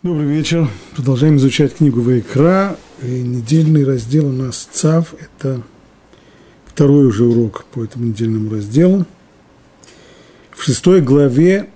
Добрый 0.00 0.28
вечер. 0.28 0.68
Продолжаем 0.94 1.38
изучать 1.38 1.74
книгу 1.74 2.00
Вайкра. 2.00 2.76
И 3.02 3.20
недельный 3.20 3.84
раздел 3.84 4.28
у 4.28 4.32
нас 4.32 4.68
ЦАВ. 4.70 5.12
Это 5.14 5.60
второй 6.66 7.06
уже 7.06 7.24
урок 7.24 7.64
по 7.72 7.82
этому 7.82 8.04
недельному 8.04 8.48
разделу. 8.48 9.06
В 10.52 10.62
шестой 10.62 11.00
главе 11.00 11.68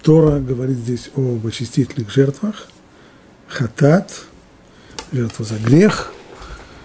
Тора 0.00 0.40
говорит 0.40 0.78
здесь 0.78 1.10
об 1.14 1.46
очистительных 1.46 2.10
жертвах. 2.10 2.68
Хатат, 3.48 4.22
жертва 5.12 5.44
за 5.44 5.58
грех. 5.58 6.10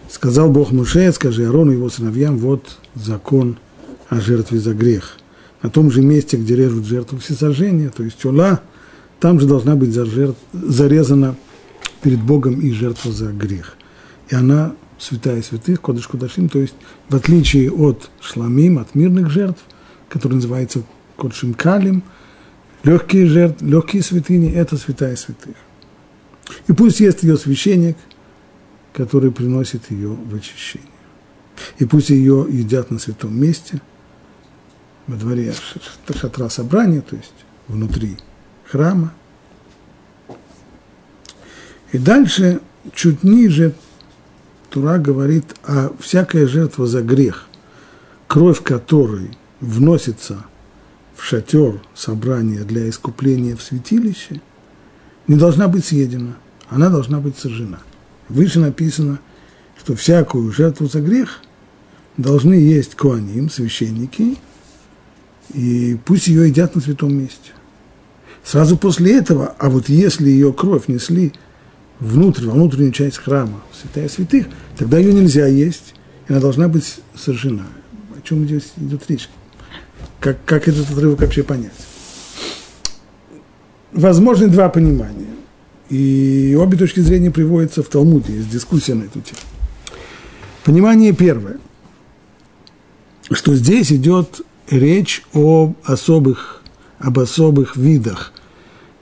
Сказал 0.09 0.51
Бог 0.51 0.73
Муше, 0.73 1.13
скажи 1.13 1.47
Арону 1.47 1.71
и 1.71 1.75
его 1.75 1.89
сыновьям, 1.89 2.39
вот 2.39 2.77
закон 2.93 3.57
о 4.09 4.19
жертве 4.19 4.59
за 4.59 4.73
грех. 4.73 5.15
На 5.61 5.69
том 5.69 5.89
же 5.89 6.01
месте, 6.01 6.35
где 6.35 6.57
режут 6.57 6.83
жертву 6.83 7.19
всесожжения, 7.19 7.87
то 7.87 8.03
есть 8.03 8.25
ула, 8.25 8.59
там 9.19 9.39
же 9.39 9.47
должна 9.47 9.75
быть 9.75 9.91
зарезана 9.93 11.35
перед 12.01 12.21
Богом 12.21 12.59
и 12.61 12.71
жертва 12.71 13.11
за 13.11 13.31
грех. 13.31 13.75
И 14.29 14.35
она 14.35 14.73
святая 14.97 15.41
святых, 15.41 15.81
кодыш 15.81 16.07
кодашим, 16.07 16.49
то 16.49 16.59
есть 16.59 16.75
в 17.09 17.15
отличие 17.15 17.71
от 17.71 18.09
шламим, 18.21 18.79
от 18.79 18.95
мирных 18.95 19.29
жертв, 19.29 19.61
которые 20.07 20.37
называются 20.37 20.83
кодшим 21.15 21.53
калим, 21.53 22.03
легкие 22.83 23.27
жертвы, 23.27 23.67
легкие 23.67 24.03
святыни– 24.03 24.51
это 24.53 24.77
святая 24.77 25.15
святых. 25.15 25.55
И 26.67 26.73
пусть 26.73 26.99
есть 26.99 27.23
ее 27.23 27.37
священник, 27.37 27.97
который 28.93 29.31
приносит 29.31 29.91
ее 29.91 30.09
в 30.09 30.35
очищение. 30.35 30.87
И 31.77 31.85
пусть 31.85 32.09
ее 32.09 32.47
едят 32.49 32.89
на 32.89 32.99
святом 32.99 33.39
месте, 33.39 33.81
во 35.07 35.15
дворе 35.15 35.53
шатра 36.13 36.49
собрания, 36.49 37.01
то 37.01 37.15
есть 37.15 37.33
внутри 37.67 38.17
храма. 38.69 39.13
И 41.91 41.97
дальше, 41.97 42.61
чуть 42.93 43.23
ниже, 43.23 43.73
Тура 44.69 44.99
говорит 44.99 45.55
о 45.63 45.91
всякая 45.99 46.47
жертва 46.47 46.85
за 46.85 47.01
грех, 47.01 47.47
кровь 48.27 48.61
которой 48.61 49.31
вносится 49.59 50.45
в 51.15 51.23
шатер 51.23 51.81
собрания 51.95 52.63
для 52.63 52.87
искупления 52.87 53.55
в 53.55 53.63
святилище, 53.63 54.41
не 55.27 55.35
должна 55.35 55.67
быть 55.67 55.85
съедена, 55.85 56.35
она 56.69 56.89
должна 56.89 57.19
быть 57.19 57.37
сожжена. 57.37 57.79
Выше 58.29 58.59
написано, 58.59 59.19
что 59.79 59.95
всякую 59.95 60.51
жертву 60.51 60.87
за 60.87 61.01
грех 61.01 61.41
должны 62.17 62.53
есть 62.53 62.95
куаним, 62.95 63.49
священники, 63.49 64.37
и 65.53 65.97
пусть 66.05 66.27
ее 66.27 66.47
едят 66.47 66.75
на 66.75 66.81
святом 66.81 67.15
месте. 67.15 67.51
Сразу 68.49 68.77
после 68.77 69.15
этого, 69.15 69.53
а 69.59 69.69
вот 69.69 69.89
если 69.89 70.27
ее 70.27 70.51
кровь 70.51 70.87
несли 70.87 71.33
внутрь, 71.99 72.47
во 72.47 72.53
внутреннюю 72.53 72.91
часть 72.91 73.17
храма, 73.17 73.61
в 73.71 73.79
святая 73.79 74.09
святых, 74.09 74.47
тогда 74.75 74.97
ее 74.97 75.13
нельзя 75.13 75.45
есть, 75.45 75.93
и 76.27 76.31
она 76.31 76.41
должна 76.41 76.67
быть 76.67 76.95
сожжена. 77.13 77.67
О 78.17 78.27
чем 78.27 78.45
здесь 78.45 78.71
идет 78.77 79.03
речь? 79.07 79.29
Как, 80.19 80.43
как 80.45 80.67
этот 80.67 80.89
отрывок 80.89 81.21
вообще 81.21 81.43
понять? 81.43 81.75
Возможны 83.91 84.47
два 84.47 84.69
понимания. 84.69 85.35
И 85.91 86.57
обе 86.59 86.75
точки 86.75 87.01
зрения 87.01 87.29
приводятся 87.29 87.83
в 87.83 87.87
Талмуде, 87.87 88.33
есть 88.33 88.49
дискуссия 88.49 88.95
на 88.95 89.03
эту 89.03 89.21
тему. 89.21 89.41
Понимание 90.63 91.13
первое, 91.13 91.59
что 93.29 93.53
здесь 93.53 93.91
идет 93.91 94.41
речь 94.71 95.21
об 95.33 95.75
особых, 95.83 96.63
об 96.97 97.19
особых 97.19 97.75
видах 97.75 98.33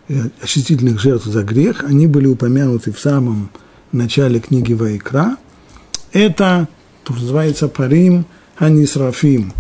Э, 0.09 0.29
очистительных 0.41 1.01
жертв 1.01 1.25
за 1.25 1.43
грех, 1.43 1.83
они 1.83 2.07
были 2.07 2.27
упомянуты 2.27 2.93
в 2.93 2.99
самом 2.99 3.49
начале 3.91 4.39
книги 4.39 4.71
Вайкра. 4.71 5.35
Это, 6.13 6.69
то, 7.03 7.11
что 7.13 7.23
называется, 7.23 7.67
парим 7.67 8.25
анисрафим. 8.55 9.51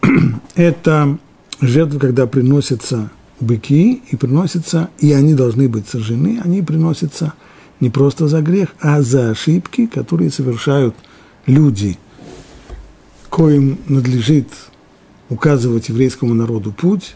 Это 0.54 1.18
жертвы, 1.60 2.00
когда 2.00 2.26
приносятся 2.26 3.10
быки, 3.38 4.02
и 4.10 4.16
приносятся, 4.16 4.88
и 4.98 5.12
они 5.12 5.34
должны 5.34 5.68
быть 5.68 5.86
сожжены, 5.86 6.40
они 6.42 6.62
приносятся 6.62 7.34
не 7.80 7.90
просто 7.90 8.28
за 8.28 8.40
грех, 8.40 8.70
а 8.80 9.02
за 9.02 9.30
ошибки, 9.30 9.86
которые 9.86 10.30
совершают 10.30 10.94
люди, 11.44 11.98
коим 13.28 13.78
надлежит 13.88 14.48
указывать 15.28 15.90
еврейскому 15.90 16.32
народу 16.32 16.72
путь, 16.72 17.14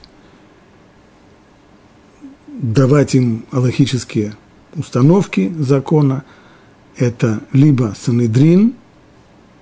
давать 2.61 3.15
им 3.15 3.45
аллахические 3.51 4.35
установки 4.75 5.53
закона. 5.59 6.25
Это 6.97 7.41
либо 7.53 7.95
Санедрин, 7.99 8.75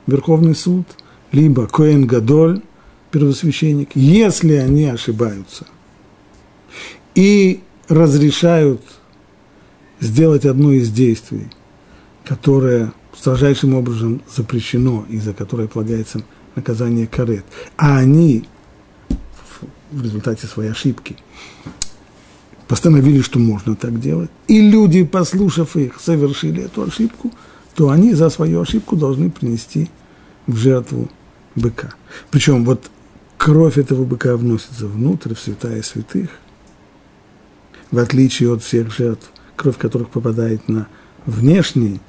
Верховный 0.06 0.54
суд, 0.54 0.86
либо 1.30 1.66
Коэн 1.66 2.06
Гадоль, 2.06 2.62
первосвященник, 3.10 3.90
если 3.94 4.54
они 4.54 4.86
ошибаются 4.86 5.66
и 7.14 7.62
разрешают 7.88 8.82
сделать 10.00 10.44
одно 10.44 10.72
из 10.72 10.90
действий, 10.90 11.50
которое 12.24 12.92
строжайшим 13.16 13.74
образом 13.74 14.22
запрещено 14.34 15.04
и 15.08 15.18
за 15.18 15.32
которое 15.34 15.68
полагается 15.68 16.22
наказание 16.56 17.06
карет, 17.06 17.44
а 17.76 17.98
они 17.98 18.44
в 19.90 20.02
результате 20.02 20.46
своей 20.46 20.70
ошибки 20.70 21.16
постановили, 22.72 23.20
что 23.20 23.38
можно 23.38 23.76
так 23.76 24.00
делать, 24.00 24.30
и 24.48 24.58
люди, 24.58 25.04
послушав 25.04 25.76
их, 25.76 26.00
совершили 26.00 26.62
эту 26.62 26.84
ошибку, 26.84 27.30
то 27.74 27.90
они 27.90 28.14
за 28.14 28.30
свою 28.30 28.62
ошибку 28.62 28.96
должны 28.96 29.30
принести 29.30 29.90
в 30.46 30.56
жертву 30.56 31.10
быка. 31.54 31.92
Причем 32.30 32.64
вот 32.64 32.90
кровь 33.36 33.76
этого 33.76 34.06
быка 34.06 34.38
вносится 34.38 34.86
внутрь, 34.86 35.34
в 35.34 35.38
святая 35.38 35.82
святых, 35.82 36.30
в 37.90 37.98
отличие 37.98 38.50
от 38.50 38.62
всех 38.62 38.90
жертв, 38.90 39.30
кровь 39.54 39.76
которых 39.76 40.08
попадает 40.08 40.66
на 40.70 40.86
внешний 41.26 42.00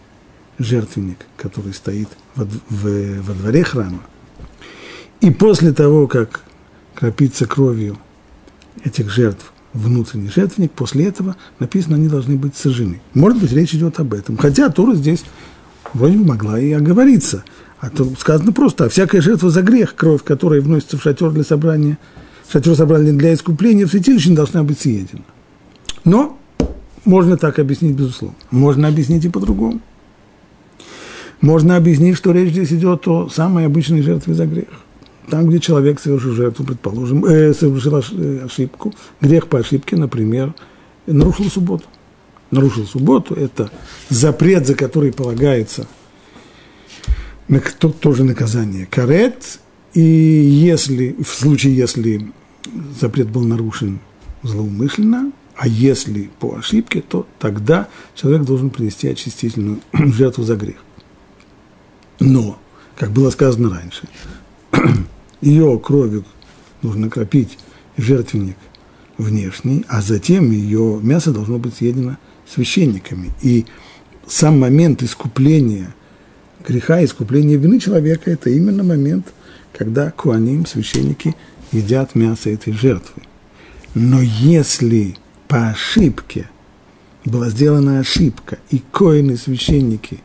жертвенник, 0.59 1.25
который 1.35 1.73
стоит 1.73 2.07
во, 2.35 2.45
в, 2.45 3.19
во 3.19 3.33
дворе 3.33 3.65
храма. 3.65 3.99
И 5.19 5.29
после 5.29 5.73
того, 5.73 6.07
как 6.07 6.45
кропится 6.95 7.47
кровью 7.47 7.97
этих 8.85 9.09
жертв 9.09 9.52
внутренний 9.73 10.29
жертвенник, 10.29 10.71
после 10.71 11.07
этого 11.07 11.35
написано, 11.59 11.95
они 11.95 12.07
должны 12.07 12.35
быть 12.35 12.55
сожжены. 12.55 13.01
Может 13.13 13.41
быть, 13.41 13.51
речь 13.51 13.73
идет 13.73 13.99
об 13.99 14.13
этом. 14.13 14.37
Хотя 14.37 14.69
Тора 14.69 14.95
здесь 14.95 15.23
вроде 15.93 16.17
бы 16.17 16.25
могла 16.25 16.59
и 16.59 16.71
оговориться. 16.71 17.43
А 17.79 17.89
то 17.89 18.07
сказано 18.17 18.53
просто, 18.53 18.85
а 18.85 18.89
всякая 18.89 19.21
жертва 19.21 19.49
за 19.49 19.61
грех, 19.61 19.95
кровь, 19.95 20.23
которая 20.23 20.61
вносится 20.61 20.97
в 20.97 21.01
шатер 21.01 21.31
для 21.31 21.43
собрания, 21.43 21.97
шатер 22.49 22.75
собрания 22.75 23.11
для 23.11 23.33
искупления, 23.33 23.85
в 23.85 23.89
святилище 23.89 24.29
не 24.29 24.35
должна 24.35 24.63
быть 24.63 24.79
съедена. 24.79 25.23
Но 26.05 26.37
можно 27.03 27.35
так 27.35 27.59
объяснить, 27.59 27.95
безусловно. 27.95 28.37
Можно 28.51 28.87
объяснить 28.87 29.25
и 29.25 29.29
по-другому. 29.29 29.81
Можно 31.41 31.75
объяснить, 31.75 32.15
что 32.15 32.31
речь 32.31 32.51
здесь 32.51 32.71
идет 32.71 33.05
о 33.07 33.27
самой 33.27 33.65
обычной 33.65 34.01
жертве 34.01 34.33
за 34.33 34.45
грех 34.45 34.67
там, 35.29 35.47
где 35.47 35.59
человек 35.59 35.99
совершил 35.99 36.33
жертву, 36.33 36.65
предположим, 36.65 37.25
э, 37.25 37.53
совершил 37.53 37.97
э, 37.97 38.45
ошибку, 38.45 38.93
грех 39.21 39.47
по 39.47 39.59
ошибке, 39.59 39.95
например, 39.95 40.53
нарушил 41.05 41.45
субботу. 41.45 41.85
Нарушил 42.51 42.85
субботу– 42.85 43.33
это 43.35 43.71
запрет, 44.09 44.67
за 44.67 44.75
который 44.75 45.11
полагается 45.11 45.87
тоже 47.99 48.23
наказание 48.23 48.85
карет, 48.85 49.59
и 49.93 50.01
если, 50.01 51.15
в 51.21 51.27
случае, 51.27 51.75
если 51.75 52.31
запрет 52.99 53.29
был 53.29 53.43
нарушен 53.43 53.99
злоумышленно, 54.43 55.31
а 55.55 55.67
если 55.67 56.29
по 56.39 56.55
ошибке, 56.55 57.01
то 57.01 57.27
тогда 57.39 57.87
человек 58.15 58.43
должен 58.43 58.69
принести 58.69 59.07
очистительную 59.07 59.81
жертву 59.93 60.43
за 60.43 60.55
грех. 60.55 60.77
Но, 62.19 62.59
как 62.95 63.11
было 63.11 63.29
сказано 63.29 63.69
раньше, 63.69 64.07
ее 65.43 65.79
кровью 65.79 66.23
нужно 66.81 67.09
кропить 67.09 67.57
жертвенник 67.97 68.57
внешний, 69.17 69.85
а 69.87 70.01
затем 70.01 70.51
ее 70.51 70.99
мясо 71.01 71.31
должно 71.31 71.59
быть 71.59 71.75
съедено 71.75 72.17
священниками. 72.51 73.31
И 73.41 73.65
сам 74.27 74.59
момент 74.59 75.03
искупления 75.03 75.93
греха, 76.67 77.03
искупления 77.03 77.57
вины 77.57 77.79
человека– 77.79 78.31
это 78.31 78.49
именно 78.49 78.83
момент, 78.83 79.33
когда 79.73 80.11
куаним, 80.11 80.65
священники, 80.65 81.35
едят 81.71 82.15
мясо 82.15 82.49
этой 82.49 82.73
жертвы. 82.73 83.21
Но 83.95 84.21
если 84.21 85.17
по 85.47 85.69
ошибке 85.69 86.49
была 87.25 87.49
сделана 87.49 87.99
ошибка, 87.99 88.57
и 88.69 88.81
коины, 88.91 89.37
священники 89.37 90.21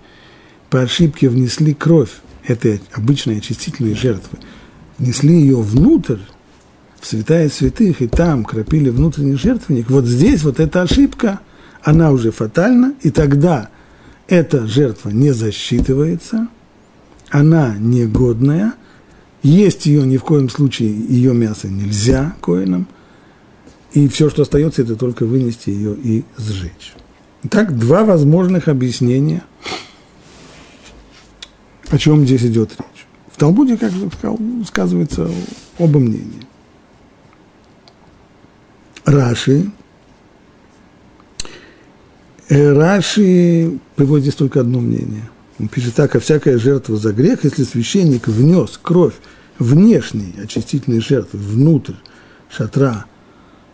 по 0.71 0.81
ошибке 0.81 1.29
внесли 1.29 1.75
кровь 1.75 2.11
этой 2.45 2.81
обычной 2.93 3.39
очистительной 3.39 3.95
жертвы– 3.95 4.39
несли 4.99 5.41
ее 5.41 5.61
внутрь, 5.61 6.19
в 7.01 7.07
святая 7.07 7.49
святых, 7.49 8.03
и 8.03 8.09
там 8.09 8.45
кропили 8.45 8.91
внутренний 8.91 9.37
жертвенник, 9.37 9.91
вот 9.91 10.05
здесь 10.05 10.43
вот 10.43 10.61
эта 10.61 10.83
ошибка, 10.83 11.41
она 11.83 12.11
уже 12.11 12.33
фатальна, 12.33 12.95
и 13.03 13.11
тогда 13.11 13.71
эта 14.27 14.67
жертва 14.67 15.11
не 15.11 15.33
засчитывается, 15.33 16.49
она 17.31 17.77
негодная, 17.79 18.75
есть 19.43 19.87
ее 19.87 20.05
ни 20.07 20.17
в 20.17 20.25
коем 20.25 20.49
случае, 20.49 20.91
ее 20.91 21.35
мясо 21.35 21.69
нельзя 21.69 22.35
коинам, 22.41 22.89
и 23.93 24.09
все, 24.09 24.29
что 24.29 24.43
остается, 24.43 24.83
это 24.83 24.97
только 24.97 25.25
вынести 25.25 25.71
ее 25.71 25.95
и 25.95 26.25
сжечь. 26.37 26.95
Итак, 27.45 27.79
два 27.79 28.05
возможных 28.05 28.69
объяснения, 28.69 29.45
о 31.89 31.97
чем 31.97 32.27
здесь 32.27 32.43
идет 32.43 32.73
речь. 32.79 32.98
В 33.39 33.41
Талмуде, 33.41 33.77
как 33.77 33.93
я 33.93 34.11
сказал, 34.11 34.37
сказывается 34.67 35.31
оба 35.79 36.01
мнения. 36.01 36.43
Раши, 39.05 39.71
э, 42.49 42.73
Раши 42.73 43.79
приводит 43.95 44.25
здесь 44.25 44.35
только 44.35 44.59
одно 44.59 44.81
мнение. 44.81 45.31
Он 45.61 45.69
пишет 45.69 45.95
так, 45.95 46.17
а 46.17 46.19
всякая 46.19 46.59
жертва 46.59 46.97
за 46.97 47.13
грех, 47.13 47.45
если 47.45 47.63
священник 47.63 48.27
внес 48.27 48.77
кровь 48.83 49.15
внешней 49.61 50.35
очистительной 50.43 50.99
жертвы 50.99 51.39
внутрь 51.39 51.95
шатра 52.51 53.05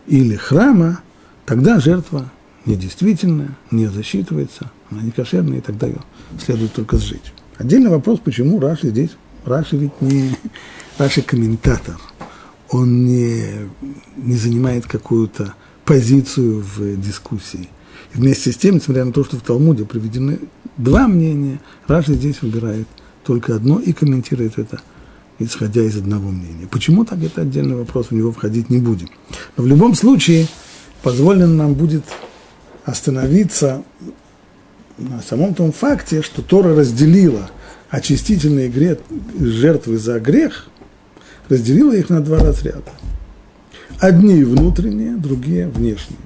или 0.05 0.35
храма, 0.35 0.99
тогда 1.47 1.79
жертва 1.79 2.31
недействительная, 2.67 3.57
не 3.71 3.87
засчитывается, 3.87 4.69
она 4.91 5.01
не 5.01 5.09
кошерная, 5.09 5.57
и 5.57 5.61
тогда 5.61 5.87
ее 5.87 6.01
следует 6.39 6.73
только 6.73 6.97
сжечь. 6.97 7.33
Отдельный 7.57 7.89
вопрос, 7.89 8.19
почему 8.19 8.59
Раши 8.59 8.89
здесь, 8.89 9.17
Раши 9.45 9.77
ведь 9.77 10.01
не, 10.01 10.35
Раши 10.97 11.21
комментатор, 11.21 11.97
он 12.69 13.05
не, 13.05 13.69
не 14.17 14.35
занимает 14.35 14.87
какую-то 14.87 15.53
позицию 15.85 16.61
в 16.61 16.99
дискуссии. 16.99 17.69
И 18.13 18.17
вместе 18.17 18.51
с 18.51 18.57
тем, 18.57 18.75
несмотря 18.75 19.05
на 19.05 19.13
то, 19.13 19.23
что 19.23 19.37
в 19.37 19.41
Талмуде 19.41 19.85
приведены 19.85 20.39
два 20.77 21.07
мнения, 21.07 21.59
Раши 21.87 22.15
здесь 22.15 22.41
выбирает 22.41 22.87
только 23.23 23.55
одно 23.55 23.79
и 23.79 23.93
комментирует 23.93 24.57
это, 24.57 24.81
исходя 25.39 25.83
из 25.83 25.97
одного 25.97 26.29
мнения. 26.29 26.67
Почему 26.69 27.05
так, 27.05 27.21
это 27.23 27.41
отдельный 27.41 27.75
вопрос, 27.75 28.07
в 28.07 28.11
него 28.11 28.31
входить 28.31 28.69
не 28.69 28.79
будем. 28.79 29.09
Но 29.57 29.63
в 29.63 29.67
любом 29.67 29.93
случае, 29.95 30.47
позволено 31.03 31.53
нам 31.53 31.73
будет 31.75 32.03
остановиться 32.83 33.83
на 34.97 35.21
самом 35.21 35.53
том 35.53 35.71
факте, 35.71 36.21
что 36.21 36.41
Тора 36.41 36.75
разделила 36.75 37.49
очистительные 37.89 38.69
грех, 38.69 38.99
жертвы 39.39 39.97
за 39.97 40.19
грех, 40.19 40.67
разделила 41.49 41.93
их 41.93 42.09
на 42.09 42.21
два 42.21 42.39
разряда. 42.39 42.91
Одни 43.99 44.43
внутренние, 44.43 45.15
другие 45.15 45.67
внешние. 45.67 46.19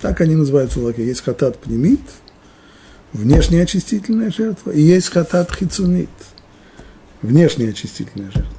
Так 0.00 0.20
они 0.20 0.34
называются 0.34 0.80
в 0.80 0.84
Лаке. 0.84 1.04
Есть 1.04 1.22
хатат 1.22 1.58
пнемит, 1.58 2.00
внешняя 3.12 3.62
очистительная 3.62 4.30
жертва, 4.30 4.70
и 4.70 4.80
есть 4.80 5.08
хатат 5.08 5.54
хицунит, 5.54 6.08
внешняя 7.22 7.70
очистительная 7.70 8.30
жертва. 8.30 8.54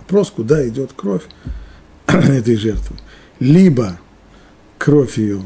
Вопрос, 0.00 0.30
куда 0.30 0.66
идет 0.68 0.92
кровь 0.94 1.24
этой 2.06 2.56
жертвы. 2.56 2.96
Либо 3.38 3.98
кровь 4.78 5.18
ее 5.18 5.42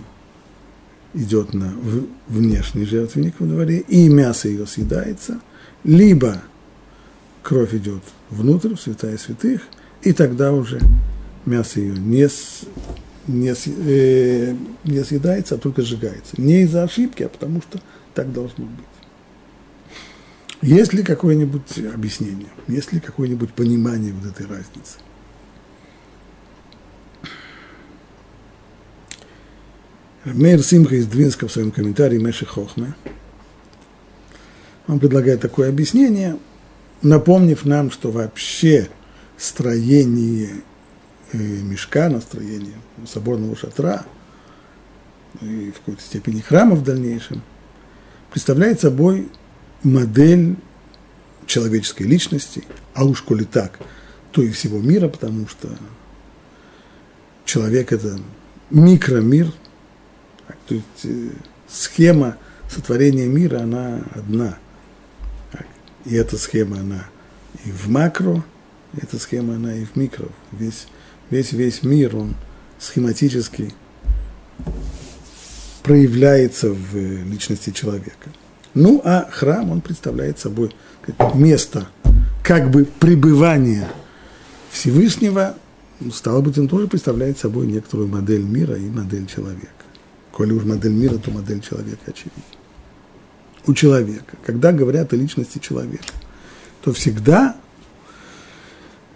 идет 1.12 1.54
на 1.54 1.72
внешний 2.28 2.84
жертвенник 2.84 3.34
во 3.40 3.46
дворе, 3.46 3.78
и 3.80 4.08
мясо 4.08 4.48
ее 4.48 4.66
съедается, 4.66 5.40
либо 5.84 6.42
кровь 7.42 7.74
идет 7.74 8.02
внутрь, 8.28 8.74
в 8.74 8.80
святая 8.80 9.16
святых, 9.18 9.62
и 10.02 10.12
тогда 10.12 10.52
уже 10.52 10.80
мясо 11.46 11.80
ее 11.80 11.94
не, 11.98 12.28
не, 13.26 13.54
э, 13.54 14.54
не 14.84 15.04
съедается, 15.04 15.54
а 15.54 15.58
только 15.58 15.82
сжигается. 15.82 16.40
Не 16.40 16.62
из-за 16.62 16.82
ошибки, 16.82 17.22
а 17.22 17.28
потому 17.28 17.62
что 17.62 17.80
так 18.14 18.32
должно 18.32 18.66
быть. 18.66 18.84
Есть 20.62 20.92
ли 20.92 21.02
какое-нибудь 21.02 21.78
объяснение, 21.94 22.48
есть 22.68 22.92
ли 22.92 23.00
какое-нибудь 23.00 23.52
понимание 23.52 24.12
вот 24.12 24.30
этой 24.30 24.46
разницы? 24.46 24.98
Мейр 30.24 30.62
Симха 30.62 30.96
из 30.96 31.06
Двинска 31.06 31.48
в 31.48 31.52
своем 31.52 31.70
комментарии 31.70 32.18
Меши 32.18 32.44
Хохме, 32.44 32.94
он 34.86 34.98
предлагает 34.98 35.40
такое 35.40 35.68
объяснение, 35.68 36.36
напомнив 37.02 37.64
нам, 37.64 37.90
что 37.90 38.10
вообще 38.10 38.88
строение 39.36 40.50
э, 41.32 41.38
мешка, 41.38 42.08
настроение 42.08 42.74
соборного 43.06 43.56
шатра 43.56 44.04
и 45.40 45.70
в 45.70 45.78
какой-то 45.80 46.02
степени 46.02 46.40
храма 46.40 46.74
в 46.74 46.82
дальнейшем 46.82 47.42
представляет 48.30 48.80
собой 48.80 49.28
модель 49.82 50.56
человеческой 51.46 52.04
личности, 52.04 52.64
а 52.94 53.04
уж 53.04 53.22
коли 53.22 53.44
так, 53.44 53.78
то 54.32 54.42
и 54.42 54.50
всего 54.50 54.78
мира, 54.78 55.08
потому 55.08 55.48
что 55.48 55.68
человек– 57.44 57.92
это 57.92 58.18
микромир– 58.70 59.52
то 60.70 60.76
есть 60.76 61.04
э, 61.04 61.30
схема 61.68 62.36
сотворения 62.70 63.26
мира, 63.26 63.62
она 63.62 64.02
одна. 64.14 64.56
И 66.04 66.14
эта 66.14 66.38
схема, 66.38 66.80
она 66.80 67.06
и 67.64 67.70
в 67.70 67.88
макро, 67.88 68.44
эта 69.00 69.18
схема, 69.18 69.56
она 69.56 69.74
и 69.74 69.84
в 69.84 69.96
микро. 69.96 70.28
Весь, 70.52 70.86
весь, 71.30 71.52
весь 71.52 71.82
мир, 71.82 72.16
он 72.16 72.34
схематически 72.78 73.72
проявляется 75.82 76.70
в 76.70 76.94
личности 76.94 77.70
человека. 77.70 78.30
Ну, 78.74 79.00
а 79.04 79.28
храм, 79.30 79.70
он 79.70 79.80
представляет 79.80 80.38
собой 80.38 80.74
место 81.34 81.88
как 82.42 82.70
бы 82.70 82.84
пребывания 82.84 83.88
Всевышнего, 84.70 85.56
стало 86.12 86.40
быть, 86.40 86.56
он 86.58 86.68
тоже 86.68 86.86
представляет 86.86 87.38
собой 87.38 87.66
некоторую 87.66 88.08
модель 88.08 88.42
мира 88.42 88.76
и 88.76 88.88
модель 88.88 89.26
человека. 89.26 89.68
Коли 90.32 90.52
уж 90.52 90.64
модель 90.64 90.92
мира, 90.92 91.18
то 91.18 91.30
модель 91.30 91.60
человека 91.60 92.02
очевидна. 92.06 92.42
У 93.66 93.74
человека, 93.74 94.36
когда 94.44 94.72
говорят 94.72 95.12
о 95.12 95.16
личности 95.16 95.58
человека, 95.58 96.12
то 96.82 96.92
всегда 96.92 97.56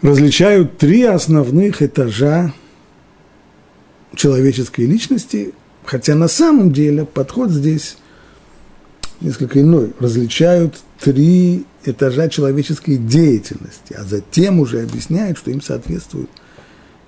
различают 0.03 0.77
три 0.77 1.03
основных 1.05 1.83
этажа 1.83 2.53
человеческой 4.15 4.83
личности, 4.83 5.55
хотя 5.85 6.15
на 6.15 6.29
самом 6.29 6.73
деле 6.73 7.07
подход 7.07 7.51
здесь 7.51 7.97
несколько 9.21 9.61
иной. 9.61 9.93
Различают 9.99 10.77
три 11.01 11.65
этажа 11.85 12.29
человеческой 12.29 12.99
деятельности, 12.99 13.95
а 13.95 14.05
затем 14.05 14.61
уже 14.61 14.83
объясняют, 14.83 15.39
что 15.39 15.51
им 15.51 15.63
соответствует– 15.63 16.29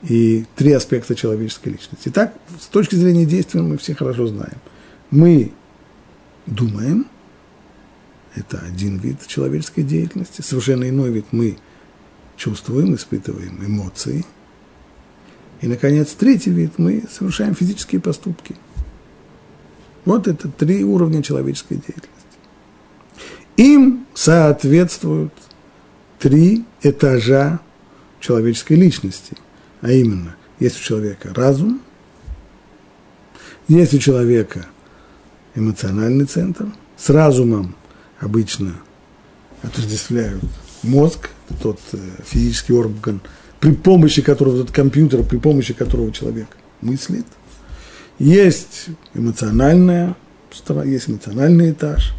и 0.03 0.45
три 0.55 0.73
аспекта 0.73 1.15
человеческой 1.15 1.71
личности. 1.71 2.09
Итак, 2.09 2.35
с 2.61 2.67
точки 2.67 2.95
зрения 2.95 3.25
действия 3.25 3.63
мы 3.63 3.79
все 3.79 3.95
хорошо 3.95 4.27
знаем. 4.27 4.59
Мы 5.11 5.53
думаем, 6.47 7.07
это 8.37 8.59
один 8.61 8.99
вид 8.99 9.27
человеческой 9.27 9.83
деятельности, 9.83 10.43
совершенно 10.43 10.89
иной 10.89 11.11
вид 11.11 11.27
мы 11.33 11.59
чувствуем, 12.37 12.95
испытываем 12.95 13.65
эмоции. 13.65 14.25
И, 15.63 15.67
наконец, 15.67 16.13
третий 16.13 16.51
вид 16.51 16.73
мы 16.77 17.05
совершаем 17.11 17.55
физические 17.55 18.01
поступки. 18.01 18.55
Вот 20.05 20.29
это 20.29 20.49
три 20.49 20.85
уровня 20.85 21.23
человеческой 21.23 21.77
деятельности. 21.77 22.13
Им 23.57 24.07
соответствуют 24.15 25.33
три 26.19 26.65
этажа 26.83 27.59
человеческой 28.21 28.75
личности– 28.75 29.37
а 29.81 29.93
именно, 29.93 30.35
есть 30.59 30.81
у 30.81 30.83
человека 30.83 31.33
разум, 31.35 31.81
есть 33.69 33.95
у 33.95 33.99
человека 33.99 34.67
эмоциональный 35.55 36.25
центр, 36.25 36.67
с 36.97 37.11
разумом 37.11 37.75
обычно 38.21 38.75
отождествляют 39.63 40.45
мозг, 40.83 41.31
тот 41.63 41.81
э, 41.93 41.99
физический 42.25 42.73
орган, 42.73 43.21
при 43.61 43.73
помощи 43.73 44.23
которого, 44.23 44.63
этот 44.63 44.75
компьютер, 44.75 45.23
при 45.23 45.39
помощи 45.39 45.75
которого 45.75 46.13
человек 46.13 46.49
мыслит. 46.81 47.27
Есть 48.19 48.87
эмоциональная, 49.15 50.17
есть 50.85 51.09
эмоциональный 51.09 51.73
этаж, 51.73 52.15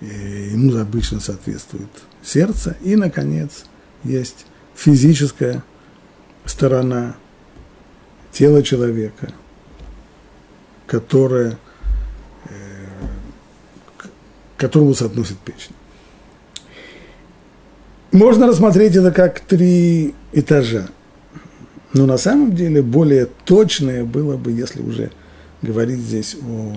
ему 0.00 0.76
обычно 0.78 1.20
соответствует 1.20 1.88
сердце, 2.22 2.76
и, 2.82 2.96
наконец, 2.96 3.64
есть 4.04 4.46
физическая 4.74 5.62
сторона 6.44 7.16
тела 8.32 8.62
человека, 8.62 9.32
которая, 10.86 11.58
которому 14.62 14.94
соотносит 14.94 15.38
печень. 15.38 15.74
Можно 18.12 18.46
рассмотреть 18.46 18.94
это 18.94 19.10
как 19.10 19.40
три 19.40 20.14
этажа. 20.32 20.88
Но 21.92 22.06
на 22.06 22.16
самом 22.16 22.54
деле 22.54 22.80
более 22.80 23.26
точное 23.44 24.04
было 24.04 24.36
бы, 24.36 24.52
если 24.52 24.80
уже 24.80 25.10
говорить 25.62 25.98
здесь 25.98 26.36
о, 26.46 26.76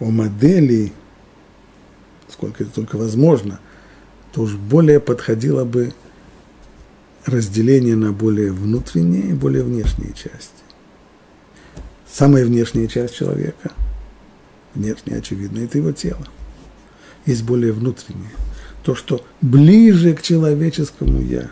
о 0.00 0.04
модели, 0.06 0.94
сколько 2.30 2.62
это 2.62 2.72
только 2.72 2.96
возможно, 2.96 3.60
то 4.32 4.40
уж 4.42 4.54
более 4.54 5.00
подходило 5.00 5.64
бы 5.64 5.92
разделение 7.26 7.94
на 7.94 8.12
более 8.12 8.52
внутренние 8.52 9.28
и 9.28 9.32
более 9.34 9.64
внешние 9.64 10.14
части. 10.14 10.62
Самая 12.10 12.46
внешняя 12.46 12.88
часть 12.88 13.16
человека, 13.16 13.70
внешняя, 14.74 15.18
очевидно, 15.18 15.58
это 15.58 15.76
его 15.76 15.92
тело. 15.92 16.26
Есть 17.28 17.42
более 17.42 17.74
внутреннее, 17.74 18.30
то, 18.82 18.94
что 18.94 19.22
ближе 19.42 20.14
к 20.14 20.22
человеческому 20.22 21.20
«я». 21.20 21.50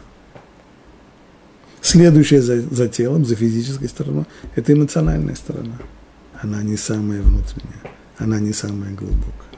Следующее 1.82 2.40
за, 2.40 2.62
за 2.62 2.88
телом, 2.88 3.26
за 3.26 3.34
физической 3.34 3.86
стороной, 3.86 4.24
это 4.54 4.72
эмоциональная 4.72 5.34
сторона. 5.34 5.76
Она 6.40 6.62
не 6.62 6.78
самая 6.78 7.20
внутренняя, 7.20 7.82
она 8.16 8.40
не 8.40 8.54
самая 8.54 8.94
глубокая. 8.94 9.50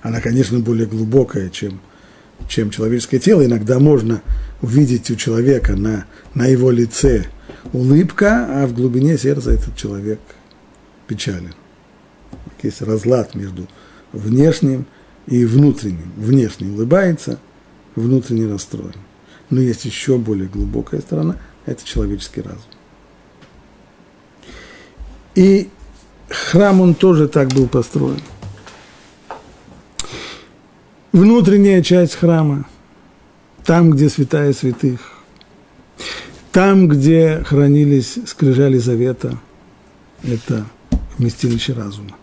Она, 0.00 0.22
конечно, 0.22 0.60
более 0.60 0.86
глубокая, 0.86 1.50
чем, 1.50 1.78
чем 2.48 2.70
человеческое 2.70 3.18
тело. 3.18 3.44
Иногда 3.44 3.78
можно 3.78 4.22
увидеть 4.62 5.10
у 5.10 5.14
человека 5.14 5.76
на, 5.76 6.06
на 6.32 6.46
его 6.46 6.70
лице 6.70 7.26
улыбка, 7.74 8.46
а 8.48 8.66
в 8.66 8.72
глубине 8.72 9.18
сердца 9.18 9.50
этот 9.50 9.76
человек 9.76 10.20
печален. 11.06 11.54
Есть 12.62 12.80
разлад 12.80 13.34
между 13.34 13.68
внешним 14.14 14.86
и 15.26 15.44
внутренним. 15.44 16.12
Внешний 16.16 16.68
улыбается, 16.70 17.38
внутренний 17.96 18.46
расстроен. 18.46 18.94
Но 19.50 19.60
есть 19.60 19.84
еще 19.84 20.18
более 20.18 20.48
глубокая 20.48 21.00
сторона– 21.00 21.36
это 21.66 21.84
человеческий 21.84 22.42
разум. 22.42 22.62
И 25.34 25.68
храм, 26.28 26.80
он 26.80 26.94
тоже 26.94 27.28
так 27.28 27.48
был 27.48 27.66
построен. 27.66 28.20
Внутренняя 31.12 31.82
часть 31.82 32.14
храма, 32.14 32.66
там, 33.64 33.90
где 33.90 34.08
святая 34.08 34.52
святых, 34.52 35.12
там, 36.52 36.88
где 36.88 37.42
хранились 37.44 38.18
скрижали 38.26 38.78
завета, 38.78 39.38
это 40.22 40.66
вместилище 41.18 41.72
разума. 41.72 42.16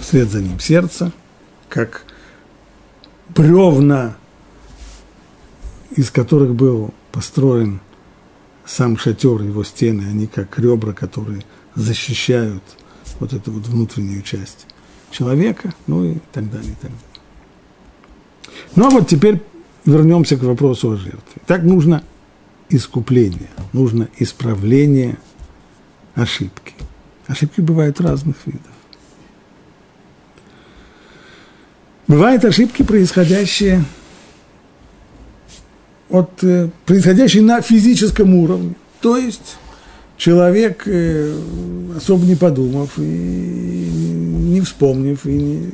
Вслед 0.00 0.30
за 0.30 0.40
ним 0.40 0.60
сердце, 0.60 1.12
как 1.68 2.04
бревна, 3.28 4.16
из 5.90 6.10
которых 6.10 6.54
был 6.54 6.92
построен 7.12 7.80
сам 8.66 8.96
шатер, 8.96 9.42
его 9.42 9.64
стены, 9.64 10.08
они 10.08 10.26
как 10.26 10.58
ребра, 10.58 10.92
которые 10.92 11.42
защищают 11.74 12.62
вот 13.20 13.32
эту 13.32 13.52
вот 13.52 13.66
внутреннюю 13.66 14.22
часть 14.22 14.66
человека, 15.10 15.74
ну 15.86 16.04
и 16.04 16.18
так 16.32 16.50
далее, 16.50 16.72
и 16.72 16.74
так 16.74 16.90
далее. 16.90 16.98
Ну 18.76 18.86
а 18.86 18.90
вот 18.90 19.08
теперь 19.08 19.42
вернемся 19.84 20.36
к 20.36 20.42
вопросу 20.42 20.92
о 20.92 20.96
жертве. 20.96 21.42
Так 21.46 21.62
нужно 21.62 22.02
искупление, 22.68 23.50
нужно 23.72 24.08
исправление 24.18 25.18
ошибки. 26.14 26.74
Ошибки 27.26 27.60
бывают 27.60 28.00
разных 28.00 28.36
видов. 28.46 28.72
Бывают 32.06 32.44
ошибки, 32.44 32.82
происходящие 32.82 33.84
от, 36.10 36.30
э, 36.42 36.68
происходящие 36.84 37.42
на 37.42 37.60
физическом 37.60 38.34
уровне. 38.34 38.74
То 39.00 39.16
есть 39.16 39.56
человек, 40.16 40.82
э, 40.86 41.34
особо 41.96 42.24
не 42.26 42.36
подумав 42.36 42.98
и 42.98 43.00
не 43.02 44.60
вспомнив, 44.60 45.24
и 45.26 45.32
не, 45.32 45.70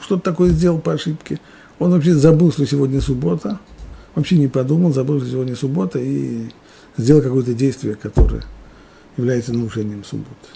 что-то 0.00 0.22
такое 0.22 0.50
сделал 0.50 0.78
по 0.78 0.92
ошибке, 0.92 1.40
он 1.78 1.90
вообще 1.90 2.14
забыл, 2.14 2.52
что 2.52 2.66
сегодня 2.66 3.00
суббота– 3.00 3.58
вообще 4.16 4.38
не 4.38 4.48
подумал, 4.48 4.92
забыл, 4.92 5.20
что 5.20 5.30
сегодня 5.30 5.54
суббота, 5.54 6.00
и 6.00 6.48
сделал 6.96 7.22
какое-то 7.22 7.54
действие, 7.54 7.94
которое 7.94 8.42
является 9.16 9.52
нарушением 9.52 10.02
субботы. 10.02 10.48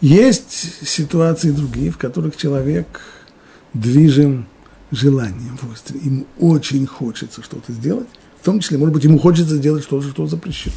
Есть 0.00 0.86
ситуации 0.86 1.50
другие, 1.50 1.90
в 1.90 1.98
которых 1.98 2.36
человек 2.36 3.00
движим 3.74 4.46
желанием. 4.90 5.58
Ему 6.02 6.26
очень 6.38 6.86
хочется 6.86 7.42
что-то 7.42 7.72
сделать, 7.72 8.08
в 8.40 8.44
том 8.44 8.60
числе, 8.60 8.78
может 8.78 8.94
быть, 8.94 9.04
ему 9.04 9.18
хочется 9.18 9.56
сделать 9.56 9.84
что-то, 9.84 10.08
что 10.08 10.26
запрещено. 10.26 10.74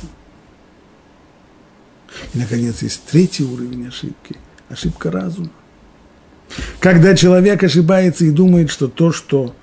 И, 2.33 2.37
наконец, 2.37 2.81
есть 2.81 3.03
третий 3.05 3.43
уровень 3.43 3.87
ошибки– 3.87 4.35
ошибка 4.73 5.11
разума. 5.11 5.49
Когда 6.79 7.15
человек 7.15 7.63
ошибается 7.63 8.25
и 8.25 8.31
думает, 8.31 8.69
что 8.69 8.87
то, 8.87 9.11
что 9.11 9.55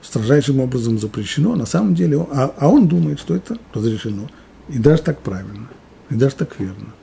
строжайшим 0.00 0.60
образом 0.60 0.98
запрещено, 0.98 1.54
на 1.54 1.66
самом 1.66 1.94
деле, 1.94 2.18
он, 2.18 2.28
а, 2.32 2.54
а 2.56 2.68
он 2.68 2.88
думает, 2.88 3.20
что 3.20 3.36
это 3.36 3.58
разрешено. 3.74 4.28
И 4.68 4.78
даже 4.78 5.02
так 5.02 5.20
правильно, 5.20 5.68
и 6.10 6.14
даже 6.14 6.36
так 6.36 6.58
верно. 6.58 6.94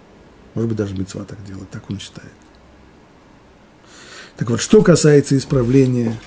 Может 0.60 0.72
быть, 0.72 0.78
даже 0.78 0.94
мецва 0.94 1.24
так 1.24 1.42
делает, 1.46 1.70
так 1.70 1.90
он 1.90 2.00
считает. 2.00 2.34
Так 4.36 4.50
вот, 4.50 4.60
что 4.60 4.82
касается 4.82 5.38
исправления, 5.38 6.20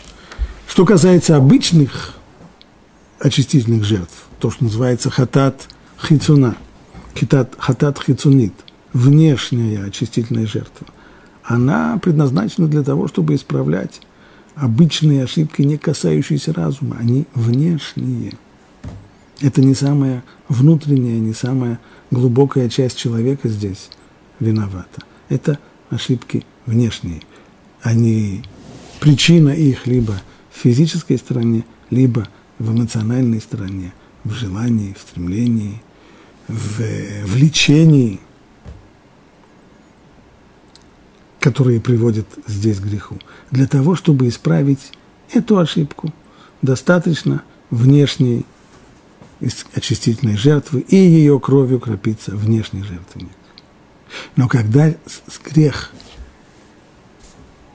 что 0.66 0.86
касается 0.86 1.36
обычных 1.36 2.14
очистительных 3.18 3.84
жертв, 3.84 4.24
то, 4.38 4.50
что 4.50 4.64
называется 4.64 5.10
хатат 5.10 5.68
хицуна, 6.02 6.56
хитат, 7.14 7.54
хатат 7.58 8.02
хицунит, 8.02 8.54
внешняя 8.94 9.84
очистительная 9.84 10.46
жертва, 10.46 10.86
она 11.42 11.98
предназначена 11.98 12.68
для 12.68 12.82
того, 12.82 13.08
чтобы 13.08 13.34
исправлять 13.34 14.00
обычные 14.54 15.24
ошибки, 15.24 15.60
не 15.60 15.76
касающиеся 15.76 16.54
разума, 16.54 16.96
они 16.98 17.26
внешние. 17.34 18.32
Это 19.42 19.60
не 19.60 19.74
самая 19.74 20.24
внутренняя, 20.48 21.20
не 21.20 21.34
самая 21.34 21.78
глубокая 22.10 22.70
часть 22.70 22.96
человека 22.96 23.50
здесь 23.50 23.90
виновата. 24.42 25.02
Это 25.28 25.58
ошибки 25.90 26.44
внешние. 26.66 27.22
Они, 27.82 28.42
причина 29.00 29.50
их 29.50 29.86
либо 29.86 30.14
в 30.50 30.58
физической 30.58 31.16
стороне, 31.16 31.64
либо 31.90 32.28
в 32.58 32.70
эмоциональной 32.72 33.40
стороне, 33.40 33.92
в 34.24 34.32
желании, 34.32 34.94
в 34.94 35.00
стремлении, 35.00 35.82
в 36.48 36.80
влечении– 37.26 38.20
которые 41.42 41.80
приводят 41.80 42.26
здесь 42.46 42.78
к 42.78 42.84
греху. 42.84 43.18
Для 43.50 43.66
того, 43.66 43.96
чтобы 43.96 44.28
исправить 44.28 44.92
эту 45.32 45.58
ошибку, 45.58 46.14
достаточно 46.62 47.42
внешней 47.68 48.46
очистительной 49.74 50.36
жертвы 50.36 50.80
и 50.80 50.94
ее 50.94 51.40
кровью 51.40 51.80
кропиться 51.80 52.30
внешний 52.36 52.84
жертвенник. 52.84 53.32
Но 54.36 54.48
когда 54.48 54.94
грех, 55.44 55.90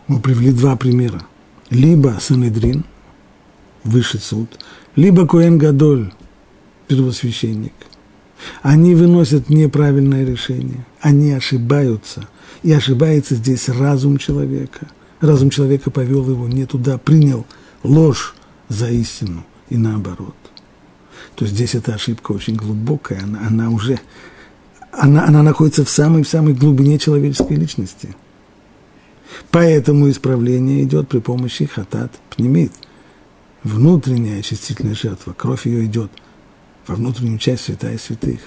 мы 0.07 0.19
привели 0.19 0.51
два 0.51 0.75
примера, 0.75 1.21
либо 1.69 2.17
Санедрин, 2.19 2.85
высший 3.83 4.19
суд, 4.19 4.59
либо 4.95 5.27
Коэн 5.27 5.57
Гадоль, 5.57 6.13
первосвященник, 6.87 7.73
они 8.61 8.95
выносят 8.95 9.49
неправильное 9.49 10.25
решение, 10.25 10.85
они 11.01 11.31
ошибаются– 11.31 12.27
и 12.63 12.71
ошибается 12.71 13.35
здесь 13.35 13.69
разум 13.69 14.17
человека. 14.17 14.87
Разум 15.19 15.49
человека 15.49 15.89
повел 15.89 16.29
его 16.29 16.47
не 16.47 16.65
туда, 16.65 16.97
принял 16.97 17.45
ложь 17.83 18.35
за 18.67 18.89
истину 18.89 19.45
и 19.69 19.77
наоборот. 19.77 20.35
То 21.35 21.45
здесь 21.45 21.75
эта 21.75 21.93
ошибка 21.93 22.31
очень 22.31 22.55
глубокая, 22.55 23.23
она, 23.23 23.47
она 23.47 23.69
уже, 23.69 23.99
она, 24.97 25.25
она 25.25 25.43
находится 25.43 25.85
в 25.85 25.89
самой-самой 25.89 26.53
глубине 26.53 26.99
человеческой 26.99 27.53
личности. 27.53 28.15
Поэтому 29.51 30.09
исправление 30.09 30.83
идет 30.83 31.07
при 31.07 31.19
помощи 31.19 31.65
хатат 31.65 32.11
пнемит. 32.29 32.71
Внутренняя 33.63 34.39
очистительная 34.39 34.95
жертва, 34.95 35.33
кровь 35.33 35.65
ее 35.65 35.85
идет 35.85 36.11
во 36.87 36.95
внутреннюю 36.95 37.37
часть 37.37 37.65
святая 37.65 37.97
святых. 37.97 38.39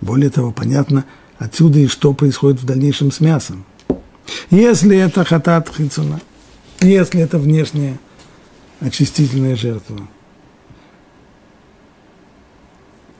Более 0.00 0.30
того, 0.30 0.52
понятно, 0.52 1.04
Отсюда 1.38 1.78
и 1.78 1.86
что 1.86 2.14
происходит 2.14 2.60
в 2.60 2.66
дальнейшем 2.66 3.12
с 3.12 3.20
мясом. 3.20 3.64
Если 4.50 4.96
это 4.96 5.24
хатат 5.24 5.70
хицуна, 5.74 6.20
если 6.80 7.20
это 7.20 7.38
внешняя 7.38 7.98
очистительная 8.80 9.54
жертва, 9.54 10.08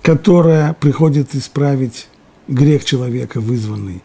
которая 0.02 0.74
приходит 0.74 1.34
исправить 1.34 2.08
грех 2.48 2.84
человека, 2.84 3.40
вызванный 3.40 4.02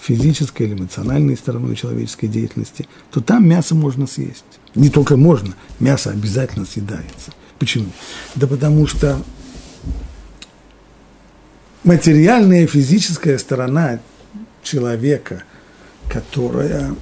физической 0.00 0.64
или 0.64 0.74
эмоциональной 0.74 1.36
стороной 1.36 1.74
человеческой 1.76 2.28
деятельности, 2.28 2.88
то 3.10 3.20
там 3.20 3.48
мясо 3.48 3.74
можно 3.74 4.06
съесть. 4.06 4.44
Не 4.74 4.90
только 4.90 5.16
можно, 5.16 5.54
мясо 5.80 6.10
обязательно 6.10 6.66
съедается. 6.66 7.32
Почему? 7.58 7.90
Да 8.34 8.46
потому 8.46 8.86
что 8.86 9.20
материальная 11.84 12.66
физическая 12.66 13.38
сторона 13.38 14.00
человека, 14.62 15.42
которая 16.08 16.94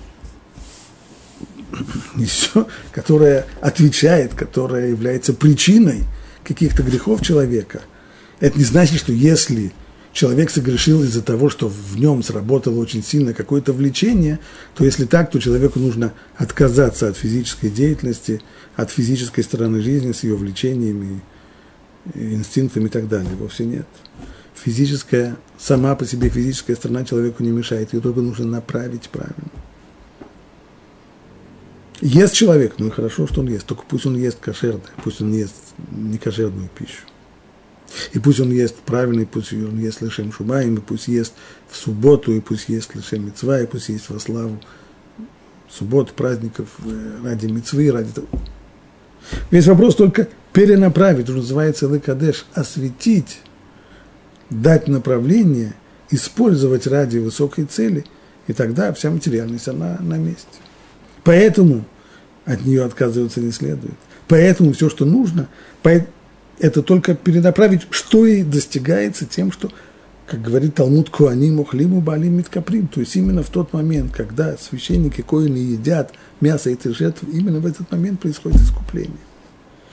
несет, 2.14 2.68
которая 2.92 3.46
отвечает, 3.60 4.34
которая 4.34 4.88
является 4.88 5.34
причиной 5.34 6.04
каких-то 6.44 6.82
грехов 6.82 7.22
человека, 7.22 7.82
это 8.40 8.58
не 8.58 8.64
значит, 8.64 8.98
что 9.00 9.12
если 9.12 9.72
человек 10.16 10.50
согрешил 10.50 11.02
из-за 11.04 11.22
того, 11.22 11.50
что 11.50 11.68
в 11.68 11.98
нем 11.98 12.22
сработало 12.22 12.80
очень 12.80 13.04
сильно 13.04 13.34
какое-то 13.34 13.74
влечение, 13.74 14.40
то 14.74 14.82
если 14.82 15.04
так, 15.04 15.30
то 15.30 15.38
человеку 15.38 15.78
нужно 15.78 16.14
отказаться 16.36 17.08
от 17.08 17.18
физической 17.18 17.68
деятельности, 17.68 18.40
от 18.76 18.90
физической 18.90 19.42
стороны 19.42 19.82
жизни 19.82 20.12
с 20.12 20.24
ее 20.24 20.34
влечениями, 20.34 21.20
инстинктами 22.14 22.86
и 22.86 22.88
так 22.88 23.08
далее. 23.08 23.30
Вовсе 23.36 23.66
нет. 23.66 23.86
Физическая, 24.54 25.36
сама 25.58 25.94
по 25.94 26.06
себе 26.06 26.30
физическая 26.30 26.76
сторона 26.76 27.04
человеку 27.04 27.42
не 27.42 27.50
мешает, 27.50 27.92
ее 27.92 28.00
только 28.00 28.22
нужно 28.22 28.46
направить 28.46 29.10
правильно. 29.10 29.50
Ест 32.00 32.32
человек, 32.32 32.74
ну 32.78 32.86
и 32.86 32.90
хорошо, 32.90 33.26
что 33.26 33.40
он 33.40 33.48
ест, 33.48 33.66
только 33.66 33.82
пусть 33.86 34.06
он 34.06 34.16
ест 34.16 34.38
кошерное, 34.40 34.82
пусть 35.04 35.20
он 35.20 35.34
ест 35.34 35.54
некошерную 35.90 36.70
пищу. 36.74 37.02
И 38.12 38.18
пусть 38.18 38.40
он 38.40 38.50
ест 38.50 38.76
правильный, 38.76 39.26
пусть 39.26 39.52
он 39.52 39.78
ест 39.78 40.02
лишем 40.02 40.32
шубаем, 40.32 40.76
и 40.76 40.80
пусть 40.80 41.08
ест 41.08 41.32
в 41.68 41.76
субботу, 41.76 42.32
и 42.32 42.40
пусть 42.40 42.68
ест 42.68 42.94
лишем 42.94 43.26
мецва, 43.26 43.60
и 43.60 43.66
пусть 43.66 43.88
ест 43.88 44.10
во 44.10 44.18
славу 44.18 44.60
суббот, 45.68 46.12
праздников, 46.12 46.68
э, 46.84 47.18
ради 47.24 47.46
мецвы, 47.46 47.90
ради 47.90 48.12
того. 48.12 48.28
Весь 49.50 49.66
вопрос 49.66 49.96
только 49.96 50.28
перенаправить, 50.52 51.26
что 51.26 51.34
называется 51.34 51.88
лыкадеш, 51.88 52.46
осветить, 52.54 53.40
дать 54.50 54.88
направление, 54.88 55.74
использовать 56.10 56.86
ради 56.86 57.18
высокой 57.18 57.64
цели, 57.64 58.04
и 58.46 58.52
тогда 58.52 58.92
вся 58.92 59.10
материальность, 59.10 59.68
она 59.68 59.98
на 60.00 60.14
месте. 60.14 60.46
Поэтому 61.24 61.84
от 62.44 62.64
нее 62.64 62.84
отказываться 62.84 63.40
не 63.40 63.50
следует. 63.50 63.94
Поэтому 64.28 64.72
все, 64.72 64.88
что 64.88 65.04
нужно, 65.04 65.48
это 66.58 66.82
только 66.82 67.14
перенаправить, 67.14 67.82
что 67.90 68.26
и 68.26 68.42
достигается 68.42 69.26
тем, 69.26 69.52
что, 69.52 69.70
как 70.26 70.42
говорит 70.42 70.74
Талмуд 70.74 71.10
Куаним, 71.10 71.60
Охлиму 71.60 72.00
Балим 72.00 72.38
Миткаприм, 72.38 72.88
то 72.88 73.00
есть 73.00 73.16
именно 73.16 73.42
в 73.42 73.50
тот 73.50 73.72
момент, 73.72 74.12
когда 74.14 74.56
священники 74.56 75.20
коины 75.20 75.56
едят 75.56 76.12
мясо 76.40 76.70
этих 76.70 76.96
жертв, 76.96 77.22
именно 77.30 77.60
в 77.60 77.66
этот 77.66 77.90
момент 77.92 78.20
происходит 78.20 78.60
искупление. 78.60 79.16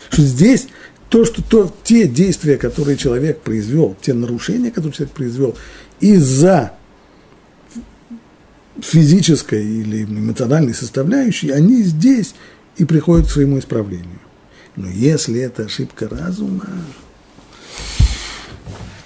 Что 0.09 0.21
здесь 0.21 0.67
то, 1.09 1.25
что 1.25 1.43
то, 1.43 1.73
те 1.83 2.07
действия, 2.07 2.57
которые 2.57 2.97
человек 2.97 3.41
произвел, 3.41 3.95
те 4.01 4.13
нарушения, 4.13 4.71
которые 4.71 4.93
человек 4.93 5.13
произвел 5.13 5.55
из-за 5.99 6.73
физической 8.81 9.63
или 9.63 10.05
эмоциональной 10.05 10.73
составляющей, 10.73 11.51
они 11.51 11.83
здесь 11.83 12.33
и 12.77 12.85
приходят 12.85 13.27
к 13.27 13.31
своему 13.31 13.59
исправлению. 13.59 14.19
Но 14.75 14.87
если 14.87 15.39
это 15.39 15.63
ошибка 15.63 16.09
разума, 16.09 16.67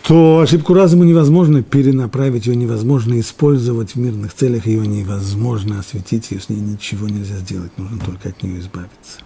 то 0.03 0.39
ошибку 0.39 0.73
разума 0.73 1.03
невозможно 1.03 1.61
перенаправить, 1.61 2.45
ее 2.45 2.55
невозможно 2.55 3.19
использовать 3.19 3.95
в 3.95 3.99
мирных 3.99 4.33
целях, 4.33 4.65
ее 4.65 4.87
невозможно 4.87 5.79
осветить, 5.79 6.31
ее 6.31 6.39
с 6.39 6.47
ней 6.47 6.61
ничего 6.61 7.09
нельзя 7.09 7.37
сделать, 7.39 7.77
нужно 7.77 7.99
только 7.99 8.29
от 8.29 8.41
нее 8.41 8.59
избавиться. 8.61 9.19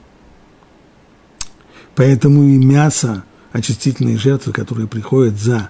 Поэтому 1.95 2.43
и 2.43 2.57
мясо, 2.57 3.23
очистительные 3.51 4.17
жертвы, 4.17 4.53
которые 4.53 4.87
приходят 4.87 5.39
за 5.39 5.69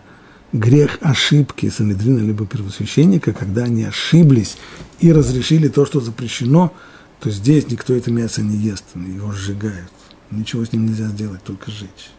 грех 0.54 0.98
ошибки 1.02 1.70
Санедрина 1.70 2.20
либо 2.20 2.46
первосвященника, 2.46 3.34
когда 3.34 3.64
они 3.64 3.84
ошиблись 3.84 4.56
и 5.02 5.12
разрешили 5.12 5.68
то, 5.68 5.86
что 5.86 6.00
запрещено, 6.00 6.72
то 7.20 7.30
здесь 7.30 7.70
никто 7.70 7.94
это 7.94 8.12
мясо 8.12 8.42
не 8.42 8.56
ест, 8.56 8.86
его 8.96 9.34
сжигают. 9.34 9.92
Ничего 10.32 10.66
с 10.66 10.72
ним 10.72 10.88
нельзя 10.88 11.08
сделать, 11.08 11.44
только 11.44 11.70
жить. 11.70 12.12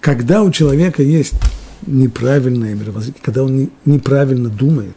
Когда 0.00 0.42
у 0.42 0.50
человека 0.50 1.02
есть 1.02 1.34
неправильное 1.86 2.74
мировоззрение, 2.74 3.20
когда 3.22 3.44
он 3.44 3.56
не, 3.56 3.70
неправильно 3.84 4.48
думает, 4.48 4.94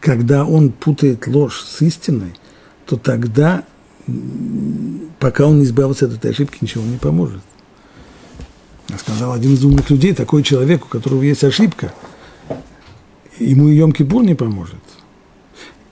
когда 0.00 0.44
он 0.44 0.70
путает 0.70 1.26
ложь 1.26 1.62
с 1.62 1.80
истиной, 1.80 2.34
то 2.86 2.96
тогда, 2.96 3.64
пока 5.18 5.46
он 5.46 5.60
не 5.60 5.64
избавился 5.64 6.06
от 6.06 6.12
этой 6.12 6.32
ошибки, 6.32 6.58
ничего 6.60 6.84
не 6.84 6.98
поможет. 6.98 7.40
Сказал 8.98 9.32
один 9.32 9.54
из 9.54 9.64
умных 9.64 9.88
людей, 9.88 10.12
такой 10.12 10.42
человек, 10.42 10.84
у 10.84 10.88
которого 10.88 11.22
есть 11.22 11.44
ошибка, 11.44 11.94
ему 13.38 13.68
и 13.68 13.78
Йом-Кипур 13.78 14.24
не 14.24 14.34
поможет. 14.34 14.76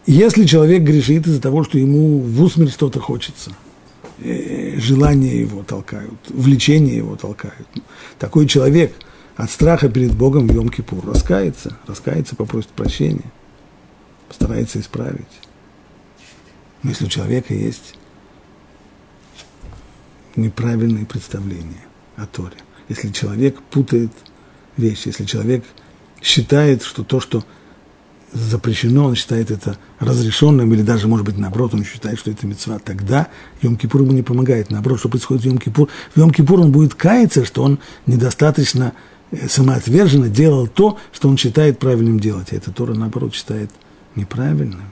Если 0.06 0.44
человек 0.44 0.82
грешит 0.82 1.26
из-за 1.26 1.40
того, 1.40 1.64
что 1.64 1.78
ему 1.78 2.18
в 2.18 2.42
усмерть 2.42 2.72
что-то 2.72 3.00
хочется, 3.00 3.52
желания 4.22 5.40
его 5.40 5.62
толкают, 5.62 6.18
влечения 6.28 6.96
его 6.96 7.16
толкают, 7.16 7.68
такой 8.18 8.46
человек 8.46 8.94
от 9.36 9.50
страха 9.50 9.88
перед 9.88 10.14
Богом 10.14 10.46
в 10.46 10.50
Йом-Кипур 10.50 11.06
раскается, 11.06 11.76
раскается, 11.86 12.36
попросит 12.36 12.70
прощения, 12.70 13.30
постарается 14.28 14.80
исправить. 14.80 15.26
Но 16.82 16.90
если 16.90 17.06
у 17.06 17.08
человека 17.08 17.54
есть 17.54 17.94
неправильные 20.36 21.06
представления 21.06 21.84
о 22.16 22.26
Торе, 22.26 22.56
если 22.88 23.10
человек 23.10 23.60
путает 23.62 24.12
вещи, 24.76 25.08
если 25.08 25.24
человек 25.24 25.64
считает, 26.22 26.82
что 26.82 27.04
то, 27.04 27.20
что 27.20 27.44
запрещено, 28.32 29.06
он 29.06 29.14
считает 29.14 29.50
это 29.50 29.76
разрешенным, 29.98 30.72
или 30.72 30.82
даже, 30.82 31.08
может 31.08 31.26
быть, 31.26 31.38
наоборот, 31.38 31.74
он 31.74 31.84
считает, 31.84 32.18
что 32.18 32.30
это 32.30 32.46
мецва, 32.46 32.78
тогда 32.78 33.28
Йом-Кипур 33.62 34.02
ему 34.02 34.12
не 34.12 34.22
помогает. 34.22 34.70
Наоборот, 34.70 35.00
что 35.00 35.08
происходит 35.08 35.44
в 35.44 35.46
Йом-Кипур? 35.46 35.88
В 36.14 36.18
Йом-Кипур 36.18 36.60
он 36.60 36.72
будет 36.72 36.94
каяться, 36.94 37.44
что 37.44 37.62
он 37.62 37.78
недостаточно 38.06 38.92
э, 39.30 39.48
самоотверженно 39.48 40.28
делал 40.28 40.68
то, 40.68 40.98
что 41.12 41.28
он 41.28 41.36
считает 41.36 41.78
правильным 41.78 42.20
делать, 42.20 42.48
а 42.52 42.56
это 42.56 42.70
Тора, 42.70 42.94
наоборот, 42.94 43.34
считает 43.34 43.70
неправильным. 44.14 44.90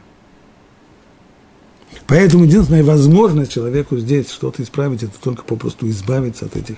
Поэтому 2.07 2.44
единственная 2.44 2.85
возможность 2.85 3.53
человеку 3.53 3.98
здесь 3.98 4.31
что-то 4.31 4.62
исправить, 4.62 5.03
это 5.03 5.12
только 5.20 5.42
попросту 5.42 5.88
избавиться 5.88 6.46
от 6.46 6.57
этих 6.57 6.77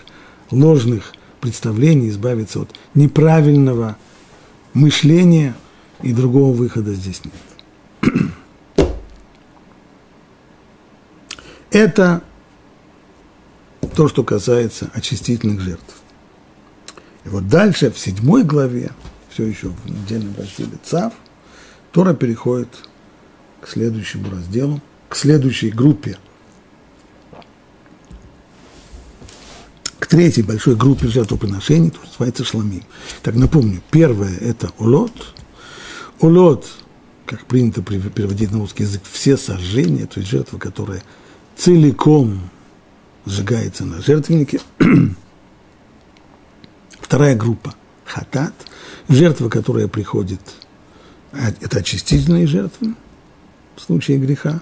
ложных 0.51 1.13
представлений, 1.41 2.09
избавиться 2.09 2.63
от 2.63 2.71
неправильного 2.95 3.97
мышления, 4.75 5.55
и 6.03 6.13
другого 6.13 6.55
выхода 6.55 6.95
здесь 6.95 7.23
нет. 7.25 8.13
Это 11.71 12.23
то, 13.95 14.09
что 14.09 14.25
касается 14.25 14.91
очистительных 14.95 15.61
жертв. 15.61 15.97
И 17.25 17.29
вот 17.29 17.49
дальше, 17.49 17.91
в 17.91 17.99
седьмой 17.99 18.45
главе, 18.45 18.93
все 19.29 19.45
еще 19.45 19.69
в 19.69 19.87
недельном 19.87 20.35
разделе 20.37 20.79
ЦАВ, 20.83 21.13
Тора 21.93 22.15
переходит 22.15 22.89
к 23.61 23.69
следующему 23.69 24.31
разделу, 24.31 24.81
к 25.09 25.17
следующей 25.17 25.71
группе– 25.71 26.17
третьей 30.11 30.43
большой 30.43 30.75
группе 30.75 31.07
жертвоприношений, 31.07 31.91
то 31.91 32.01
называется 32.05 32.45
шламим. 32.45 32.83
Так 33.23 33.37
напомню, 33.37 33.81
первое– 33.93 34.37
это 34.41 34.71
улот. 34.77 35.35
Улот, 36.21 36.71
как 37.25 37.47
принято 37.47 37.83
переводить 37.83 38.53
на 38.53 38.59
русский 38.59 38.83
язык, 38.83 39.03
все 39.11 39.37
сожжения, 39.37 40.07
то 40.07 40.21
есть 40.21 40.31
жертва, 40.31 40.59
которая 40.59 41.03
целиком 41.57 42.51
сжигается 43.25 43.85
на 43.87 44.03
жертвеннике. 44.03 44.61
Вторая 47.01 47.35
группа– 47.37 47.75
хатат, 48.05 48.53
жертва, 49.09 49.49
которая 49.49 49.89
приходит, 49.89 50.41
а, 51.33 51.49
это 51.61 51.79
очистительные 51.79 52.47
жертвы 52.47 52.95
в 53.77 53.81
случае 53.81 54.19
греха. 54.19 54.61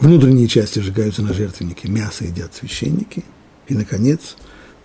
Внутренние 0.00 0.48
части 0.48 0.78
сжигаются 0.78 1.22
на 1.22 1.34
жертвеннике, 1.34 1.88
мясо 1.88 2.24
едят 2.24 2.54
священники. 2.54 3.24
И, 3.68 3.74
наконец, 3.74 4.36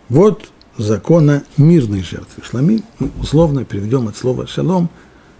вот 0.09 0.51
закона 0.77 1.43
мирной 1.57 2.03
жертвы. 2.03 2.43
Шламим 2.43 2.83
мы 2.99 3.11
условно 3.19 3.65
переведем 3.65 4.07
от 4.07 4.15
слова 4.15 4.47
шалом 4.47 4.89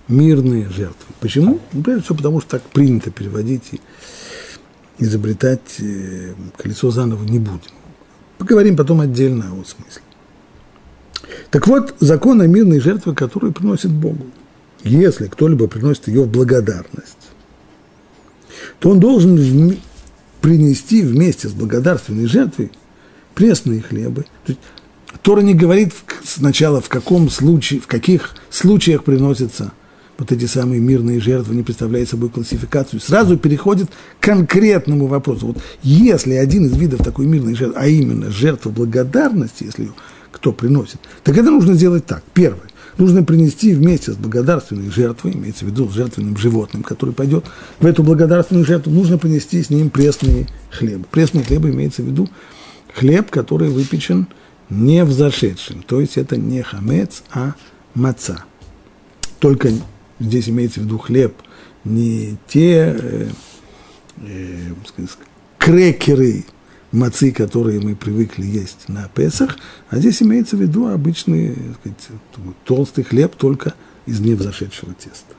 мирные 0.08 0.70
жертвы. 0.70 1.14
Почему? 1.20 1.60
Ну, 1.74 1.84
прежде 1.84 2.04
всего, 2.04 2.18
потому 2.18 2.42
что 2.42 2.52
так 2.52 2.64
принято 2.64 3.12
переводить 3.12 3.64
и 3.72 3.82
изобретать 5.00 5.80
э, 5.80 6.34
колесо 6.58 6.92
заново 6.92 7.24
не 7.24 7.40
будем. 7.40 7.72
Поговорим 8.38 8.76
потом 8.76 9.02
отдельно 9.02 9.46
о 9.52 9.64
смысле. 9.66 10.02
Так 11.52 11.68
вот, 11.68 11.96
закон 12.00 12.42
о 12.42 12.48
мирной 12.48 12.80
жертве, 12.80 13.14
которую 13.14 13.54
приносит 13.54 13.92
Богу. 13.92 14.26
Если 14.84 15.28
кто-либо 15.28 15.68
приносит 15.68 16.08
ее 16.08 16.24
в 16.24 16.30
благодарность, 16.30 17.18
то 18.80 18.92
он 18.92 19.00
должен 19.00 19.78
принести 20.42 21.02
вместе 21.02 21.48
с 21.48 21.52
благодарственной 21.52 22.28
жертвой 22.28 22.72
пресные 23.34 23.82
хлебы. 23.82 24.24
То 24.46 24.54
есть 24.54 24.60
Тора 25.28 25.42
не 25.42 25.54
говорит 25.54 25.92
сначала, 26.24 26.80
в 26.80 26.88
каком 26.88 27.30
случае, 27.30 27.82
в 27.82 27.88
каких 27.88 28.34
случаях 28.50 29.04
приносятся 29.04 29.74
вот 30.18 30.32
эти 30.32 30.46
самые 30.46 30.80
мирные 30.80 31.20
жертвы, 31.20 31.54
не 31.54 31.64
представляют 31.64 32.08
собой 32.08 32.30
классификацию, 32.30 33.02
сразу 33.02 33.38
переходит 33.38 33.90
к 34.22 34.24
конкретному 34.24 35.08
вопросу. 35.08 35.48
Вот 35.48 35.58
если 35.84 36.36
один 36.36 36.68
из 36.68 36.78
видов 36.78 37.04
такой 37.04 37.26
мирной 37.26 37.56
жертвы, 37.56 37.78
а 37.78 37.88
именно 37.88 38.32
жертва 38.32 38.70
благодарности, 38.70 39.66
если 39.66 39.92
кто 40.32 40.54
приносит, 40.54 41.02
так 41.26 41.38
это 41.38 41.52
нужно 41.52 41.74
сделать 41.74 42.06
так. 42.06 42.24
Первое. 42.34 42.70
Нужно 42.98 43.22
принести 43.22 43.74
вместе 43.74 44.14
с 44.14 44.16
благодарственной 44.16 44.90
жертвой, 44.90 45.34
имеется 45.34 45.66
в 45.66 45.68
виду 45.68 45.90
с 45.90 45.94
жертвенным 45.94 46.38
животным, 46.38 46.84
который 46.84 47.14
пойдет 47.14 47.44
в 47.82 47.86
эту 47.86 48.02
благодарственную 48.02 48.66
жертву, 48.66 48.94
нужно 48.94 49.18
принести 49.18 49.62
с 49.62 49.70
ним 49.70 49.90
пресные 49.90 50.48
хлебы. 50.72 51.04
Пресный 51.12 51.44
хлеб 51.44 51.66
имеется 51.66 52.02
в 52.02 52.06
виду 52.06 52.30
хлеб, 52.94 53.30
который 53.30 53.68
выпечен 53.68 54.28
не 54.70 55.04
взошедшим, 55.04 55.82
то 55.84 56.02
есть 56.02 56.18
это 56.18 56.38
не 56.38 56.62
хамец, 56.62 57.24
а 57.32 57.56
маца. 57.94 58.44
Только 59.40 59.70
здесь 60.20 60.50
имеется 60.50 60.80
в 60.80 60.84
виду 60.84 60.98
хлеб, 60.98 61.34
не 61.84 62.38
те 62.48 62.96
э, 63.00 63.30
э, 64.18 64.74
крекеры 65.58 66.46
мацы, 66.92 67.32
которые 67.32 67.80
мы 67.80 67.96
привыкли 67.96 68.46
есть 68.46 68.88
на 68.88 69.10
Песах, 69.14 69.58
а 69.90 69.98
здесь 69.98 70.22
имеется 70.22 70.58
в 70.58 70.62
виду 70.62 70.88
обычный 70.88 71.56
сказать, 71.80 72.08
толстый 72.66 73.04
хлеб, 73.04 73.36
только 73.36 73.74
из 74.06 74.20
невзошедшего 74.20 74.94
теста. 74.94 75.36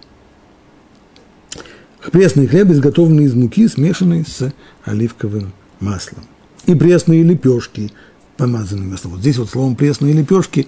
Пресный 2.13 2.47
хлеб, 2.47 2.71
изготовленный 2.71 3.25
из 3.25 3.35
муки, 3.35 3.67
смешанный 3.67 4.25
с 4.25 4.53
оливковым 4.85 5.53
маслом. 5.81 6.25
И 6.67 6.75
пресные 6.75 7.23
лепешки, 7.23 7.93
помазанные 8.39 8.89
маслом. 8.89 9.13
Вот 9.13 9.21
здесь 9.21 9.37
вот 9.37 9.51
словом 9.51 9.77
пресные 9.77 10.15
лепешки 10.15 10.67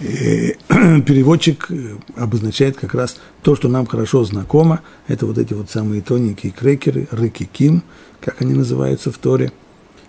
э, 0.00 0.54
переводчик 1.02 1.70
э, 1.70 1.96
обозначает 2.16 2.76
как 2.76 2.94
раз 2.94 3.18
то, 3.42 3.54
что 3.54 3.68
нам 3.68 3.86
хорошо 3.86 4.24
знакомо. 4.24 4.80
Это 5.06 5.26
вот 5.26 5.38
эти 5.38 5.54
вот 5.54 5.70
самые 5.70 6.02
тоненькие 6.02 6.50
крекеры, 6.50 7.06
рыкиким, 7.12 7.84
как 8.20 8.42
они 8.42 8.54
называются 8.54 9.12
в 9.12 9.18
Торе– 9.18 9.52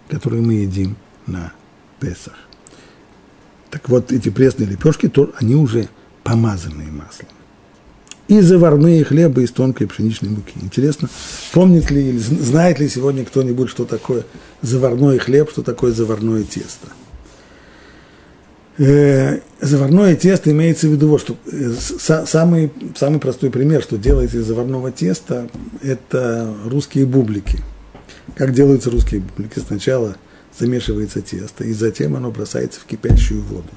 которые 0.09 0.41
мы 0.41 0.53
едим 0.53 0.97
на 1.27 1.53
Песах. 1.99 2.35
Так 3.69 3.87
вот, 3.87 4.11
эти 4.11 4.29
пресные 4.29 4.67
лепешки, 4.67 5.07
то 5.07 5.31
они 5.39 5.55
уже 5.55 5.89
помазанные 6.23 6.91
маслом. 6.91 7.29
И 8.29 8.39
заварные 8.39 9.03
хлебы 9.03 9.43
из 9.43 9.51
тонкой 9.51 9.87
пшеничной 9.87 10.29
муки. 10.29 10.53
Интересно, 10.61 11.09
помнит 11.51 11.91
ли 11.91 12.09
или 12.09 12.17
знает 12.17 12.79
ли 12.79 12.87
сегодня 12.87 13.25
кто-нибудь, 13.25 13.69
что 13.69 13.83
такое 13.83 14.23
заварной 14.61 15.17
хлеб, 15.17 15.49
что 15.51 15.61
такое 15.61 15.91
заварное 15.91 16.43
тесто? 16.43 16.87
Э, 18.77 19.39
заварное 19.59 20.15
тесто 20.15 20.51
имеется 20.51 20.87
в 20.87 20.91
виду, 20.91 21.17
что 21.17 21.35
э, 21.51 21.73
самый, 22.25 22.71
самый 22.95 23.19
простой 23.19 23.49
пример, 23.49 23.81
что 23.81 23.97
делается 23.97 24.37
из 24.37 24.45
заварного 24.45 24.91
теста, 24.91 25.49
это 25.81 26.53
русские 26.65 27.05
бублики– 27.05 27.59
как 28.35 28.53
делаются 28.53 28.89
русские 28.89 29.21
бублики? 29.21 29.59
Сначала 29.59 30.15
замешивается 30.57 31.21
тесто, 31.21 31.63
и 31.63 31.73
затем 31.73 32.15
оно 32.15 32.31
бросается 32.31 32.79
в 32.79 32.85
кипящую 32.85 33.41
воду. 33.43 33.67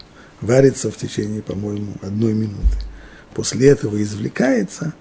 Варится 0.40 0.90
в 0.90 0.96
течение, 0.96 1.42
по-моему, 1.42 1.94
одной 2.00 2.32
минуты. 2.32 2.76
После 3.34 3.68
этого 3.68 4.00
извлекается, 4.02 4.94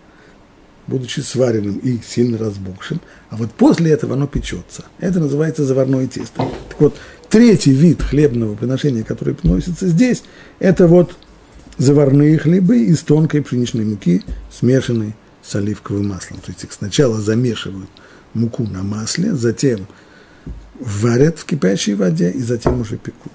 будучи 0.87 1.19
сваренным 1.19 1.77
и 1.77 1.99
сильно 2.05 2.37
разбухшим, 2.37 3.01
а 3.29 3.37
вот 3.37 3.51
после 3.51 3.91
этого 3.91 4.13
оно 4.13 4.27
печется. 4.27 4.85
Это 4.99 5.19
называется 5.19 5.65
заварное 5.65 6.07
тесто. 6.07 6.47
Так 6.69 6.79
вот, 6.79 6.97
третий 7.29 7.71
вид 7.71 8.01
хлебного 8.01 8.55
приношения, 8.55 9.03
который 9.03 9.35
приносится 9.35 9.87
здесь, 9.87 10.23
это 10.59 10.87
вот 10.87 11.15
заварные 11.77 12.37
хлебы 12.37 12.83
из 12.83 12.99
тонкой 12.99 13.41
пшеничной 13.41 13.85
муки, 13.85 14.23
смешанной 14.51 15.15
с 15.43 15.55
оливковым 15.55 16.09
маслом. 16.09 16.39
То 16.39 16.51
есть 16.51 16.63
их 16.63 16.71
сначала 16.71 17.19
замешивают 17.19 17.89
муку 18.33 18.63
на 18.63 18.83
масле, 18.83 19.33
затем 19.33 19.87
варят 20.79 21.39
в 21.39 21.45
кипящей 21.45 21.93
воде 21.93 22.31
и 22.31 22.39
затем 22.39 22.81
уже 22.81 22.97
пекут. 22.97 23.31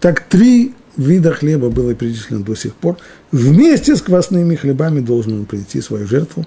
Так 0.00 0.20
три 0.20 0.74
вида 0.96 1.32
хлеба 1.32 1.70
было 1.70 1.94
перечислено 1.94 2.42
до 2.42 2.54
сих 2.54 2.74
пор. 2.74 2.98
Вместе 3.32 3.96
с 3.96 4.02
квасными 4.02 4.56
хлебами 4.56 5.00
должен 5.00 5.40
он 5.40 5.46
принести 5.46 5.80
свою 5.80 6.06
жертву 6.06 6.46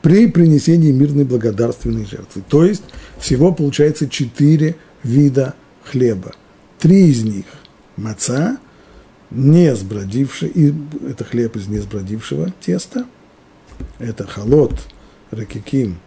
при 0.00 0.26
принесении 0.26 0.90
мирной 0.90 1.24
благодарственной 1.24 2.06
жертвы. 2.06 2.42
То 2.48 2.64
есть 2.64 2.82
всего 3.18 3.52
получается 3.52 4.08
четыре 4.08 4.76
вида 5.02 5.54
хлеба. 5.84 6.32
Три 6.78 7.08
из 7.08 7.22
них– 7.22 7.44
маца, 7.96 8.58
не 9.30 9.74
сбродивший, 9.74 10.48
и 10.48 10.74
это 11.08 11.24
хлеб 11.24 11.56
из 11.56 11.68
несбродившего 11.68 12.52
теста, 12.60 13.06
это 13.98 14.26
холод, 14.26 14.72
ракиким– 15.30 15.98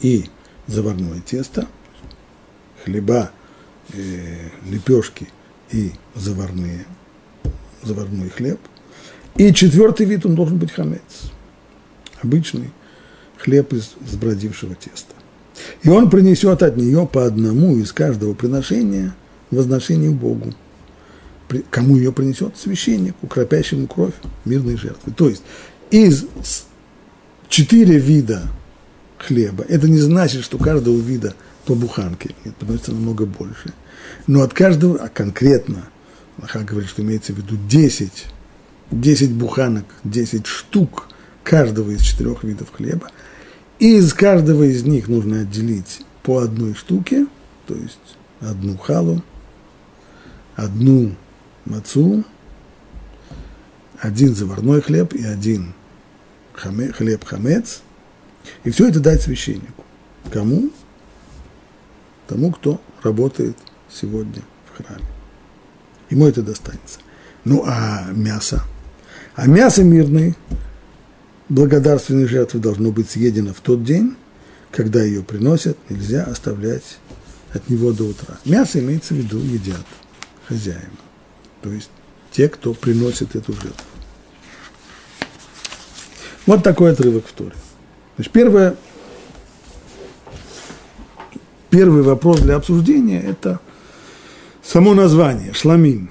и 0.00 0.24
заварное 0.66 1.20
тесто, 1.20 1.66
хлеба, 2.84 3.30
э, 3.92 4.48
лепешки 4.66 5.28
и 5.70 5.92
заварные, 6.14 6.86
заварной 7.84 8.30
хлеб. 8.30 8.58
И 9.36 9.52
четвертый 9.52 10.06
вид, 10.06 10.24
он 10.26 10.34
должен 10.34 10.58
быть 10.58 10.72
хамец. 10.72 11.00
Обычный 12.22 12.70
хлеб 13.38 13.72
из 13.72 13.94
сбродившего 14.08 14.74
теста. 14.74 15.14
И 15.82 15.88
он 15.88 16.10
принесет 16.10 16.62
от 16.62 16.76
нее 16.76 17.08
по 17.10 17.26
одному 17.26 17.76
из 17.76 17.92
каждого 17.92 18.34
приношения 18.34 19.14
возношению 19.50 20.12
Богу. 20.12 20.52
Кому 21.70 21.96
ее 21.96 22.12
принесет? 22.12 22.56
Священнику, 22.56 23.26
кропящему 23.26 23.86
кровь 23.86 24.14
мирной 24.44 24.76
жертвы. 24.76 25.12
То 25.12 25.28
есть 25.28 25.42
из 25.90 26.26
четыре 27.48 27.98
вида 27.98 28.48
хлеба. 29.18 29.64
Это 29.68 29.88
не 29.88 29.98
значит, 29.98 30.42
что 30.42 30.58
каждого 30.58 30.98
вида 30.98 31.34
по 31.66 31.74
буханке. 31.74 32.34
Нет, 32.44 32.56
приносится 32.56 32.92
намного 32.92 33.26
больше. 33.26 33.72
Но 34.26 34.42
от 34.42 34.54
каждого, 34.54 34.98
а 34.98 35.08
конкретно, 35.08 35.84
Лоха 36.38 36.60
говорит, 36.60 36.90
что 36.90 37.02
имеется 37.02 37.32
в 37.32 37.38
виду 37.38 37.56
10, 37.68 38.26
10 38.90 39.32
буханок, 39.32 39.84
10 40.04 40.46
штук 40.46 41.08
каждого 41.42 41.90
из 41.90 42.02
четырех 42.02 42.44
видов 42.44 42.72
хлеба. 42.72 43.10
И 43.78 43.96
из 43.96 44.12
каждого 44.12 44.64
из 44.64 44.84
них 44.84 45.08
нужно 45.08 45.40
отделить 45.40 46.02
по 46.22 46.38
одной 46.38 46.74
штуке, 46.74 47.26
то 47.66 47.74
есть 47.74 47.98
одну 48.40 48.76
халу, 48.76 49.22
одну 50.56 51.14
мацу, 51.64 52.24
один 53.98 54.34
заварной 54.34 54.80
хлеб 54.80 55.12
и 55.14 55.24
один 55.24 55.74
хаме, 56.54 56.92
хлеб 56.92 57.24
хамец– 57.24 57.82
и 58.64 58.70
все 58.70 58.88
это 58.88 59.00
дать 59.00 59.22
священнику. 59.22 59.84
Кому? 60.30 60.70
Тому, 62.26 62.52
кто 62.52 62.80
работает 63.02 63.56
сегодня 63.90 64.42
в 64.66 64.76
храме. 64.76 65.13
Ему 66.14 66.28
это 66.28 66.42
достанется. 66.42 67.00
Ну, 67.44 67.64
а 67.66 68.04
мясо? 68.12 68.62
А 69.34 69.48
мясо 69.48 69.82
мирное, 69.82 70.36
благодарственной 71.48 72.28
жертвы 72.28 72.60
должно 72.60 72.92
быть 72.92 73.10
съедено 73.10 73.52
в 73.52 73.58
тот 73.58 73.82
день, 73.82 74.14
когда 74.70 75.02
ее 75.02 75.24
приносят, 75.24 75.76
нельзя 75.90 76.22
оставлять 76.22 76.98
от 77.52 77.68
него 77.68 77.90
до 77.90 78.04
утра. 78.04 78.38
Мясо 78.44 78.78
имеется 78.78 79.12
в 79.12 79.16
виду 79.16 79.38
едят 79.40 79.84
хозяина, 80.46 80.84
то 81.62 81.72
есть 81.72 81.90
те, 82.30 82.48
кто 82.48 82.74
приносит 82.74 83.34
эту 83.34 83.52
жертву. 83.52 83.74
Вот 86.46 86.62
такой 86.62 86.92
отрывок 86.92 87.26
в 87.26 87.32
Торе. 87.32 87.56
Значит, 88.14 88.32
первое, 88.32 88.76
первый 91.70 92.04
вопрос 92.04 92.40
для 92.40 92.54
обсуждения– 92.54 93.20
это 93.28 93.58
само 94.64 94.94
название 94.94 95.52
«шламим», 95.52 96.10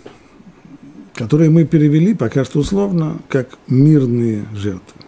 которое 1.13 1.49
мы 1.49 1.65
перевели 1.65 2.13
пока 2.13 2.45
что 2.45 2.59
условно 2.59 3.19
как 3.29 3.57
«мирные 3.67 4.45
жертвы». 4.53 5.01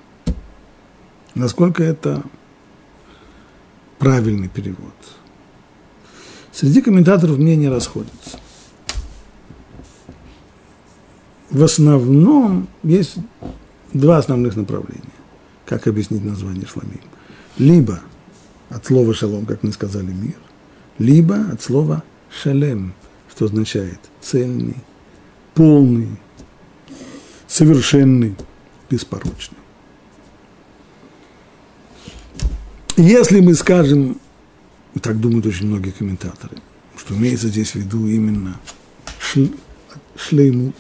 Насколько 1.36 1.84
это 1.84 2.23
правильный 3.99 4.47
перевод? 4.47 4.93
Среди 6.51 6.81
комментаторов 6.81 7.38
мнения 7.38 7.69
расходятся. 7.69 8.39
В 11.49 11.63
основном 11.63 12.67
есть 12.84 13.17
два 13.93 14.17
основных 14.17 14.55
направления 14.55 15.01
как 15.65 15.88
объяснить 15.88 16.23
название 16.23 16.65
шламим? 16.65 17.01
Либо 17.58 17.99
от 18.69 18.86
слова 18.86 19.13
шалом, 19.13 19.45
как 19.45 19.63
мы 19.63 19.71
сказали, 19.71 20.12
мир, 20.12 20.36
либо 20.97 21.36
от 21.51 21.62
слова 21.62 22.03
шалем, 22.29 22.93
что 23.36 23.45
означает 23.45 24.00
цельный, 24.21 24.78
полный, 25.54 26.08
совершенный, 27.48 28.36
беспорочный. 28.89 29.58
Если 32.95 33.41
мы 33.41 33.56
скажем, 33.56 34.21
так 35.02 35.19
думают 35.19 35.45
очень 35.45 35.67
многие 35.67 35.91
комментаторы, 35.91 36.58
что 36.95 37.13
имеется 37.13 37.50
здесь 37.50 37.71
в 37.71 37.76
виду 37.76 38.08
именно 38.08 38.58
шлеймут, 40.15 40.76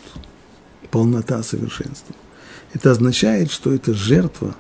полнота 0.91 1.43
совершенства. 1.43 2.15
Это 2.73 2.91
означает, 2.91 3.51
что 3.51 3.73
эта 3.73 3.93
жертва, 3.93 4.55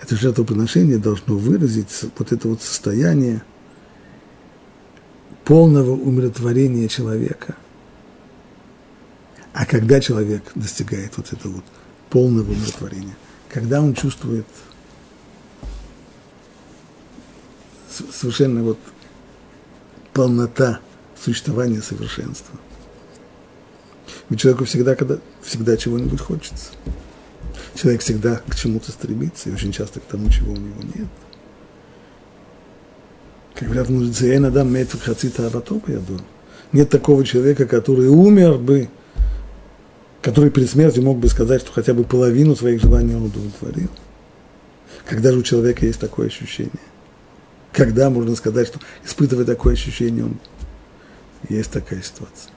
это 0.00 0.16
жертвоприношение 0.16 0.96
должно 0.96 1.36
выразить 1.36 1.88
вот 2.16 2.32
это 2.32 2.48
вот 2.48 2.62
состояние 2.62 3.42
полного 5.50 5.90
умиротворения 5.90 6.86
человека. 6.86 7.56
А 9.52 9.66
когда 9.66 9.98
человек 10.00 10.44
достигает 10.54 11.16
вот 11.16 11.32
этого 11.32 11.54
вот 11.54 11.64
полного 12.08 12.52
умиротворения, 12.52 13.16
когда 13.48 13.80
он 13.80 13.94
чувствует 13.94 14.46
совершенно 18.12 18.62
вот 18.62 18.78
полнота 20.12 20.78
существования 21.20 21.82
совершенства. 21.82 22.56
Ведь 24.28 24.38
человеку 24.38 24.66
всегда, 24.66 24.94
когда, 24.94 25.18
всегда 25.42 25.76
чего-нибудь 25.76 26.20
хочется. 26.20 26.70
Человек 27.74 28.02
всегда 28.02 28.36
к 28.36 28.54
чему-то 28.54 28.92
стремится, 28.92 29.50
и 29.50 29.52
очень 29.52 29.72
часто 29.72 29.98
к 29.98 30.04
тому, 30.04 30.30
чего 30.30 30.52
у 30.52 30.56
него 30.56 30.80
нет. 30.94 31.08
Мудрецы, 33.60 34.26
я 34.26 34.36
иногда 34.36 34.64
мет 34.64 34.90
хацита 34.92 35.46
абатопа, 35.46 35.90
я 35.90 35.98
думаю. 35.98 36.24
Нет 36.72 36.88
такого 36.88 37.24
человека, 37.24 37.66
который 37.66 38.08
умер 38.08 38.58
бы, 38.58 38.88
который 40.22 40.50
перед 40.50 40.70
смертью 40.70 41.02
мог 41.02 41.18
бы 41.18 41.28
сказать, 41.28 41.60
что 41.62 41.72
хотя 41.72 41.94
бы 41.94 42.04
половину 42.04 42.54
своих 42.56 42.80
желаний 42.80 43.14
он 43.14 43.24
удовлетворил. 43.24 43.90
Когда 45.06 45.32
же 45.32 45.38
у 45.38 45.42
человека 45.42 45.84
есть 45.84 45.98
такое 45.98 46.28
ощущение? 46.28 46.72
Когда 47.72 48.10
можно 48.10 48.34
сказать, 48.36 48.68
что 48.68 48.80
испытывая 49.04 49.44
такое 49.44 49.74
ощущение, 49.74 50.24
он... 50.24 50.38
есть 51.48 51.70
такая 51.70 52.02
ситуация? 52.02 52.52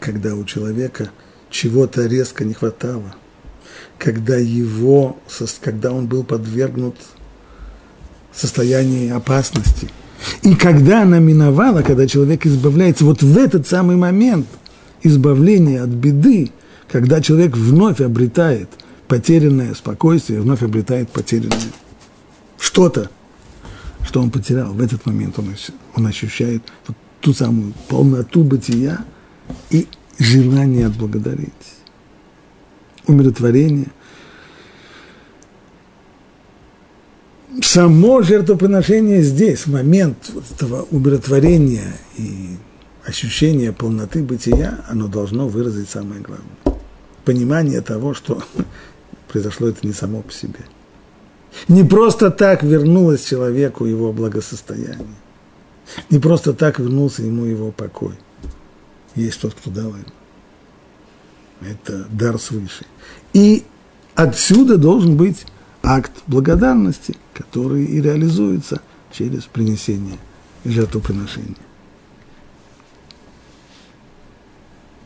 Когда 0.00 0.34
у 0.34 0.44
человека 0.44 1.10
чего-то 1.50 2.06
резко 2.06 2.44
не 2.44 2.54
хватало, 2.54 3.14
когда 3.98 4.36
его, 4.36 5.18
когда 5.60 5.92
он 5.92 6.06
был 6.06 6.24
подвергнут 6.24 6.96
состоянию 8.32 9.16
опасности. 9.16 9.88
И 10.42 10.54
когда 10.54 11.02
она 11.02 11.18
миновала, 11.18 11.82
когда 11.82 12.06
человек 12.06 12.46
избавляется, 12.46 13.04
вот 13.04 13.22
в 13.22 13.36
этот 13.38 13.66
самый 13.66 13.96
момент 13.96 14.46
избавления 15.02 15.82
от 15.82 15.90
беды, 15.90 16.50
когда 16.90 17.20
человек 17.20 17.56
вновь 17.56 18.00
обретает 18.00 18.68
потерянное 19.08 19.74
спокойствие, 19.74 20.40
вновь 20.40 20.62
обретает 20.62 21.10
потерянное 21.10 21.58
что-то, 22.58 23.10
что 24.06 24.20
он 24.20 24.30
потерял. 24.30 24.72
В 24.72 24.80
этот 24.80 25.04
момент 25.06 25.38
он, 25.38 25.54
он 25.94 26.06
ощущает 26.06 26.62
вот 26.86 26.96
ту 27.20 27.32
самую 27.32 27.72
полноту 27.88 28.44
бытия 28.44 29.04
и 29.70 29.86
желание 30.18 30.86
отблагодарить. 30.86 31.52
Умиротворение. 33.06 33.88
Само 37.62 38.22
жертвоприношение 38.22 39.22
здесь, 39.22 39.66
момент 39.66 40.30
вот 40.34 40.44
этого 40.54 40.86
умиротворения 40.90 41.94
и 42.16 42.56
ощущения 43.04 43.72
полноты 43.72 44.22
бытия, 44.22 44.84
оно 44.88 45.06
должно 45.06 45.48
выразить 45.48 45.88
самое 45.88 46.20
главное. 46.20 46.80
Понимание 47.24 47.80
того, 47.80 48.14
что 48.14 48.42
произошло 49.28 49.68
это 49.68 49.86
не 49.86 49.92
само 49.92 50.22
по 50.22 50.32
себе– 50.32 50.60
не 51.68 51.84
просто 51.84 52.30
так 52.30 52.62
вернулось 52.62 53.24
человеку 53.24 53.84
его 53.84 54.12
благосостояние. 54.12 55.16
Не 56.10 56.18
просто 56.18 56.54
так 56.54 56.78
вернулся 56.78 57.22
ему 57.22 57.44
его 57.44 57.70
покой. 57.70 58.14
Есть 59.14 59.40
тот, 59.40 59.54
кто 59.54 59.70
дал 59.70 59.88
ему. 59.90 60.04
Это 61.60 62.06
дар 62.10 62.38
свыше. 62.38 62.86
И 63.32 63.64
отсюда 64.14 64.78
должен 64.78 65.16
быть 65.16 65.46
акт 65.82 66.12
благодарности, 66.26 67.16
который 67.34 67.84
и 67.84 68.00
реализуется 68.00 68.80
через 69.10 69.44
принесение 69.44 70.18
жертвоприношения. 70.64 71.56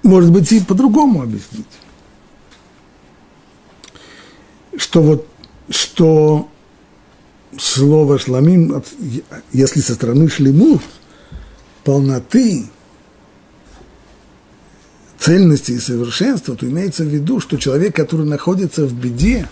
Может 0.02 0.30
быть, 0.30 0.52
и 0.52 0.60
по-другому 0.60 1.22
объяснить. 1.22 1.66
Что 4.76 5.02
вот 5.02 5.26
что 5.68 6.48
слово 7.58 8.18
шламим, 8.18 8.82
если 9.52 9.80
со 9.80 9.94
стороны 9.94 10.28
шлемут, 10.28 10.82
полноты, 11.82 12.66
цельности 15.18 15.72
и 15.72 15.78
совершенства, 15.78 16.54
то 16.54 16.68
имеется 16.68 17.02
в 17.02 17.08
виду, 17.08 17.40
что 17.40 17.56
человек, 17.56 17.96
который 17.96 18.26
находится 18.26 18.86
в 18.86 18.92
беде, 18.92 19.48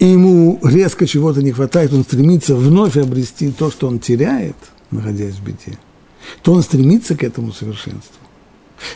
и 0.00 0.06
ему 0.06 0.58
резко 0.64 1.06
чего-то 1.06 1.42
не 1.42 1.52
хватает, 1.52 1.92
он 1.92 2.02
стремится 2.02 2.56
вновь 2.56 2.96
обрести 2.96 3.52
то, 3.52 3.70
что 3.70 3.86
он 3.86 4.00
теряет, 4.00 4.56
находясь 4.90 5.34
в 5.34 5.44
беде, 5.44 5.78
то 6.42 6.52
он 6.52 6.62
стремится 6.62 7.14
к 7.14 7.22
этому 7.22 7.52
совершенству. 7.52 8.16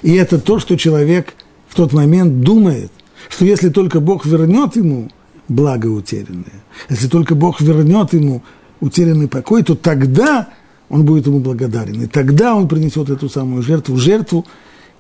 И 0.03 0.15
это 0.15 0.41
то, 0.41 0.59
что 0.59 0.77
человек 0.77 1.35
в 1.69 1.77
тот 1.77 1.93
момент 1.93 2.41
думает– 2.41 2.91
что 3.29 3.45
если 3.45 3.69
только 3.69 4.01
Бог 4.01 4.27
вернет 4.27 4.77
ему 4.77 5.11
благо 5.49 5.87
утерянное, 5.87 6.63
если 6.89 7.09
только 7.09 7.35
Бог 7.35 7.61
вернет 7.61 8.13
ему 8.13 8.43
утерянный 8.81 9.29
покой, 9.29 9.63
то 9.63 9.75
тогда 9.75 10.49
он 10.89 11.05
будет 11.05 11.27
ему 11.27 11.41
благодарен. 11.41 12.03
И 12.03 12.07
тогда 12.07 12.55
он 12.55 12.69
принесет 12.69 13.11
эту 13.11 13.29
самую 13.29 13.63
жертву, 13.63 13.97
жертву, 13.97 14.47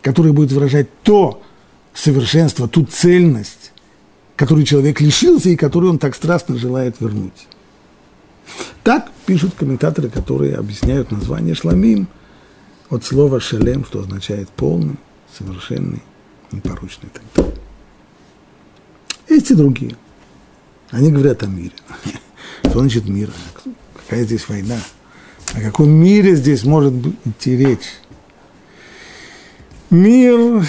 которая 0.02 0.32
будет 0.32 0.52
выражать 0.52 0.88
то 1.02 1.42
совершенство, 1.94 2.68
ту 2.68 2.84
цельность, 2.84 3.63
которую 4.36 4.66
человек 4.66 5.00
лишился 5.00 5.50
и 5.50 5.56
которую 5.56 5.92
он 5.92 5.98
так 5.98 6.14
страстно 6.14 6.56
желает 6.56 7.00
вернуть. 7.00 7.46
Так 8.82 9.10
пишут 9.26 9.54
комментаторы, 9.56 10.08
которые 10.10 10.56
объясняют 10.56 11.10
название 11.10 11.54
шламим 11.54 12.08
от 12.90 13.04
слова 13.04 13.40
шелем, 13.40 13.84
что 13.84 14.00
означает 14.00 14.48
полный, 14.50 14.96
совершенный, 15.36 16.02
непорочный 16.52 17.08
и 17.08 17.12
так 17.12 17.22
далее. 17.34 17.54
Есть 19.28 19.50
и 19.50 19.54
другие. 19.54 19.96
Они 20.90 21.10
говорят 21.10 21.42
о 21.42 21.46
мире. 21.46 21.72
Что 22.60 22.80
значит 22.80 23.08
мир? 23.08 23.30
Какая 23.94 24.24
здесь 24.24 24.48
война? 24.48 24.78
О 25.54 25.60
каком 25.60 25.88
мире 25.88 26.36
здесь 26.36 26.64
может 26.64 26.92
идти 27.24 27.56
речь? 27.56 27.94
Мир, 29.90 30.66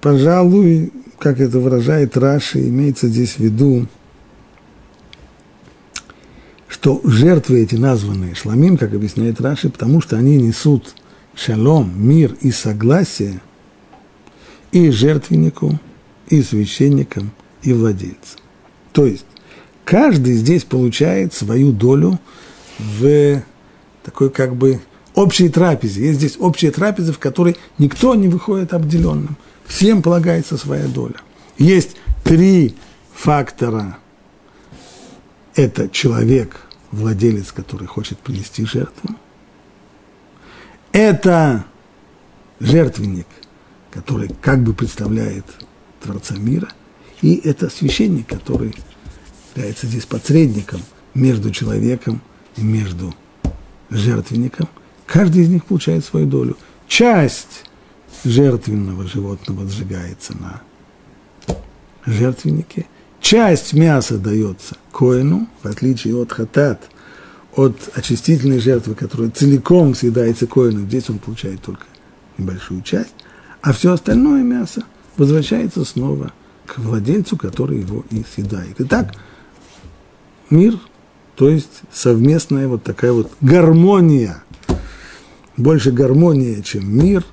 пожалуй, 0.00 0.92
как 1.18 1.40
это 1.40 1.58
выражает 1.58 2.16
Раши, 2.16 2.60
имеется 2.68 3.08
здесь 3.08 3.34
в 3.34 3.40
виду, 3.40 3.86
что 6.68 7.00
жертвы 7.04 7.62
эти 7.62 7.74
названные 7.74 8.34
шламим, 8.34 8.76
как 8.76 8.94
объясняет 8.94 9.40
Раши, 9.40 9.70
потому 9.70 10.00
что 10.00 10.16
они 10.16 10.36
несут 10.36 10.94
шалом, 11.34 11.92
мир 11.96 12.36
и 12.40 12.50
согласие 12.50 13.40
и 14.72 14.90
жертвеннику, 14.90 15.78
и 16.28 16.42
священникам, 16.42 17.30
и 17.62 17.72
владельцам. 17.72 18.40
То 18.92 19.06
есть 19.06 19.26
каждый 19.84 20.34
здесь 20.34 20.64
получает 20.64 21.32
свою 21.32 21.72
долю 21.72 22.18
в 22.78 23.42
такой 24.02 24.30
как 24.30 24.56
бы 24.56 24.80
общей 25.14 25.48
трапезе. 25.48 26.06
Есть 26.06 26.18
здесь 26.18 26.36
общая 26.38 26.70
трапеза, 26.70 27.12
в 27.12 27.18
которой 27.18 27.56
никто 27.78 28.14
не 28.14 28.28
выходит 28.28 28.74
обделенным. 28.74 29.36
Всем 29.66 30.02
полагается 30.02 30.56
своя 30.56 30.86
доля. 30.86 31.16
Есть 31.58 31.96
три 32.24 32.76
фактора. 33.14 33.98
Это 35.54 35.88
человек, 35.88 36.60
владелец, 36.90 37.52
который 37.52 37.86
хочет 37.86 38.18
принести 38.18 38.64
жертву. 38.64 39.10
Это 40.92 41.64
жертвенник, 42.60 43.26
который 43.90 44.30
как 44.40 44.62
бы 44.62 44.72
представляет 44.74 45.44
Творца 46.00 46.34
мира– 46.36 46.68
и 47.22 47.40
это 47.44 47.70
священник, 47.70 48.28
который 48.28 48.74
является 49.54 49.86
здесь 49.86 50.04
посредником 50.04 50.82
между 51.14 51.50
человеком 51.50 52.20
и 52.56 52.62
между 52.62 53.14
жертвенником. 53.90 54.68
Каждый 55.06 55.42
из 55.42 55.48
них 55.48 55.64
получает 55.64 56.04
свою 56.04 56.26
долю. 56.26 56.56
Часть 56.88 57.64
жертвенного 58.24 59.06
животного 59.06 59.68
сжигается 59.68 60.34
на 60.38 60.62
жертвеннике. 62.04 62.86
Часть 63.20 63.72
мяса 63.72 64.18
дается 64.18 64.76
коину, 64.92 65.48
в 65.62 65.66
отличие 65.66 66.14
от 66.14 66.32
хатат, 66.32 66.88
от 67.54 67.76
очистительной 67.94 68.60
жертвы, 68.60 68.94
которая 68.94 69.30
целиком 69.30 69.94
съедается 69.94 70.46
коину. 70.46 70.80
Здесь 70.86 71.10
он 71.10 71.18
получает 71.18 71.62
только 71.62 71.84
небольшую 72.38 72.82
часть, 72.82 73.14
а 73.62 73.72
все 73.72 73.92
остальное 73.92 74.42
мясо 74.42 74.84
возвращается 75.16 75.84
снова– 75.84 76.32
к 76.66 76.78
владельцу, 76.78 77.36
который 77.36 77.80
его 77.80 78.04
и 78.10 78.24
съедает. 78.24 78.74
Итак, 78.78 79.14
мир, 80.50 80.78
то 81.36 81.48
есть 81.48 81.82
совместная 81.92 82.68
вот 82.68 82.82
такая 82.82 83.12
вот 83.12 83.32
гармония 83.40 84.42
больше 85.56 85.90
гармония, 85.90 86.60
чем 86.62 86.94
мир. 86.94 87.24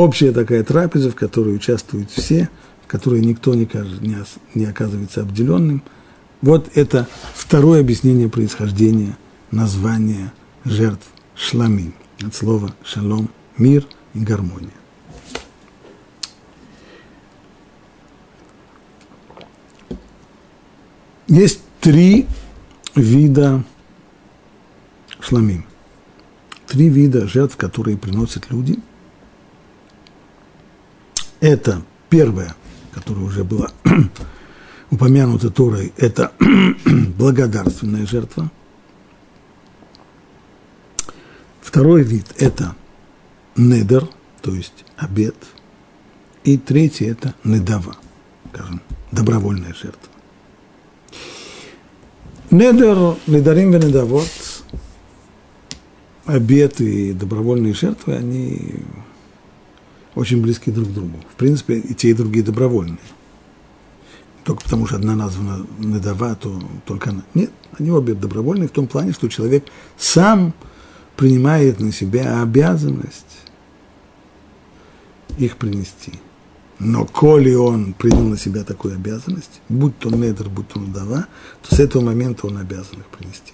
Общая 0.00 0.32
такая 0.32 0.64
трапеза, 0.64 1.10
в 1.10 1.14
которой 1.14 1.54
участвуют 1.54 2.10
все, 2.10 2.48
в 2.82 2.86
которой 2.86 3.20
никто 3.20 3.54
не, 3.54 3.68
не 4.54 4.64
оказывается 4.64 5.20
обделенным. 5.20 5.82
Вот 6.40 6.70
это 6.74 7.06
второе 7.34 7.80
объяснение 7.80 8.30
происхождения 8.30 9.18
названия 9.50 10.32
жертв 10.64 11.06
шламим. 11.34 11.92
От 12.22 12.34
слова 12.34 12.74
шалом– 12.82 13.28
мир 13.58 13.86
и 14.14 14.20
гармония. 14.20 14.70
Есть 21.28 21.60
три 21.82 22.26
вида 22.94 23.64
шламим. 25.20 25.66
Три 26.66 26.88
вида 26.88 27.28
жертв, 27.28 27.58
которые 27.58 27.98
приносят 27.98 28.50
люди. 28.50 28.78
Это 31.40 31.82
первое, 32.10 32.54
которое 32.92 33.22
уже 33.22 33.44
было 33.44 33.70
упомянуто 34.90 35.50
Торой, 35.50 35.92
это 35.96 36.32
благодарственная 37.16 38.06
жертва. 38.06 38.50
Второй 41.62 42.02
вид– 42.02 42.26
это 42.38 42.74
недер, 43.56 44.08
то 44.42 44.54
есть 44.54 44.84
обед. 44.96 45.36
И 46.44 46.58
третий– 46.58 47.04
это 47.06 47.34
недава, 47.44 47.96
скажем, 48.52 48.82
добровольная 49.12 49.72
жертва. 49.72 50.10
Недер, 52.50 53.16
недарим 53.28 53.70
венедавот, 53.70 54.28
обед 56.26 56.80
и 56.80 57.12
добровольные 57.12 57.74
жертвы, 57.74 58.16
они 58.16 58.82
очень 60.14 60.40
близки 60.42 60.70
друг 60.70 60.88
к 60.88 60.92
другу. 60.92 61.18
В 61.32 61.36
принципе, 61.36 61.78
и 61.78 61.94
те, 61.94 62.10
и 62.10 62.14
другие 62.14 62.44
добровольные. 62.44 62.98
Только 64.44 64.64
потому, 64.64 64.86
что 64.86 64.96
одна 64.96 65.14
названа 65.14 65.66
недава, 65.78 66.34
то 66.34 66.60
только 66.86 67.10
она. 67.10 67.22
Нет, 67.34 67.50
они 67.78 67.90
обе 67.90 68.14
добровольные 68.14 68.68
в 68.68 68.72
том 68.72 68.86
плане, 68.86 69.12
что 69.12 69.28
человек 69.28 69.64
сам 69.98 70.54
принимает 71.16 71.78
на 71.80 71.92
себя 71.92 72.42
обязанность 72.42 73.26
их 75.38 75.56
принести– 75.56 76.14
но 76.80 77.04
коли 77.04 77.54
он 77.54 77.92
принял 77.92 78.24
на 78.24 78.38
себя 78.38 78.64
такую 78.64 78.94
обязанность, 78.94 79.60
будь 79.68 79.98
то 79.98 80.08
недр, 80.08 80.48
будь 80.48 80.68
то 80.68 80.80
надава, 80.80 81.26
то 81.62 81.76
с 81.76 81.78
этого 81.78 82.02
момента 82.02 82.46
он 82.46 82.56
обязан 82.56 83.00
их 83.00 83.06
принести. 83.06 83.52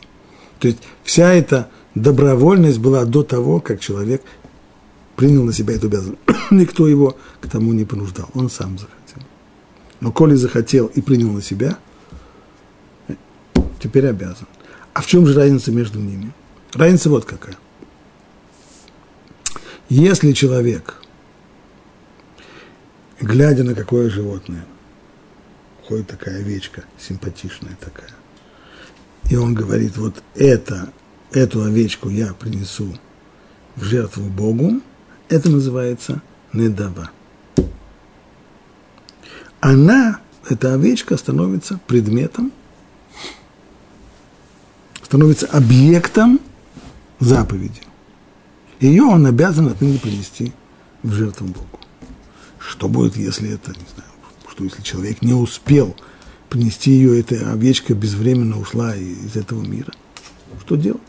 То 0.61 0.69
есть 0.69 0.79
вся 1.03 1.33
эта 1.33 1.69
добровольность 1.97 2.79
была 2.79 3.05
до 3.05 3.25
того, 3.25 3.61
как 3.61 3.81
человек 3.81 4.23
принял 5.17 5.43
на 5.45 5.53
себя 5.53 5.75
эту 5.75 5.87
обязанность. 5.87 6.21
Никто 6.51 6.87
его 6.87 7.17
к 7.41 7.49
тому 7.49 7.73
не 7.73 7.85
понуждал, 7.85 8.29
он 8.35 8.51
сам 8.51 8.79
захотел. 8.79 9.23
Но 10.01 10.13
коли 10.13 10.35
захотел 10.35 10.87
и 10.87 11.01
принял 11.01 11.33
на 11.33 11.43
себя, 11.43 11.79
теперь 13.83 14.07
обязан. 14.07 14.47
А 14.93 15.01
в 15.01 15.07
чем 15.07 15.27
же 15.27 15.35
разница 15.35 15.73
между 15.73 15.99
ними? 15.99 16.33
Разница 16.75 17.11
вот 17.11 17.25
какая. 17.25 17.57
Если 19.89 20.33
человек– 20.33 21.01
глядя 23.21 23.65
на 23.65 23.75
какое 23.75 24.11
животное. 24.11 24.65
Ходит 25.87 26.09
такая 26.09 26.41
овечка, 26.41 26.85
симпатичная 26.99 27.77
такая. 27.81 28.11
И 29.31 29.37
он 29.37 29.55
говорит, 29.55 29.97
вот 29.97 30.23
это, 30.35 30.93
эту 31.33 31.63
овечку 31.63 32.09
я 32.09 32.35
принесу 32.35 32.97
в 33.77 33.85
жертву 33.85 34.25
Богу, 34.25 34.81
это 35.29 35.51
называется 35.51 36.23
недава. 36.53 37.11
Она, 39.61 40.21
эта 40.49 40.75
овечка, 40.75 41.17
становится 41.17 41.81
предметом, 41.87 42.53
становится 45.03 45.47
объектом 45.47 46.41
заповеди. 47.19 47.83
Ее 48.81 49.05
он 49.05 49.27
обязан 49.27 49.69
отныне 49.69 49.99
принести 49.99 50.53
в 51.03 51.12
жертву 51.12 51.47
Богу. 51.47 51.81
Что 52.59 52.89
будет, 52.89 53.17
если 53.17 53.51
это, 53.51 53.71
не 53.71 53.87
знаю, 53.95 54.11
что 54.51 54.65
если 54.65 54.83
человек 54.83 55.23
не 55.23 55.33
успел 55.33 55.97
принести 56.51 56.91
ее, 56.91 57.19
эта 57.19 57.53
овечка 57.53 57.95
безвременно 57.95 58.59
ушла 58.59 58.95
из 58.95 59.37
этого 59.37 59.62
мира? 59.62 59.93
Что 60.61 60.77
делать? 60.77 61.01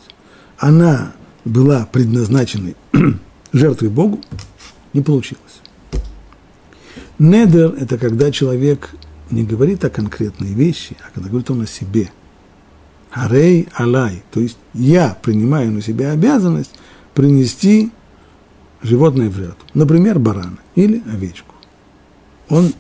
Она 0.58 1.14
была 1.46 1.86
предназначена 1.86 2.74
жертвой 3.54 3.90
Богу, 3.90 4.20
не 4.94 5.02
получилось. 5.02 5.62
Недер– 7.20 7.74
это 7.80 7.98
когда 7.98 8.32
человек 8.32 8.94
не 9.32 9.44
говорит 9.44 9.84
о 9.84 9.90
конкретной 9.90 10.54
вещи, 10.54 10.96
а 11.02 11.12
когда 11.14 11.30
говорит 11.30 11.50
он 11.50 11.62
о 11.62 11.68
себе. 11.68 12.12
Арей 13.12 13.68
алай, 13.74 14.24
то 14.32 14.40
есть 14.40 14.58
я 14.74 15.18
принимаю 15.22 15.72
на 15.72 15.82
себя 15.82 16.12
обязанность 16.12 16.72
принести 17.14 17.92
животное 18.84 19.30
в 19.30 19.36
жертву. 19.36 19.66
Например, 19.74 20.20
барана 20.20 20.60
или 20.76 21.02
овечку. 21.12 21.56
Он 22.50 22.74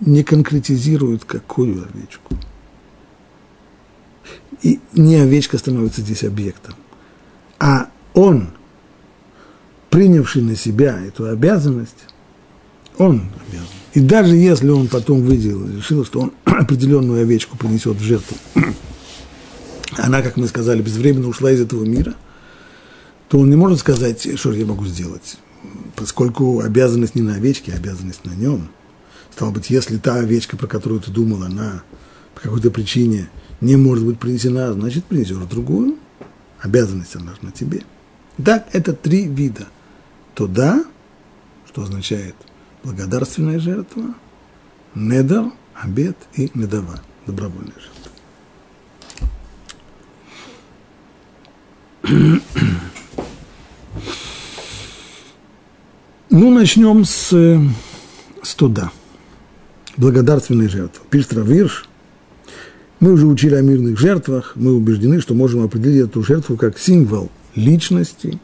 не 0.00 0.24
конкретизирует, 0.24 1.24
какую 1.24 1.84
овечку. 1.84 2.36
И 4.62 4.80
не 4.92 5.16
овечка 5.16 5.58
становится 5.58 6.00
здесь 6.00 6.24
объектом, 6.24 6.74
а 7.58 7.88
он, 8.14 8.48
принявший 9.90 10.42
на 10.42 10.56
себя 10.56 10.98
эту 11.00 11.28
обязанность, 11.28 12.06
он 12.98 13.30
обязан. 13.48 13.68
И 13.94 14.00
даже 14.00 14.36
если 14.36 14.68
он 14.68 14.88
потом 14.88 15.22
выделил, 15.22 15.66
решил, 15.68 16.04
что 16.04 16.20
он 16.20 16.32
определенную 16.44 17.22
овечку 17.22 17.56
принесет 17.56 17.96
в 17.96 18.02
жертву, 18.02 18.36
она, 19.96 20.22
как 20.22 20.36
мы 20.36 20.46
сказали, 20.48 20.82
безвременно 20.82 21.28
ушла 21.28 21.50
из 21.50 21.60
этого 21.60 21.84
мира, 21.84 22.14
то 23.28 23.38
он 23.38 23.50
не 23.50 23.56
может 23.56 23.80
сказать, 23.80 24.38
что 24.38 24.52
я 24.52 24.66
могу 24.66 24.86
сделать 24.86 25.38
поскольку 25.96 26.60
обязанность 26.60 27.14
не 27.14 27.22
на 27.22 27.34
овечке, 27.34 27.72
а 27.72 27.76
обязанность 27.76 28.24
на 28.24 28.32
нем, 28.32 28.68
стало 29.32 29.50
быть, 29.50 29.70
если 29.70 29.96
та 29.96 30.16
овечка, 30.16 30.56
про 30.56 30.66
которую 30.66 31.00
ты 31.00 31.10
думал, 31.10 31.42
она 31.42 31.82
по 32.34 32.42
какой-то 32.42 32.70
причине 32.70 33.28
не 33.60 33.76
может 33.76 34.04
быть 34.04 34.20
принесена, 34.20 34.72
значит, 34.72 35.04
принесешь 35.04 35.38
другую. 35.48 35.96
Обязанность 36.60 37.16
она 37.16 37.34
на 37.42 37.50
тебе. 37.50 37.82
Так, 38.42 38.68
это 38.72 38.92
три 38.92 39.26
вида. 39.26 39.66
То 40.36 40.46
да, 40.46 40.84
что 41.66 41.82
означает 41.82 42.34
благодарственная 42.84 43.58
жертва, 43.58 44.14
недер, 44.94 45.50
обед 45.74 46.14
и 46.34 46.50
недава, 46.52 47.00
добровольная 47.26 47.72
жертва. 47.72 48.12
Ну, 56.28 56.50
начнем 56.50 57.06
с, 57.06 57.30
с 58.42 58.54
туда. 58.56 58.92
Благодарственной 59.96 60.68
жертвы. 60.68 61.02
Пишет 61.08 61.32
Равирш. 61.32 61.88
Мы 63.00 63.12
уже 63.12 63.26
учили 63.26 63.54
о 63.54 63.62
мирных 63.62 63.98
жертвах. 63.98 64.52
Мы 64.54 64.74
убеждены, 64.74 65.22
что 65.22 65.32
можем 65.32 65.62
определить 65.62 66.10
эту 66.10 66.22
жертву 66.22 66.58
как 66.58 66.78
символ 66.78 67.30
личности, 67.54 68.38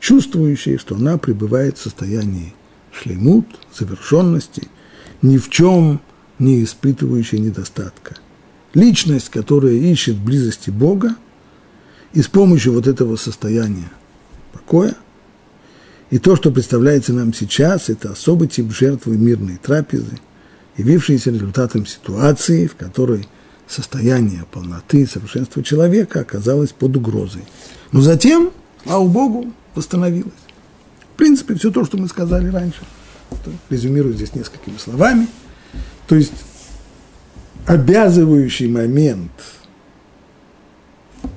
чувствующей, 0.00 0.78
что 0.78 0.96
она 0.96 1.18
пребывает 1.18 1.78
в 1.78 1.82
состоянии 1.82 2.54
шлемут, 2.92 3.46
завершенности, 3.76 4.68
ни 5.22 5.38
в 5.38 5.50
чем 5.50 6.00
не 6.38 6.62
испытывающей 6.62 7.38
недостатка. 7.38 8.16
Личность, 8.74 9.30
которая 9.30 9.74
ищет 9.74 10.16
близости 10.16 10.70
Бога, 10.70 11.16
и 12.12 12.22
с 12.22 12.28
помощью 12.28 12.72
вот 12.72 12.86
этого 12.86 13.16
состояния 13.16 13.90
покоя– 14.52 14.94
и 16.10 16.18
то, 16.18 16.36
что 16.36 16.52
представляется 16.52 17.12
нам 17.12 17.34
сейчас, 17.34 17.88
это 17.88 18.12
особый 18.12 18.48
тип 18.48 18.72
жертвы 18.72 19.16
мирной 19.16 19.58
трапезы, 19.60 20.20
явившийся 20.76 21.30
результатом 21.30 21.84
ситуации, 21.84 22.68
в 22.68 22.76
которой 22.76 23.26
состояние 23.66 24.44
полноты 24.52 25.02
и 25.02 25.06
совершенства 25.06 25.64
человека 25.64 26.20
оказалось 26.20 26.70
под 26.70 26.96
угрозой. 26.96 27.42
Но 27.90 28.02
затем, 28.02 28.52
а 28.84 29.00
у 29.00 29.08
Богу, 29.08 29.52
восстановилось. 29.76 30.32
В 31.14 31.16
принципе, 31.16 31.54
все 31.54 31.70
то, 31.70 31.84
что 31.84 31.96
мы 31.96 32.08
сказали 32.08 32.48
раньше. 32.48 32.80
Резюмирую 33.70 34.14
здесь 34.14 34.34
несколькими 34.34 34.76
словами. 34.78 35.28
То 36.06 36.16
есть, 36.16 36.32
обязывающий 37.66 38.68
момент, 38.68 39.30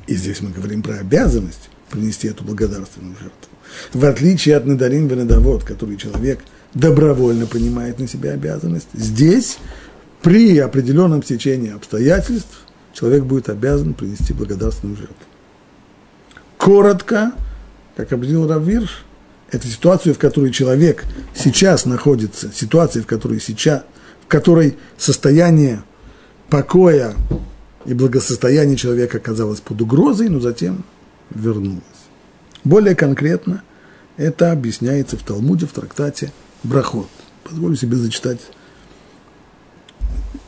и 0.07 0.15
здесь 0.15 0.41
мы 0.41 0.49
говорим 0.49 0.81
про 0.81 0.95
обязанность 0.95 1.69
принести 1.89 2.27
эту 2.27 2.43
благодарственную 2.43 3.15
жертву, 3.19 3.49
в 3.93 4.05
отличие 4.05 4.55
от 4.55 4.65
надарин 4.65 5.07
венадовод, 5.07 5.63
который 5.63 5.97
человек 5.97 6.39
добровольно 6.73 7.45
принимает 7.45 7.99
на 7.99 8.07
себя 8.07 8.33
обязанность, 8.33 8.89
здесь 8.93 9.57
при 10.21 10.57
определенном 10.59 11.21
течении 11.21 11.73
обстоятельств 11.73 12.65
человек 12.93 13.23
будет 13.23 13.49
обязан 13.49 13.93
принести 13.93 14.33
благодарственную 14.33 14.97
жертву. 14.97 15.15
Коротко, 16.57 17.31
как 17.99 18.13
определил 18.13 18.47
Раввирш, 18.47 19.03
это 19.51 19.67
ситуацию, 19.67 20.15
в 20.15 20.17
которой 20.17 20.51
человек 20.51 21.03
сейчас 21.35 21.85
находится, 21.85 22.49
ситуация, 22.53 23.03
в 23.03 23.05
которой 23.05 23.41
сейчас, 23.41 23.83
в 24.23 24.27
которой 24.27 24.77
состояние 24.97 25.83
покоя 26.49 27.13
и 27.83 27.93
благосостояние 27.93 28.77
человека 28.77 29.17
оказалось 29.17 29.59
под 29.59 29.81
угрозой, 29.81 30.29
но 30.29 30.39
затем 30.39 30.85
вернулось. 31.29 31.83
Более 32.63 32.95
конкретно 32.95 33.63
это 34.15 34.53
объясняется 34.53 35.17
в 35.17 35.23
Талмуде, 35.23 35.65
в 35.65 35.73
трактате 35.73 36.31
Брахот. 36.63 37.09
Позволю 37.43 37.75
себе 37.75 37.97
зачитать 37.97 38.39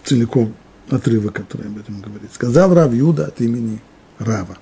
целиком 0.05 0.55
отрывок, 0.89 1.33
который 1.33 1.67
об 1.67 1.77
этом 1.77 1.99
говорит. 1.99 2.33
Сказал 2.33 2.73
Рав 2.73 2.93
Юда 2.93 3.25
от 3.25 3.41
имени 3.41 3.81
Рава. 4.19 4.57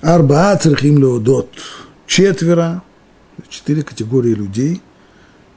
Арба 0.00 0.56
церхим. 0.56 1.22
Четверо, 2.06 2.82
четыре 3.48 3.82
категории 3.82 4.32
людей, 4.32 4.80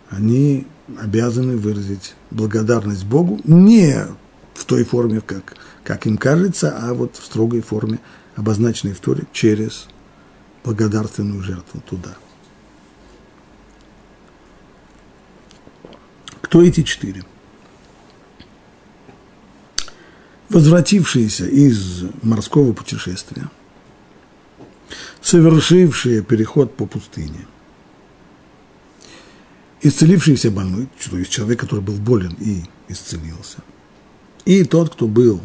они 0.10 0.66
обязаны 1.00 1.58
выразить 1.58 2.16
благодарность 2.32 3.06
Богу 3.06 3.40
не 3.44 4.06
в 4.54 4.66
той 4.66 4.84
форме, 4.84 5.22
как, 5.22 5.56
как 5.84 6.08
им 6.08 6.18
кажется, 6.18 6.76
а 6.78 6.94
вот 6.94 7.16
в 7.16 7.24
строгой 7.24 7.62
форме, 7.62 8.00
обозначенной 8.36 8.94
в 8.94 9.00
Торе, 9.00 9.24
через 9.32 9.88
благодарственную 10.64 11.42
жертву 11.44 11.82
туда. 11.88 12.16
Кто 16.42 16.62
эти 16.62 16.84
четыре? 16.84 17.24
Возвратившиеся 20.50 21.46
из 21.46 22.04
морского 22.22 22.74
путешествия, 22.74 23.50
совершившие 25.22 26.24
переход 26.24 26.76
по 26.76 26.86
пустыне, 26.86 27.46
исцелившийся 29.82 30.52
больной, 30.52 30.88
то 31.10 31.18
есть 31.18 31.32
человек, 31.32 31.60
который 31.60 31.82
был 31.82 31.96
болен 31.96 32.36
и 32.40 32.64
исцелился, 32.88 33.60
и 34.46 34.64
тот, 34.64 34.94
кто 34.94 35.08
был 35.08 35.42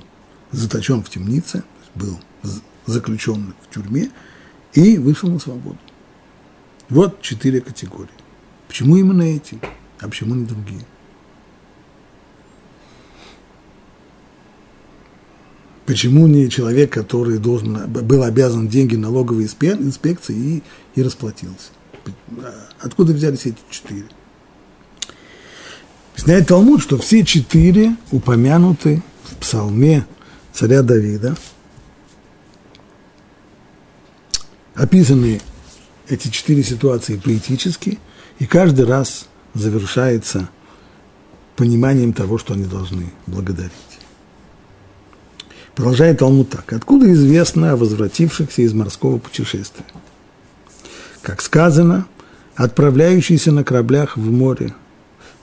заточен 0.52 1.02
в 1.02 1.10
темнице, 1.10 1.64
был 1.94 2.18
заключен 2.86 3.54
в 3.62 3.74
тюрьме 3.74 4.10
и 4.72 4.98
вышел 4.98 5.30
на 5.30 5.38
свободу. 5.38 5.78
Вот 6.88 7.20
четыре 7.20 7.60
категории. 7.60 8.10
Почему 8.68 8.96
именно 8.96 9.22
эти, 9.22 9.58
а 10.00 10.08
почему 10.08 10.34
не 10.34 10.46
другие? 10.46 10.84
Почему 15.86 16.26
не 16.26 16.50
человек, 16.50 16.92
который 16.92 17.38
должен, 17.38 17.88
был 17.88 18.24
обязан 18.24 18.66
деньги 18.66 18.96
налоговой 18.96 19.44
инспекции 19.44 20.34
и, 20.36 20.62
и 20.96 21.02
расплатился? 21.02 21.70
Откуда 22.80 23.12
взялись 23.12 23.46
эти 23.46 23.58
четыре? 23.70 24.06
Объясняет 26.12 26.48
Талмуд, 26.48 26.82
что 26.82 26.98
все 26.98 27.24
четыре 27.24 27.96
упомянуты 28.10 29.02
в 29.24 29.36
псалме 29.36 30.06
царя 30.52 30.82
Давида. 30.82 31.36
Описаны 34.74 35.40
эти 36.08 36.28
четыре 36.28 36.64
ситуации 36.64 37.20
поэтически, 37.22 37.98
и 38.40 38.46
каждый 38.46 38.86
раз 38.86 39.28
завершается 39.54 40.48
пониманием 41.54 42.12
того, 42.12 42.38
что 42.38 42.54
они 42.54 42.64
должны 42.64 43.12
благодарить. 43.26 43.95
Продолжает 45.76 46.20
Талмуд 46.20 46.48
так. 46.48 46.72
Откуда 46.72 47.12
известно 47.12 47.72
о 47.72 47.76
возвратившихся 47.76 48.62
из 48.62 48.72
морского 48.72 49.18
путешествия? 49.18 49.84
Как 51.20 51.42
сказано, 51.42 52.06
отправляющиеся 52.54 53.52
на 53.52 53.62
кораблях 53.62 54.16
в 54.16 54.32
море, 54.32 54.72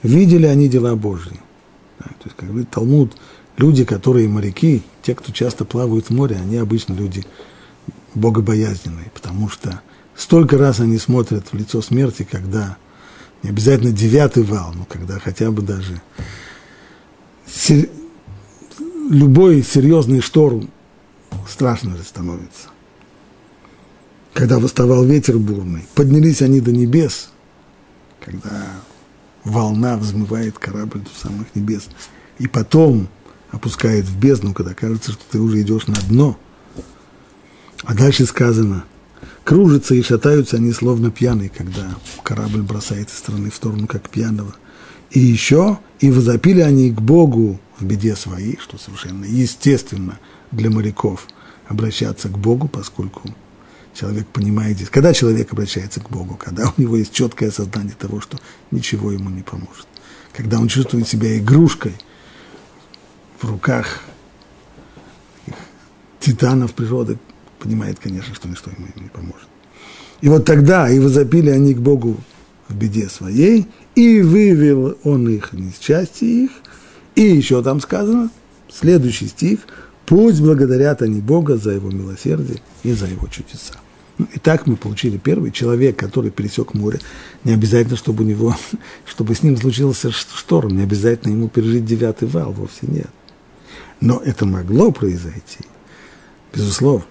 видели 0.02 0.46
они 0.46 0.68
дела 0.68 0.96
Божьи. 0.96 1.38
то 1.98 2.24
есть, 2.24 2.36
как 2.36 2.48
говорит 2.48 2.68
Талмуд, 2.70 3.16
люди, 3.56 3.84
которые 3.84 4.28
моряки, 4.28 4.82
те, 5.02 5.14
кто 5.14 5.30
часто 5.30 5.64
плавают 5.64 6.06
в 6.06 6.10
море, 6.10 6.34
они 6.34 6.56
обычно 6.56 6.94
люди 6.94 7.24
богобоязненные, 8.14 9.12
потому 9.14 9.48
что 9.48 9.82
столько 10.16 10.58
раз 10.58 10.80
они 10.80 10.98
смотрят 10.98 11.46
в 11.52 11.54
лицо 11.56 11.80
смерти, 11.80 12.26
когда 12.28 12.76
не 13.44 13.50
обязательно 13.50 13.92
девятый 13.92 14.42
вал, 14.42 14.72
но 14.74 14.84
когда 14.84 15.20
хотя 15.20 15.52
бы 15.52 15.62
даже 15.62 16.00
любой 19.08 19.62
серьезный 19.62 20.20
шторм 20.20 20.70
страшно 21.48 21.96
же 21.96 22.02
становится. 22.02 22.68
Когда 24.32 24.58
восставал 24.58 25.04
ветер 25.04 25.38
бурный, 25.38 25.86
поднялись 25.94 26.42
они 26.42 26.60
до 26.60 26.72
небес, 26.72 27.30
когда 28.20 28.66
волна 29.44 29.96
взмывает 29.96 30.58
корабль 30.58 31.00
до 31.00 31.10
самых 31.16 31.54
небес, 31.54 31.88
и 32.38 32.48
потом 32.48 33.08
опускает 33.52 34.06
в 34.06 34.18
бездну, 34.18 34.52
когда 34.52 34.74
кажется, 34.74 35.12
что 35.12 35.22
ты 35.30 35.38
уже 35.38 35.60
идешь 35.60 35.86
на 35.86 35.94
дно. 36.08 36.36
А 37.84 37.94
дальше 37.94 38.26
сказано, 38.26 38.84
кружатся 39.44 39.94
и 39.94 40.02
шатаются 40.02 40.56
они 40.56 40.72
словно 40.72 41.10
пьяные, 41.10 41.50
когда 41.50 41.94
корабль 42.24 42.62
бросает 42.62 43.10
из 43.10 43.18
стороны 43.18 43.50
в 43.50 43.54
сторону, 43.54 43.86
как 43.86 44.08
пьяного. 44.08 44.54
И 45.10 45.20
еще, 45.20 45.78
и 46.00 46.10
возопили 46.10 46.60
они 46.60 46.90
к 46.90 47.00
Богу 47.00 47.60
в 47.78 47.84
беде 47.84 48.16
своей, 48.16 48.58
что 48.58 48.78
совершенно 48.78 49.24
естественно 49.24 50.18
для 50.50 50.70
моряков 50.70 51.26
обращаться 51.68 52.28
к 52.28 52.38
Богу, 52.38 52.68
поскольку 52.68 53.22
человек 53.94 54.26
понимает 54.28 54.76
здесь. 54.76 54.90
Когда 54.90 55.12
человек 55.12 55.52
обращается 55.52 56.00
к 56.00 56.10
Богу? 56.10 56.36
Когда 56.36 56.72
у 56.76 56.80
него 56.80 56.96
есть 56.96 57.12
четкое 57.12 57.48
осознание 57.48 57.94
того, 57.98 58.20
что 58.20 58.38
ничего 58.70 59.12
ему 59.12 59.30
не 59.30 59.42
поможет. 59.42 59.86
Когда 60.32 60.58
он 60.58 60.68
чувствует 60.68 61.08
себя 61.08 61.38
игрушкой 61.38 61.94
в 63.40 63.48
руках 63.48 64.00
титанов 66.20 66.74
природы, 66.74 67.18
понимает, 67.58 67.98
конечно, 67.98 68.34
что 68.34 68.48
ничто 68.48 68.70
ему 68.70 68.88
не 68.96 69.08
поможет. 69.08 69.48
И 70.20 70.28
вот 70.28 70.44
тогда 70.44 70.88
и 70.90 70.98
возопили 70.98 71.50
они 71.50 71.74
к 71.74 71.78
Богу 71.78 72.16
в 72.68 72.74
беде 72.74 73.08
своей, 73.08 73.68
и 73.94 74.22
вывел 74.22 74.98
он 75.04 75.28
их 75.28 75.52
из 75.54 75.78
части 75.78 76.24
их, 76.24 76.50
и 77.14 77.22
еще 77.22 77.62
там 77.62 77.80
сказано, 77.80 78.30
следующий 78.70 79.28
стих, 79.28 79.60
пусть 80.06 80.40
благодарят 80.40 81.02
они 81.02 81.20
Бога 81.20 81.56
за 81.56 81.70
его 81.70 81.90
милосердие 81.90 82.60
и 82.82 82.92
за 82.92 83.06
его 83.06 83.28
чудеса. 83.28 83.74
Ну, 84.18 84.28
итак, 84.34 84.66
мы 84.66 84.76
получили 84.76 85.16
первый 85.16 85.50
человек, 85.50 85.98
который 85.98 86.30
пересек 86.30 86.74
море. 86.74 87.00
Не 87.42 87.52
обязательно, 87.52 87.96
чтобы 87.96 88.24
у 88.24 88.26
него, 88.26 88.56
чтобы 89.06 89.34
с 89.34 89.42
ним 89.42 89.56
случился 89.56 90.12
шторм, 90.12 90.76
не 90.76 90.82
обязательно 90.82 91.32
ему 91.32 91.48
пережить 91.48 91.84
девятый 91.84 92.28
вал, 92.28 92.52
вовсе 92.52 92.86
нет. 92.86 93.10
Но 94.00 94.20
это 94.24 94.44
могло 94.44 94.92
произойти, 94.92 95.64
безусловно. 96.52 97.06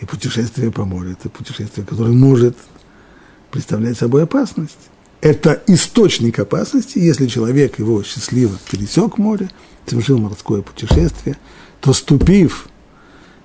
И 0.00 0.04
путешествие 0.04 0.70
по 0.70 0.84
морю– 0.84 1.12
это 1.18 1.30
путешествие, 1.30 1.86
которое 1.86 2.12
может 2.12 2.56
представлять 3.50 3.96
собой 3.96 4.24
опасность 4.24 4.90
это 5.20 5.62
источник 5.66 6.38
опасности. 6.38 6.98
Если 6.98 7.26
человек 7.26 7.78
его 7.78 8.02
счастливо 8.02 8.56
пересек 8.70 9.18
море, 9.18 9.50
совершил 9.86 10.18
морское 10.18 10.62
путешествие, 10.62 11.36
то 11.80 11.92
ступив 11.92 12.68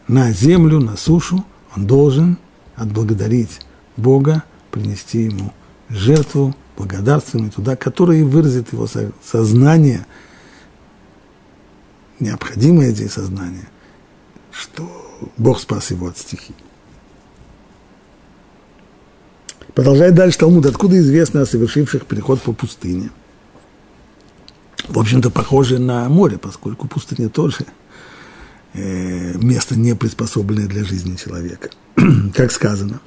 на 0.07 0.31
землю, 0.31 0.79
на 0.79 0.97
сушу, 0.97 1.45
он 1.75 1.87
должен 1.87 2.37
отблагодарить 2.75 3.59
Бога, 3.97 4.43
принести 4.71 5.23
ему 5.23 5.53
жертву 5.89 6.55
благодарственную 6.77 7.51
туда, 7.51 7.75
которая 7.75 8.23
выразит 8.23 8.73
его 8.73 8.87
сознание, 9.23 10.05
необходимое 12.19 12.91
здесь 12.91 13.13
сознание, 13.13 13.67
что 14.51 14.89
Бог 15.37 15.59
спас 15.59 15.91
его 15.91 16.07
от 16.07 16.17
стихии. 16.17 16.55
Продолжает 19.73 20.15
дальше 20.15 20.37
Талмуд. 20.39 20.65
Откуда 20.65 20.99
известно 20.99 21.41
о 21.41 21.45
совершивших 21.45 22.05
переход 22.05 22.41
по 22.41 22.51
пустыне? 22.51 23.09
В 24.87 24.99
общем-то, 24.99 25.29
похоже 25.29 25.79
на 25.79 26.09
море, 26.09 26.37
поскольку 26.37 26.87
пустыня 26.87 27.29
тоже 27.29 27.65
э, 28.73 29.37
место 29.37 29.77
не 29.77 29.95
приспособленное 29.95 30.67
для 30.67 30.83
жизни 30.83 31.15
человека. 31.15 31.69
как 32.33 32.51
сказано, 32.51 32.99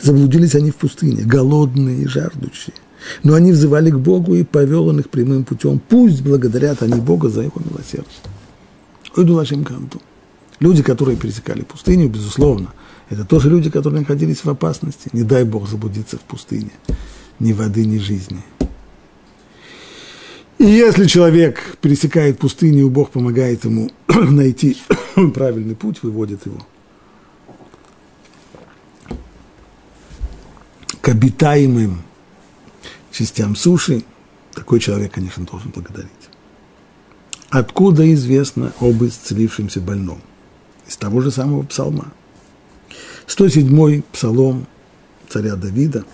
заблудились 0.00 0.54
они 0.54 0.70
в 0.70 0.76
пустыне, 0.76 1.22
голодные 1.22 2.02
и 2.02 2.06
жаждущие. 2.06 2.74
Но 3.22 3.34
они 3.34 3.52
взывали 3.52 3.90
к 3.90 3.98
Богу 3.98 4.34
и 4.34 4.44
повел 4.44 4.88
он 4.88 5.00
их 5.00 5.10
прямым 5.10 5.44
путем. 5.44 5.80
Пусть 5.80 6.22
благодарят 6.22 6.82
они 6.82 7.00
Бога 7.00 7.28
за 7.28 7.42
его 7.42 7.60
милосердие. 7.64 8.06
Уйду 9.16 9.34
вашим 9.34 9.64
канту. 9.64 10.00
Люди, 10.60 10.82
которые 10.82 11.16
пересекали 11.16 11.62
пустыню, 11.62 12.08
безусловно, 12.08 12.72
это 13.10 13.24
тоже 13.24 13.50
люди, 13.50 13.70
которые 13.70 14.00
находились 14.00 14.44
в 14.44 14.50
опасности. 14.50 15.08
Не 15.12 15.22
дай 15.22 15.44
Бог 15.44 15.68
заблудиться 15.68 16.16
в 16.16 16.22
пустыне. 16.22 16.70
Ни 17.38 17.52
воды, 17.52 17.84
ни 17.84 17.98
жизни. 17.98 18.42
И 20.58 20.64
если 20.64 21.06
человек 21.06 21.76
пересекает 21.80 22.38
пустыню, 22.38 22.88
Бог 22.88 23.10
помогает 23.10 23.64
ему 23.64 23.90
найти 24.08 24.76
правильный 25.34 25.74
путь, 25.74 26.02
выводит 26.02 26.46
его 26.46 26.60
к 31.02 31.08
обитаемым 31.08 32.02
частям 33.10 33.56
суши, 33.56 34.04
такой 34.54 34.78
человек, 34.78 35.12
конечно, 35.12 35.44
должен 35.44 35.70
благодарить. 35.70 36.10
Откуда 37.50 38.10
известно 38.14 38.72
об 38.80 39.02
исцелившемся 39.02 39.80
больном? 39.80 40.20
Из 40.86 40.96
того 40.96 41.20
же 41.20 41.30
самого 41.30 41.64
псалма. 41.64 42.12
107-й 43.36 44.04
псалом 44.12 44.66
царя 45.28 45.56
Давида. 45.56 46.04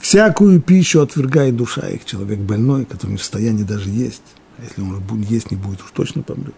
«Всякую 0.00 0.60
пищу 0.60 1.00
отвергает 1.00 1.56
душа 1.56 1.88
их, 1.88 2.04
человек 2.04 2.38
больной, 2.38 2.84
который 2.84 3.12
не 3.12 3.16
в 3.16 3.22
состоянии 3.22 3.64
даже 3.64 3.90
есть. 3.90 4.22
А 4.58 4.62
если 4.62 4.82
он 4.82 5.22
есть 5.22 5.50
не 5.50 5.56
будет, 5.56 5.82
уж 5.82 5.90
точно 5.92 6.22
помрет. 6.22 6.54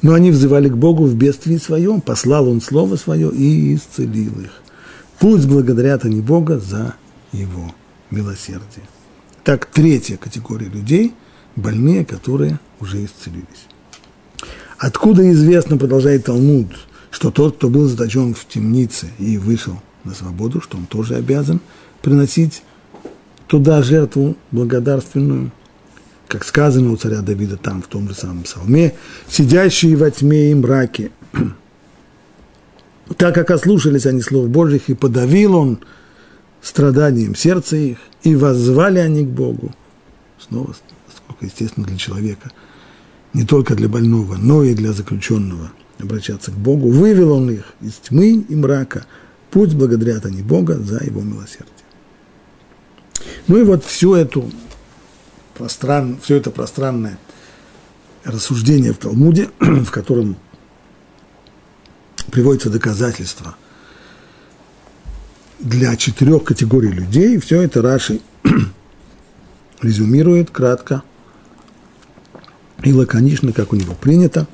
Но 0.00 0.14
они 0.14 0.30
взывали 0.30 0.68
к 0.68 0.76
Богу 0.76 1.04
в 1.04 1.14
бедствии 1.14 1.56
своем, 1.56 2.00
послал 2.00 2.48
он 2.48 2.60
слово 2.60 2.96
свое 2.96 3.30
и 3.30 3.74
исцелил 3.74 4.40
их. 4.40 4.62
Пусть 5.18 5.46
благодарят 5.46 6.04
они 6.04 6.20
Бога 6.20 6.58
за 6.58 6.94
его 7.32 7.72
милосердие. 8.10 8.86
Так, 9.44 9.66
третья 9.66 10.16
категория 10.16 10.66
людей– 10.68 11.12
больные, 11.56 12.04
которые 12.04 12.58
уже 12.80 13.04
исцелились. 13.04 13.66
Откуда 14.78 15.30
известно, 15.32 15.76
продолжает 15.76 16.24
Талмуд, 16.24 16.74
что 17.12 17.30
тот, 17.30 17.58
кто 17.58 17.68
был 17.68 17.86
заточен 17.86 18.34
в 18.34 18.44
темнице 18.48 19.10
и 19.20 19.38
вышел 19.38 19.80
на 20.02 20.12
свободу, 20.12 20.60
что 20.60 20.76
он 20.76 20.86
тоже 20.86 21.14
обязан 21.14 21.60
приносить 22.00 22.64
туда 23.46 23.82
жертву 23.84 24.36
благодарственную– 24.50 25.52
как 26.32 26.44
сказано 26.44 26.90
у 26.92 26.96
царя 26.96 27.20
Давида 27.20 27.58
там, 27.58 27.82
в 27.82 27.88
том 27.88 28.08
же 28.08 28.14
самом 28.14 28.44
псалме, 28.44 28.94
сидящие 29.28 29.98
во 29.98 30.10
тьме 30.10 30.50
и 30.50 30.54
мраке, 30.54 31.10
так 33.18 33.34
как 33.34 33.50
ослушались 33.50 34.06
они 34.06 34.22
слов 34.22 34.48
Божьих, 34.48 34.88
и 34.88 34.94
подавил 34.94 35.54
он 35.54 35.80
страданием 36.62 37.34
сердца 37.34 37.76
их, 37.76 37.98
и 38.22 38.34
воззвали 38.34 38.98
они 38.98 39.26
к 39.26 39.28
Богу. 39.28 39.74
Снова, 40.38 40.74
сколько 41.14 41.44
естественно 41.44 41.86
для 41.86 41.98
человека, 41.98 42.50
не 43.34 43.44
только 43.44 43.74
для 43.74 43.90
больного, 43.90 44.36
но 44.36 44.64
и 44.64 44.72
для 44.72 44.92
заключенного 44.92 45.70
обращаться 46.02 46.50
к 46.50 46.54
Богу. 46.54 46.90
Вывел 46.90 47.32
он 47.32 47.50
их 47.50 47.64
из 47.80 47.94
тьмы 47.94 48.44
и 48.48 48.54
мрака. 48.54 49.06
Пусть 49.50 49.74
благодарят 49.74 50.26
они 50.26 50.42
Бога 50.42 50.78
за 50.78 51.02
его 51.04 51.20
милосердие. 51.20 51.68
Ну 53.46 53.58
и 53.58 53.62
вот 53.62 53.84
всю 53.84 54.14
эту 54.14 54.50
простран, 55.54 56.18
все 56.22 56.36
это 56.36 56.50
пространное 56.50 57.18
рассуждение 58.24 58.92
в 58.92 58.98
Талмуде, 58.98 59.50
в 59.58 59.90
котором 59.90 60.36
приводится 62.30 62.70
доказательство 62.70 63.56
для 65.58 65.96
четырех 65.96 66.44
категорий 66.44 66.90
людей, 66.90 67.38
все 67.38 67.62
это 67.62 67.82
Раши 67.82 68.20
резюмирует 69.82 70.50
кратко 70.50 71.02
и 72.82 72.92
лаконично, 72.92 73.52
как 73.52 73.72
у 73.72 73.76
него 73.76 73.94
принято, 73.94 74.46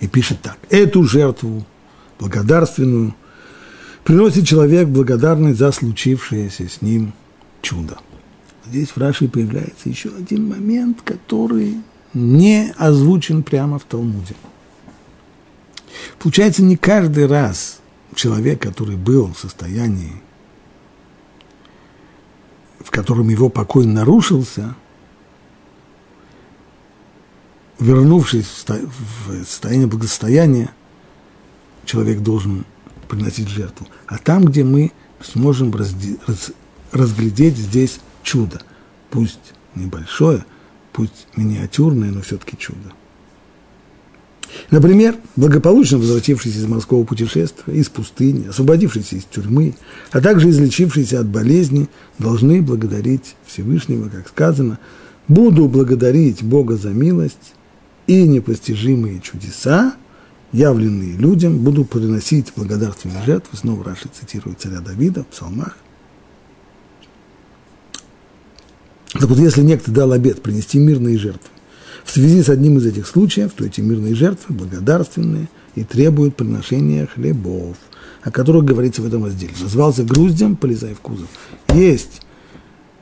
и 0.00 0.08
пишет 0.08 0.40
так. 0.42 0.58
Эту 0.70 1.04
жертву 1.04 1.64
благодарственную 2.18 3.14
приносит 4.04 4.46
человек 4.46 4.88
благодарный 4.88 5.52
за 5.52 5.72
случившееся 5.72 6.68
с 6.68 6.82
ним 6.82 7.12
чудо 7.62 7.98
здесь 8.70 8.90
в 8.90 8.98
Раши 8.98 9.28
появляется 9.28 9.88
еще 9.88 10.10
один 10.10 10.48
момент, 10.48 11.02
который 11.02 11.76
не 12.14 12.72
озвучен 12.76 13.42
прямо 13.42 13.78
в 13.78 13.84
Талмуде. 13.84 14.34
Получается, 16.18 16.62
не 16.62 16.76
каждый 16.76 17.26
раз 17.26 17.80
человек, 18.14 18.62
который 18.62 18.96
был 18.96 19.32
в 19.32 19.38
состоянии, 19.38 20.22
в 22.78 22.90
котором 22.90 23.28
его 23.28 23.48
покой 23.48 23.86
нарушился, 23.86 24.74
вернувшись 27.80 28.46
в 28.46 29.44
состояние 29.44 29.86
благосостояния, 29.86 30.70
человек 31.84 32.20
должен 32.20 32.64
приносить 33.08 33.48
жертву. 33.48 33.88
А 34.06 34.18
там, 34.18 34.44
где 34.44 34.62
мы 34.62 34.92
сможем 35.22 35.74
разглядеть 36.92 37.56
здесь 37.56 38.00
чудо. 38.22 38.60
Пусть 39.10 39.54
небольшое, 39.74 40.44
пусть 40.92 41.26
миниатюрное, 41.36 42.10
но 42.10 42.20
все-таки 42.20 42.56
чудо. 42.56 42.92
Например, 44.70 45.16
благополучно 45.36 45.98
возвратившись 45.98 46.56
из 46.56 46.66
морского 46.66 47.04
путешествия, 47.04 47.72
из 47.72 47.88
пустыни, 47.88 48.48
освободившийся 48.48 49.16
из 49.16 49.24
тюрьмы, 49.24 49.74
а 50.10 50.20
также 50.20 50.50
излечившийся 50.50 51.20
от 51.20 51.28
болезни, 51.28 51.88
должны 52.18 52.60
благодарить 52.60 53.36
Всевышнего, 53.46 54.08
как 54.08 54.28
сказано, 54.28 54.78
«Буду 55.28 55.68
благодарить 55.68 56.42
Бога 56.42 56.76
за 56.76 56.90
милость 56.90 57.54
и 58.10 58.26
непостижимые 58.26 59.20
чудеса, 59.20 59.94
явленные 60.52 61.16
людям, 61.16 61.58
буду 61.58 61.84
приносить 61.84 62.52
благодарственные 62.56 63.24
жертвы». 63.24 63.56
Снова 63.56 63.84
Раши 63.84 64.08
цитирует 64.08 64.60
царя 64.60 64.80
Давида 64.80 65.22
в 65.22 65.28
псалмах– 65.28 65.76
Так 69.12 69.28
вот, 69.28 69.38
если 69.38 69.62
некто 69.62 69.90
дал 69.90 70.12
обед 70.12 70.40
принести 70.40 70.78
мирные 70.78 71.18
жертвы, 71.18 71.48
в 72.04 72.10
связи 72.10 72.42
с 72.42 72.48
одним 72.48 72.78
из 72.78 72.86
этих 72.86 73.06
случаев, 73.06 73.52
то 73.52 73.64
эти 73.64 73.80
мирные 73.80 74.14
жертвы 74.14 74.54
благодарственные 74.54 75.48
и 75.74 75.84
требуют 75.84 76.36
приношения 76.36 77.06
хлебов, 77.06 77.76
о 78.22 78.30
которых 78.30 78.64
говорится 78.64 79.02
в 79.02 79.06
этом 79.06 79.24
разделе. 79.24 79.52
Назвался 79.60 80.04
груздем, 80.04 80.56
полезай 80.56 80.94
в 80.94 81.00
кузов. 81.00 81.28
Есть, 81.74 82.22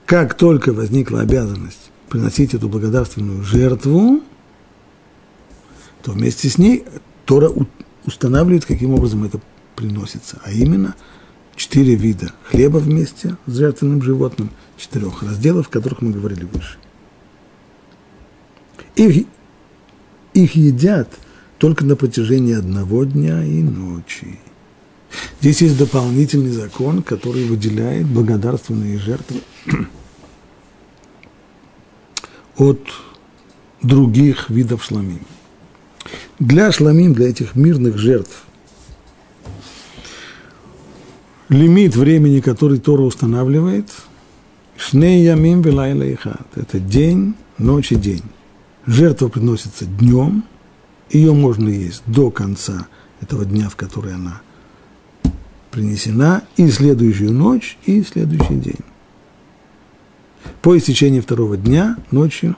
как 0.07 0.35
только 0.35 0.73
возникла 0.73 1.21
обязанность 1.21 1.91
приносить 2.09 2.55
эту 2.55 2.69
благодарственную 2.69 3.45
жертву, 3.45 4.23
то 6.09 6.13
вместе 6.13 6.49
с 6.49 6.57
ней 6.57 6.85
Тора 7.27 7.51
устанавливает, 8.07 8.65
каким 8.65 8.95
образом 8.95 9.25
это 9.25 9.43
приносится, 9.77 10.41
а 10.43 10.51
именно 10.51 10.95
четыре 11.55 11.97
вида 11.97 12.33
хлеба 12.45 12.79
вместе 12.79 13.37
с 13.45 13.55
жертвенным 13.55 14.01
животным– 14.01 14.49
четырех 14.79 15.23
разделов, 15.23 15.69
о 15.69 15.71
которых 15.71 16.01
мы 16.01 16.13
говорили 16.13 16.45
выше. 16.51 16.79
Их, 18.97 19.27
их 20.33 20.57
едят 20.57 21.13
только 21.59 21.85
на 21.85 21.95
протяжении 21.95 22.57
одного 22.57 23.05
дня 23.05 23.45
и 23.45 23.63
ночи. 23.63 24.41
Здесь 25.43 25.61
есть 25.61 25.77
дополнительный 25.77 26.53
закон, 26.53 27.03
который 27.03 27.45
выделяет 27.45 28.07
благодарственные 28.07 28.99
жертвы 28.99 29.43
от 32.57 32.81
других 33.83 34.49
видов 34.49 34.83
шламим. 34.83 35.21
Для 36.39 36.71
шламим, 36.73 37.15
для 37.15 37.29
этих 37.29 37.55
мирных 37.57 37.99
жертв, 37.99 38.45
лимит 41.49 41.97
времени, 41.97 42.41
который 42.41 42.79
Тора 42.79 43.03
устанавливает– 43.03 43.91
Шней 44.79 45.25
ямим 45.25 45.61
велайла 45.61 46.05
ихат. 46.05 46.47
Это 46.55 46.79
день, 46.79 47.35
ночь 47.59 47.91
и 47.91 47.97
день. 47.97 48.23
Жертва 48.87 49.29
приносится 49.29 49.85
днем, 49.85 50.45
ее 51.11 51.35
можно 51.35 51.69
есть 51.69 52.03
до 52.07 52.31
конца 52.31 52.87
этого 53.21 53.45
дня, 53.45 53.69
в 53.69 53.77
который 53.77 54.15
она 54.15 54.41
принесена, 55.73 56.43
и 56.57 56.71
следующую 56.71 57.33
ночь, 57.33 57.77
и 57.85 58.03
следующий 58.03 58.55
день. 58.55 58.85
По 60.63 60.79
истечении 60.79 61.21
второго 61.21 61.57
дня, 61.57 61.97
ночью, 62.13 62.57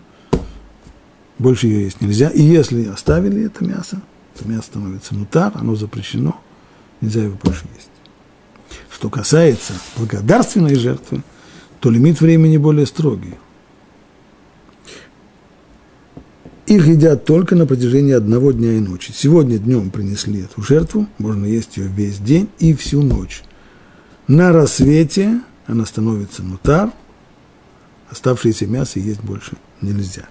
больше 1.40 1.66
ее 1.66 1.84
есть 1.84 2.00
нельзя. 2.00 2.28
И 2.28 2.42
если 2.42 2.86
оставили 2.86 3.46
это 3.46 3.64
мясо, 3.64 4.00
то 4.38 4.46
мясо 4.46 4.64
становится 4.64 5.14
мутар, 5.14 5.52
оно 5.54 5.74
запрещено, 5.74 6.38
нельзя 7.00 7.24
его 7.24 7.36
больше 7.42 7.64
есть. 7.74 7.88
Что 8.92 9.08
касается 9.08 9.72
благодарственной 9.96 10.74
жертвы, 10.74 11.22
то 11.80 11.90
лимит 11.90 12.20
времени 12.20 12.58
более 12.58 12.84
строгий. 12.84 13.34
Их 16.66 16.86
едят 16.86 17.24
только 17.24 17.56
на 17.56 17.66
протяжении 17.66 18.12
одного 18.12 18.52
дня 18.52 18.74
и 18.74 18.78
ночи. 18.80 19.10
Сегодня 19.12 19.58
днем 19.58 19.90
принесли 19.90 20.42
эту 20.42 20.62
жертву, 20.62 21.08
можно 21.18 21.46
есть 21.46 21.78
ее 21.78 21.88
весь 21.88 22.18
день 22.18 22.48
и 22.58 22.74
всю 22.74 23.02
ночь. 23.02 23.42
На 24.28 24.52
рассвете 24.52 25.40
она 25.66 25.86
становится 25.86 26.42
нутар, 26.42 26.92
оставшееся 28.10 28.66
мясо 28.66 29.00
есть 29.00 29.22
больше 29.22 29.56
нельзя. 29.80 30.28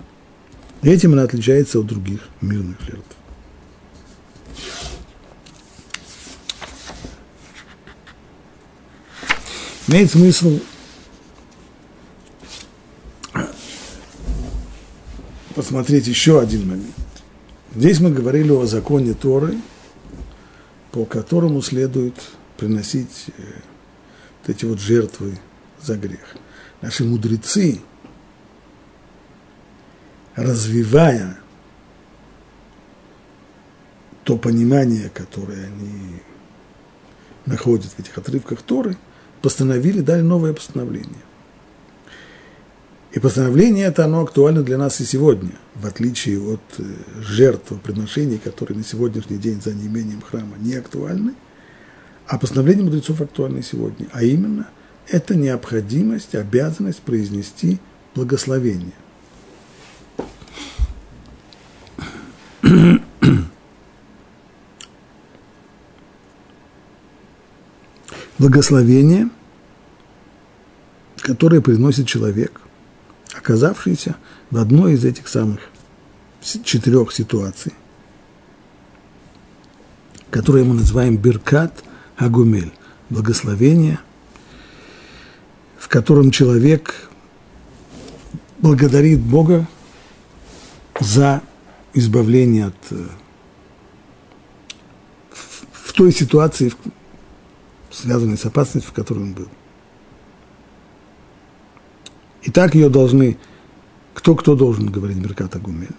Этим 0.82 1.14
она 1.14 1.24
отличается 1.24 1.80
от 1.80 1.88
других 1.88 2.22
мирных 2.42 2.80
жертв. 2.82 3.16
Имеет 9.88 10.12
смысл 10.12 10.60
посмотреть 15.56 16.08
еще 16.08 16.40
один 16.40 16.68
момент. 16.70 16.96
Здесь 17.76 18.00
мы 18.00 18.12
говорили 18.12 18.52
о 18.52 18.66
законе 18.66 19.14
Торы, 19.14 19.58
по 20.92 21.06
которому 21.06 21.62
следует 21.62 22.16
приносить 22.58 23.26
э, 23.38 23.42
вот 24.42 24.56
эти 24.56 24.66
вот 24.66 24.80
жертвы 24.80 25.40
за 25.82 25.98
грех. 25.98 26.36
Наши 26.82 27.04
мудрецы, 27.04 27.82
развивая 30.40 31.38
то 34.24 34.38
понимание, 34.38 35.10
которое 35.10 35.66
они 35.66 36.22
находят 37.46 37.86
в 37.86 38.00
этих 38.00 38.18
отрывках 38.18 38.62
Торы, 38.62 38.96
постановили, 39.42 40.02
дали 40.02 40.22
новое 40.22 40.54
постановление. 40.54 41.24
И 43.12 43.20
постановление 43.20 43.88
это, 43.88 44.06
оно 44.06 44.22
актуально 44.22 44.62
для 44.62 44.78
нас 44.78 45.02
и 45.02 45.06
сегодня, 45.06 45.54
в 45.74 45.88
отличие 45.88 46.40
от 46.40 46.62
э, 46.78 46.84
жертв, 47.22 47.74
приношений, 47.82 48.38
которые 48.38 48.78
на 48.78 48.84
сегодняшний 48.84 49.38
день 49.38 49.62
за 49.62 49.74
неимением 49.74 50.22
храма 50.22 50.58
не 50.60 50.76
актуальны, 50.76 51.34
а 52.28 52.38
постановление 52.38 52.86
мудрецов 52.86 53.20
актуально 53.22 53.64
сегодня, 53.64 54.08
а 54.12 54.24
именно 54.24 54.70
это 55.08 55.34
необходимость, 55.36 56.36
обязанность 56.36 57.00
произнести 57.00 57.80
благословение. 58.14 58.94
Благословение, 68.38 69.30
которое 71.18 71.62
приносит 71.62 72.08
человек– 72.08 72.62
оказавшийся 73.50 74.16
в 74.52 74.58
одной 74.58 74.94
из 74.94 75.06
этих 75.06 75.28
самых 75.28 75.60
четырех 76.42 77.12
ситуаций, 77.12 77.74
которые 80.30 80.66
мы 80.66 80.76
называем 80.76 81.18
Биркат 81.18 81.84
Агумель, 82.18 82.72
благословение, 83.10 84.00
в 85.78 85.88
котором 85.88 86.32
человек 86.32 87.10
благодарит 88.60 89.20
Бога 89.20 89.68
за 91.00 91.42
избавление 92.00 92.68
от 92.68 92.76
э, 92.92 93.06
в 95.72 95.94
той 95.94 96.12
ситуации, 96.12 96.74
связанной 97.92 98.38
с 98.38 98.46
опасностью, 98.46 98.92
в 98.92 98.96
которой 98.96 99.20
он 99.20 99.34
был. 99.34 99.48
И 102.44 102.52
так 102.52 102.74
ее 102.74 102.90
должны, 102.90 103.38
кто-кто 104.14 104.56
должен 104.56 104.88
говорить 104.88 105.18
Берката 105.18 105.60
Гумель? 105.60 105.90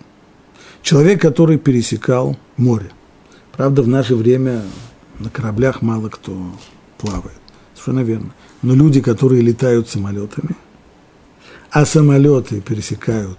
Человек, 0.82 1.20
который 1.20 1.58
пересекал 1.58 2.36
море. 2.56 2.90
Правда, 3.52 3.82
в 3.82 3.88
наше 3.88 4.16
время 4.16 4.62
на 5.18 5.28
кораблях 5.28 5.82
мало 5.82 6.08
кто 6.08 6.34
плавает. 6.96 7.38
Совершенно 7.74 8.04
верно. 8.04 8.34
Но 8.62 8.74
люди, 8.74 9.00
которые 9.00 9.42
летают 9.42 9.88
самолетами, 9.88 10.56
а 11.70 11.84
самолеты 11.84 12.60
пересекают 12.60 13.38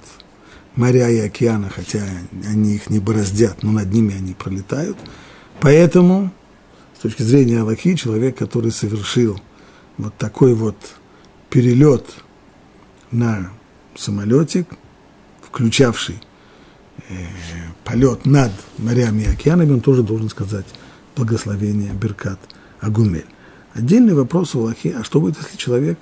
моря 0.75 1.09
и 1.09 1.19
океаны, 1.19 1.69
хотя 1.69 2.03
они 2.47 2.75
их 2.75 2.89
не 2.89 2.99
бороздят, 2.99 3.63
но 3.63 3.71
над 3.71 3.91
ними 3.91 4.15
они 4.15 4.33
пролетают. 4.33 4.97
Поэтому, 5.59 6.31
с 6.97 7.01
точки 7.01 7.23
зрения 7.23 7.61
Аллахи, 7.61 7.95
человек, 7.95 8.37
который 8.37 8.71
совершил 8.71 9.39
вот 9.97 10.15
такой 10.17 10.53
вот 10.53 10.77
перелет– 11.49 12.05
на 13.11 13.51
самолетик, 13.95 14.67
включавший 15.41 16.21
э, 17.09 17.13
полет 17.83 18.25
над 18.25 18.51
морями 18.77 19.23
и 19.23 19.27
океанами, 19.27 19.73
он 19.73 19.81
тоже 19.81 20.03
должен 20.03 20.29
сказать 20.29 20.65
благословение 21.15 21.91
Беркат 21.93 22.39
Агумель. 22.79 23.25
Отдельный 23.73 24.13
вопрос 24.13 24.55
у 24.55 24.61
Аллахи, 24.61 24.95
а 24.97 25.03
что 25.03 25.19
будет, 25.19 25.37
если 25.37 25.57
человек 25.57 25.99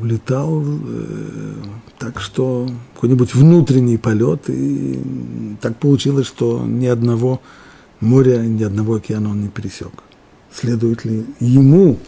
улетал 0.00 0.62
э, 0.64 1.54
так, 1.98 2.20
что 2.20 2.68
какой-нибудь 2.94 3.34
внутренний 3.34 3.98
полет, 3.98 4.48
и 4.48 5.02
так 5.60 5.76
получилось, 5.76 6.26
что 6.26 6.64
ни 6.66 6.86
одного 6.86 7.40
моря, 8.00 8.38
ни 8.38 8.62
одного 8.62 8.94
океана 8.94 9.30
он 9.30 9.42
не 9.42 9.48
пересек. 9.48 9.92
Следует 10.52 11.04
ли 11.04 11.26
ему 11.40 11.98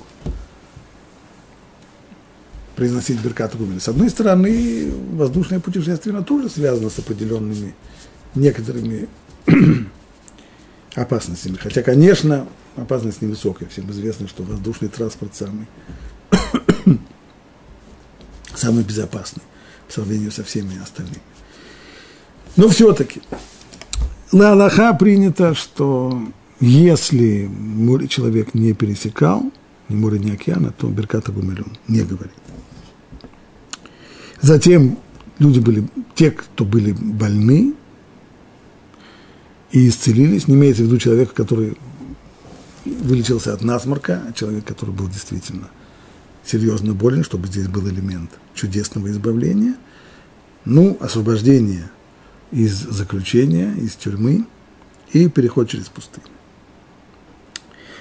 произносить 2.77 3.20
Беркат 3.20 3.57
Гумель. 3.57 3.81
С 3.81 3.89
одной 3.89 4.11
стороны, 4.11 4.93
воздушное 5.12 5.61
путешествие 5.61 6.14
оно 6.14 6.24
тоже 6.24 6.49
связано 6.49 6.91
с 6.91 6.99
определенными 6.99 7.74
некоторыми 8.35 9.09
опасностями. 10.95 11.57
Хотя, 11.57 11.83
конечно, 11.83 12.47
опасность 12.77 13.22
невысокая. 13.22 13.68
Всем 13.68 13.91
известно, 13.91 14.29
что 14.29 14.43
воздушный 14.43 14.89
транспорт 14.89 15.35
самый, 15.35 15.66
самый 18.57 18.85
безопасный 18.85 19.43
по 19.87 19.93
сравнению 19.93 20.33
со 20.33 20.43
всеми 20.45 20.81
остальными. 20.83 21.23
Но 22.57 22.69
все-таки 22.69 23.21
на 24.33 24.53
Аллаха 24.53 24.93
принято, 24.95 25.55
что 25.55 26.21
если 26.61 27.51
человек 28.09 28.55
не 28.55 28.73
пересекал 28.73 29.53
ни 29.89 29.95
море, 29.95 30.19
ни 30.19 30.31
океана, 30.31 30.73
то 30.73 30.89
Берката 30.89 31.31
Гумель 31.31 31.65
не 31.87 32.03
говорит. 32.03 32.33
Затем 34.41 34.99
люди 35.39 35.61
были, 35.61 35.89
те, 36.15 36.31
кто 36.31 36.65
были 36.65 36.93
больны 36.93 37.75
и 39.71 39.89
исцелились, 39.89 40.49
не 40.49 40.55
имеется 40.55 40.83
в 40.83 40.87
виду 40.87 40.99
человека, 40.99 41.35
который 41.35 41.77
вылечился 42.85 43.53
от 43.53 43.63
насморка, 43.63 44.23
а 44.29 44.33
человек, 44.33 44.65
который 44.65 44.95
был 44.95 45.09
действительно 45.09 45.69
серьезно 46.47 46.95
болен, 46.95 47.25
чтобы 47.25 47.49
здесь 47.49 47.69
был 47.69 47.89
элемент 47.89 48.31
чудесного 48.55 49.11
избавления, 49.11 49.77
ну, 50.65 50.97
освобождение 51.01 51.91
из 52.51 52.75
заключения, 52.75 53.73
из 53.75 53.95
тюрьмы 53.95 54.47
и 55.13 55.29
переход 55.29 55.69
через 55.69 55.89
пустыню. 55.89 56.27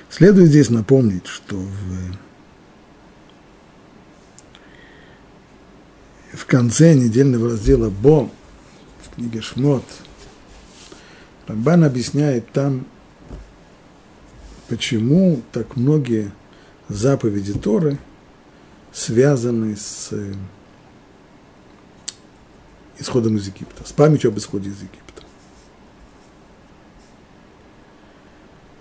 Следует 0.09 0.49
здесь 0.49 0.69
напомнить, 0.69 1.27
что 1.27 1.55
в 1.55 2.15
в 6.35 6.45
конце 6.45 6.93
недельного 6.93 7.51
раздела 7.51 7.89
Бо 7.89 8.29
в 9.01 9.15
книге 9.15 9.41
Шмот 9.41 9.83
Рамбан 11.47 11.83
объясняет 11.83 12.51
там, 12.51 12.85
почему 14.67 15.41
так 15.51 15.75
многие 15.75 16.31
заповеди 16.89 17.53
Торы 17.53 17.97
связаны 18.95 19.75
с 19.75 20.11
исходом 22.97 23.37
из 23.37 23.45
Египта, 23.45 23.87
с 23.87 23.91
памятью 23.91 24.31
об 24.31 24.37
исходе 24.39 24.69
из 24.69 24.77
Египта. 24.77 25.23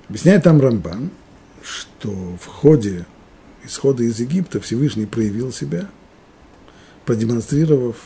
Объясняет 0.08 0.44
там 0.44 0.60
Рамбан, 0.60 1.10
что 1.62 2.10
в 2.40 2.46
ходе 2.46 3.04
исхода 3.64 4.04
из 4.04 4.18
Египта 4.20 4.60
Всевышний 4.60 5.04
проявил 5.04 5.52
себя– 5.52 5.90
продемонстрировав 7.04 7.96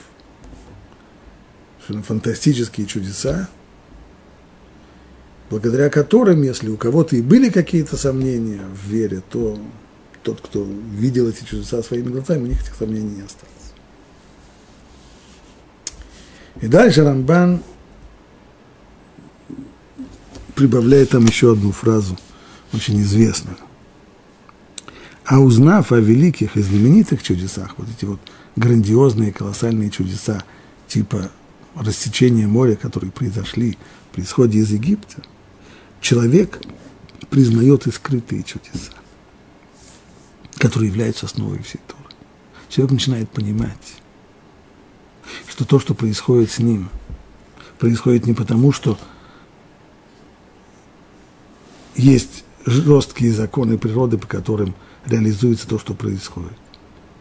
фантастические 1.86 2.86
чудеса, 2.86 3.48
благодаря 5.48 5.88
которым, 5.88 6.42
если 6.42 6.68
у 6.68 6.76
кого-то 6.76 7.16
и 7.16 7.22
были 7.22 7.48
какие-то 7.48 7.96
сомнения 7.96 8.62
в 8.66 8.88
вере, 8.88 9.22
то 9.30 9.58
тот, 10.28 10.42
кто 10.42 10.62
видел 10.92 11.26
эти 11.28 11.42
чудеса 11.42 11.82
своими 11.82 12.10
глазами, 12.10 12.42
у 12.42 12.46
них 12.48 12.60
этих 12.60 12.74
сомнений 12.74 13.16
не 13.16 13.22
осталось. 13.22 13.72
И 16.60 16.66
дальше 16.66 17.02
Рамбан 17.02 17.62
прибавляет 20.54 21.10
там 21.10 21.24
еще 21.24 21.52
одну 21.52 21.72
фразу, 21.72 22.18
очень 22.74 23.00
известную. 23.00 23.56
А 25.24 25.40
узнав 25.40 25.92
о 25.92 25.96
великих 25.96 26.56
и 26.56 26.60
знаменитых 26.60 27.22
чудесах, 27.22 27.78
вот 27.78 27.88
эти 27.88 28.04
вот 28.04 28.20
грандиозные, 28.56 29.32
колоссальные 29.32 29.88
чудеса, 29.88 30.44
типа 30.88 31.30
рассечения 31.74 32.46
моря, 32.46 32.76
которые 32.76 33.12
произошли 33.12 33.78
при 34.12 34.24
исходе 34.24 34.58
из 34.58 34.70
Египта, 34.72 35.22
человек 36.02 36.60
признает 37.30 37.86
и 37.86 37.92
скрытые 37.92 38.42
чудеса, 38.42 38.92
которые 40.58 40.88
являются 40.88 41.26
основой 41.26 41.62
всей 41.62 41.80
Торы. 41.86 42.14
Человек 42.68 42.92
начинает 42.92 43.30
понимать, 43.30 43.94
что 45.48 45.64
то, 45.64 45.78
что 45.78 45.94
происходит 45.94 46.50
с 46.50 46.58
ним, 46.58 46.88
происходит 47.78 48.26
не 48.26 48.34
потому, 48.34 48.72
что 48.72 48.98
есть 51.94 52.44
жесткие 52.64 53.32
законы 53.32 53.78
природы, 53.78 54.18
по 54.18 54.26
которым 54.26 54.74
реализуется 55.06 55.68
то, 55.68 55.78
что 55.78 55.94
происходит. 55.94 56.58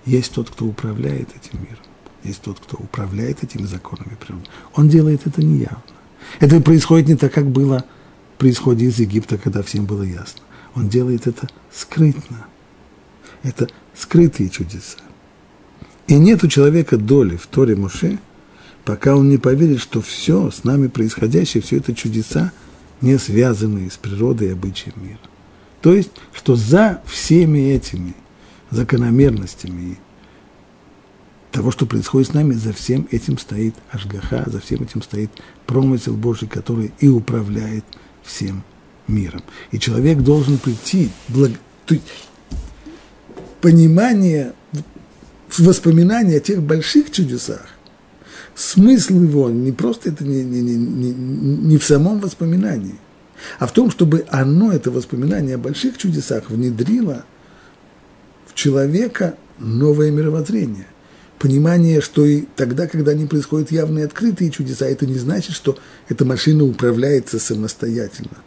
Есть 0.06 0.34
тот, 0.34 0.50
кто 0.50 0.66
управляет 0.66 1.30
этим 1.36 1.62
миром. 1.62 1.84
Есть 2.24 2.42
тот, 2.42 2.60
кто 2.60 2.78
управляет 2.78 3.44
этими 3.44 3.66
законами 3.66 4.18
природы. 4.20 4.46
Он 4.74 4.90
делает 4.90 5.26
это 5.26 5.44
неявно. 5.44 5.82
Это 6.40 6.60
происходит 6.62 7.08
не 7.08 7.16
так, 7.16 7.34
как 7.34 7.48
было 7.48 7.86
при 8.38 8.52
из 8.52 9.00
Египта, 9.00 9.38
когда 9.38 9.64
всем 9.64 9.86
было 9.86 10.04
ясно. 10.04 10.42
Он 10.76 10.90
делает 10.90 11.28
это 11.28 11.48
скрытно. 11.72 12.46
Это 13.44 13.68
скрытые 13.96 14.50
чудеса. 14.50 14.98
И 16.08 16.16
нет 16.16 16.44
у 16.44 16.48
человека 16.48 16.98
доли 16.98 17.36
в 17.36 17.48
Торе 17.48 17.76
Моше, 17.76 18.20
пока 18.86 19.16
он 19.16 19.30
не 19.30 19.38
поверит, 19.38 19.80
что 19.80 20.02
все 20.02 20.50
с 20.52 20.64
нами 20.64 20.88
происходящее, 20.88 21.62
все 21.62 21.78
это 21.78 21.94
чудеса, 21.94 22.52
не 23.02 23.18
связанные 23.20 23.92
с 23.92 23.98
природой 23.98 24.48
и 24.48 24.52
обычаем 24.52 24.94
мира. 25.04 25.20
То 25.82 25.94
есть, 25.94 26.12
что 26.34 26.56
за 26.56 27.02
всеми 27.06 27.60
этими 27.72 28.16
закономерностями 28.72 30.00
того, 31.52 31.72
что 31.72 31.86
происходит 31.86 32.30
с 32.30 32.34
нами, 32.34 32.54
за 32.54 32.74
всем 32.74 33.08
этим 33.12 33.38
стоит 33.38 33.76
Ашгаха, 33.92 34.50
за 34.50 34.60
всем 34.60 34.84
этим 34.84 35.02
стоит 35.02 35.32
промысел 35.66 36.16
Божий, 36.16 36.48
который 36.48 36.92
и 37.00 37.08
управляет 37.08 37.86
всем 38.24 38.64
миром. 39.08 39.44
И 39.72 39.80
человек 39.80 40.20
должен 40.20 40.58
прийти, 40.58 41.10
благ... 41.28 41.52
понимание, 43.68 44.54
воспоминания 45.58 46.38
о 46.38 46.40
тех 46.40 46.64
больших 46.64 47.12
чудесах, 47.12 47.66
смысл 48.56 49.22
его 49.22 49.50
не 49.50 49.74
просто 49.74 50.08
это 50.08 50.24
не, 50.24 50.42
не, 50.42 50.62
не, 50.62 51.12
не, 51.12 51.78
в 51.78 51.84
самом 51.84 52.22
воспоминании, 52.22 52.96
а 53.60 53.68
в 53.68 53.74
том, 53.74 53.92
чтобы 53.92 54.26
оно, 54.30 54.72
это 54.72 54.90
воспоминание 54.90 55.56
о 55.56 55.58
больших 55.58 55.98
чудесах, 55.98 56.50
внедрило 56.50 57.26
в 58.46 58.54
человека 58.54 59.36
новое 59.60 60.12
мировоззрение– 60.12 60.88
понимание, 61.38 62.00
что 62.00 62.26
и 62.26 62.46
тогда, 62.56 62.88
когда 62.88 63.14
не 63.14 63.26
происходят 63.26 63.70
явные 63.70 64.06
открытые 64.06 64.50
чудеса, 64.50 64.86
это 64.86 65.06
не 65.06 65.18
значит, 65.18 65.54
что 65.54 65.78
эта 66.08 66.24
машина 66.24 66.64
управляется 66.64 67.38
самостоятельно. 67.38 68.38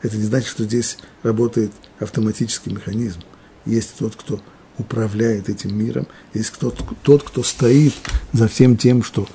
Это 0.00 0.16
не 0.16 0.24
значит, 0.24 0.48
что 0.48 0.64
здесь 0.64 0.96
работает 1.22 1.72
автоматический 1.98 2.70
механизм. 2.70 3.20
Есть 3.66 3.96
тот, 3.98 4.16
кто 4.16 4.40
управляет 4.78 5.48
этим 5.48 5.76
миром, 5.76 6.06
есть 6.34 6.52
тот, 6.58 6.82
тот, 7.02 7.22
кто 7.22 7.42
стоит 7.42 7.94
за 8.32 8.46
всем 8.48 8.76
тем, 8.76 9.02
что 9.02 9.26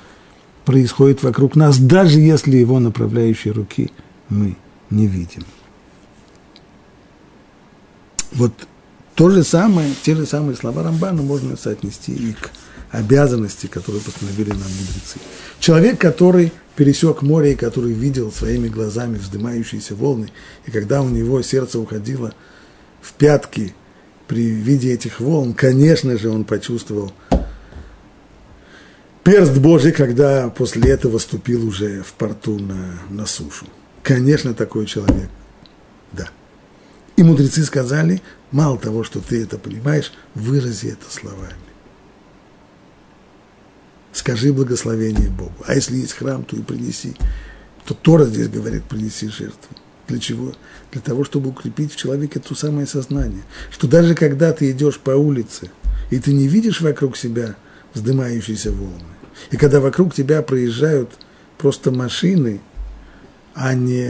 происходит 0.65 1.23
вокруг 1.23 1.55
нас, 1.55 1.77
даже 1.77 2.19
если 2.19 2.57
его 2.57 2.79
направляющие 2.79 3.53
руки 3.53 3.91
мы 4.29 4.55
не 4.89 5.07
видим. 5.07 5.45
Вот 8.33 8.53
то 9.15 9.29
же 9.29 9.43
самое, 9.43 9.93
те 10.03 10.15
же 10.15 10.25
самые 10.25 10.55
слова 10.55 10.83
Рамбана 10.83 11.21
можно 11.21 11.57
соотнести 11.57 12.13
и 12.13 12.33
к 12.33 12.51
обязанности, 12.91 13.67
которые 13.67 14.01
постановили 14.01 14.51
нам 14.51 14.59
мудрецы. 14.59 15.19
Человек, 15.59 15.99
который 15.99 16.51
пересек 16.75 17.21
море 17.21 17.53
и 17.53 17.55
который 17.55 17.93
видел 17.93 18.31
своими 18.31 18.67
глазами 18.67 19.17
вздымающиеся 19.17 19.95
волны, 19.95 20.29
и 20.65 20.71
когда 20.71 21.01
у 21.01 21.09
него 21.09 21.41
сердце 21.41 21.79
уходило 21.79 22.33
в 23.01 23.13
пятки 23.13 23.75
при 24.31 24.49
виде 24.49 24.93
этих 24.93 25.19
волн, 25.19 25.53
конечно 25.53 26.17
же, 26.17 26.29
он 26.29 26.45
почувствовал 26.45 27.11
перст 29.25 29.57
Божий, 29.57 29.91
когда 29.91 30.47
после 30.47 30.89
этого 30.89 31.17
ступил 31.17 31.67
уже 31.67 32.01
в 32.01 32.13
порту 32.13 32.57
на, 32.57 32.97
на 33.09 33.25
сушу. 33.25 33.65
Конечно, 34.01 34.53
такой 34.53 34.85
человек, 34.85 35.29
да. 36.13 36.29
И 37.17 37.23
мудрецы 37.23 37.65
сказали, 37.65 38.21
мало 38.51 38.77
того, 38.77 39.03
что 39.03 39.19
ты 39.19 39.43
это 39.43 39.57
понимаешь, 39.57 40.13
вырази 40.33 40.87
это 40.87 41.11
словами 41.13 41.57
скажи 44.13 44.53
благословение 44.53 45.29
Богу. 45.29 45.55
А 45.67 45.75
если 45.75 45.97
есть 45.97 46.13
храм, 46.13 46.45
то 46.45 46.55
и 46.55 46.61
принеси. 46.61 47.17
То 47.83 47.93
Тора 47.93 48.23
здесь 48.23 48.47
говорит, 48.47 48.85
принеси 48.85 49.27
жертву. 49.27 49.75
Для 50.07 50.19
чего? 50.19 50.53
Для 50.91 51.01
того, 51.01 51.23
чтобы 51.23 51.49
укрепить 51.49 51.93
в 51.93 51.95
человеке 51.95 52.39
то 52.39 52.55
самое 52.55 52.87
сознание, 52.87 53.43
что 53.71 53.87
даже 53.87 54.15
когда 54.15 54.51
ты 54.51 54.71
идешь 54.71 54.99
по 54.99 55.11
улице, 55.11 55.71
и 56.09 56.19
ты 56.19 56.33
не 56.33 56.47
видишь 56.47 56.81
вокруг 56.81 57.15
себя 57.15 57.55
вздымающиеся 57.93 58.71
волны, 58.71 59.03
и 59.51 59.57
когда 59.57 59.79
вокруг 59.79 60.13
тебя 60.13 60.41
проезжают 60.41 61.11
просто 61.57 61.91
машины, 61.91 62.61
а 63.53 63.73
не, 63.73 64.07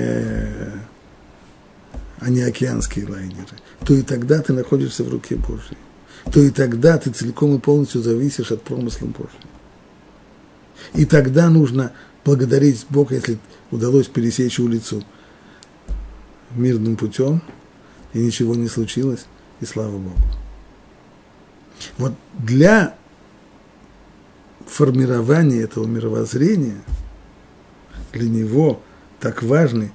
а 2.19 2.29
не 2.29 2.41
океанские 2.41 3.07
лайнеры, 3.07 3.57
то 3.85 3.93
и 3.93 4.01
тогда 4.01 4.41
ты 4.41 4.53
находишься 4.53 5.03
в 5.03 5.09
руке 5.09 5.35
Божьей. 5.35 5.77
То 6.31 6.39
и 6.39 6.51
тогда 6.51 6.97
ты 6.97 7.09
целиком 7.09 7.55
и 7.55 7.59
полностью 7.59 8.01
зависишь 8.01 8.51
от 8.51 8.61
промысла 8.61 9.07
Божьего. 9.07 9.29
И 10.93 11.05
тогда 11.05 11.49
нужно 11.49 11.91
благодарить 12.23 12.85
Бога, 12.89 13.15
если 13.15 13.39
удалось 13.71 14.07
пересечь 14.07 14.59
улицу 14.59 15.03
мирным 16.55 16.95
путем, 16.95 17.41
и 18.13 18.19
ничего 18.19 18.55
не 18.55 18.67
случилось, 18.67 19.25
и 19.59 19.65
слава 19.65 19.97
Богу. 19.97 20.15
Вот 21.97 22.13
для 22.33 22.95
формирования 24.65 25.61
этого 25.61 25.85
мировоззрения, 25.85 26.81
для 28.13 28.29
него 28.29 28.81
так 29.19 29.43
важны 29.43 29.91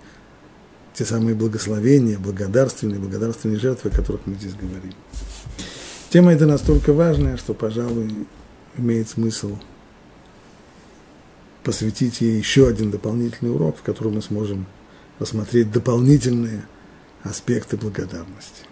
те 0.94 1.04
самые 1.04 1.34
благословения, 1.34 2.18
благодарственные, 2.18 2.98
благодарственные 2.98 3.58
жертвы, 3.58 3.90
о 3.90 3.94
которых 3.94 4.22
мы 4.26 4.34
здесь 4.34 4.54
говорим. 4.54 4.94
Тема 6.10 6.32
эта 6.32 6.46
настолько 6.46 6.92
важная, 6.92 7.36
что, 7.36 7.52
пожалуй, 7.52 8.26
имеет 8.76 9.08
смысл– 9.08 9.58
посвятить 11.66 12.20
ей 12.20 12.38
еще 12.38 12.68
один 12.68 12.92
дополнительный 12.92 13.52
урок, 13.52 13.78
в 13.78 13.82
котором 13.82 14.14
мы 14.14 14.22
сможем 14.22 14.66
рассмотреть 15.18 15.70
дополнительные 15.70 16.66
аспекты 17.22 17.76
благодарности. 17.76 18.65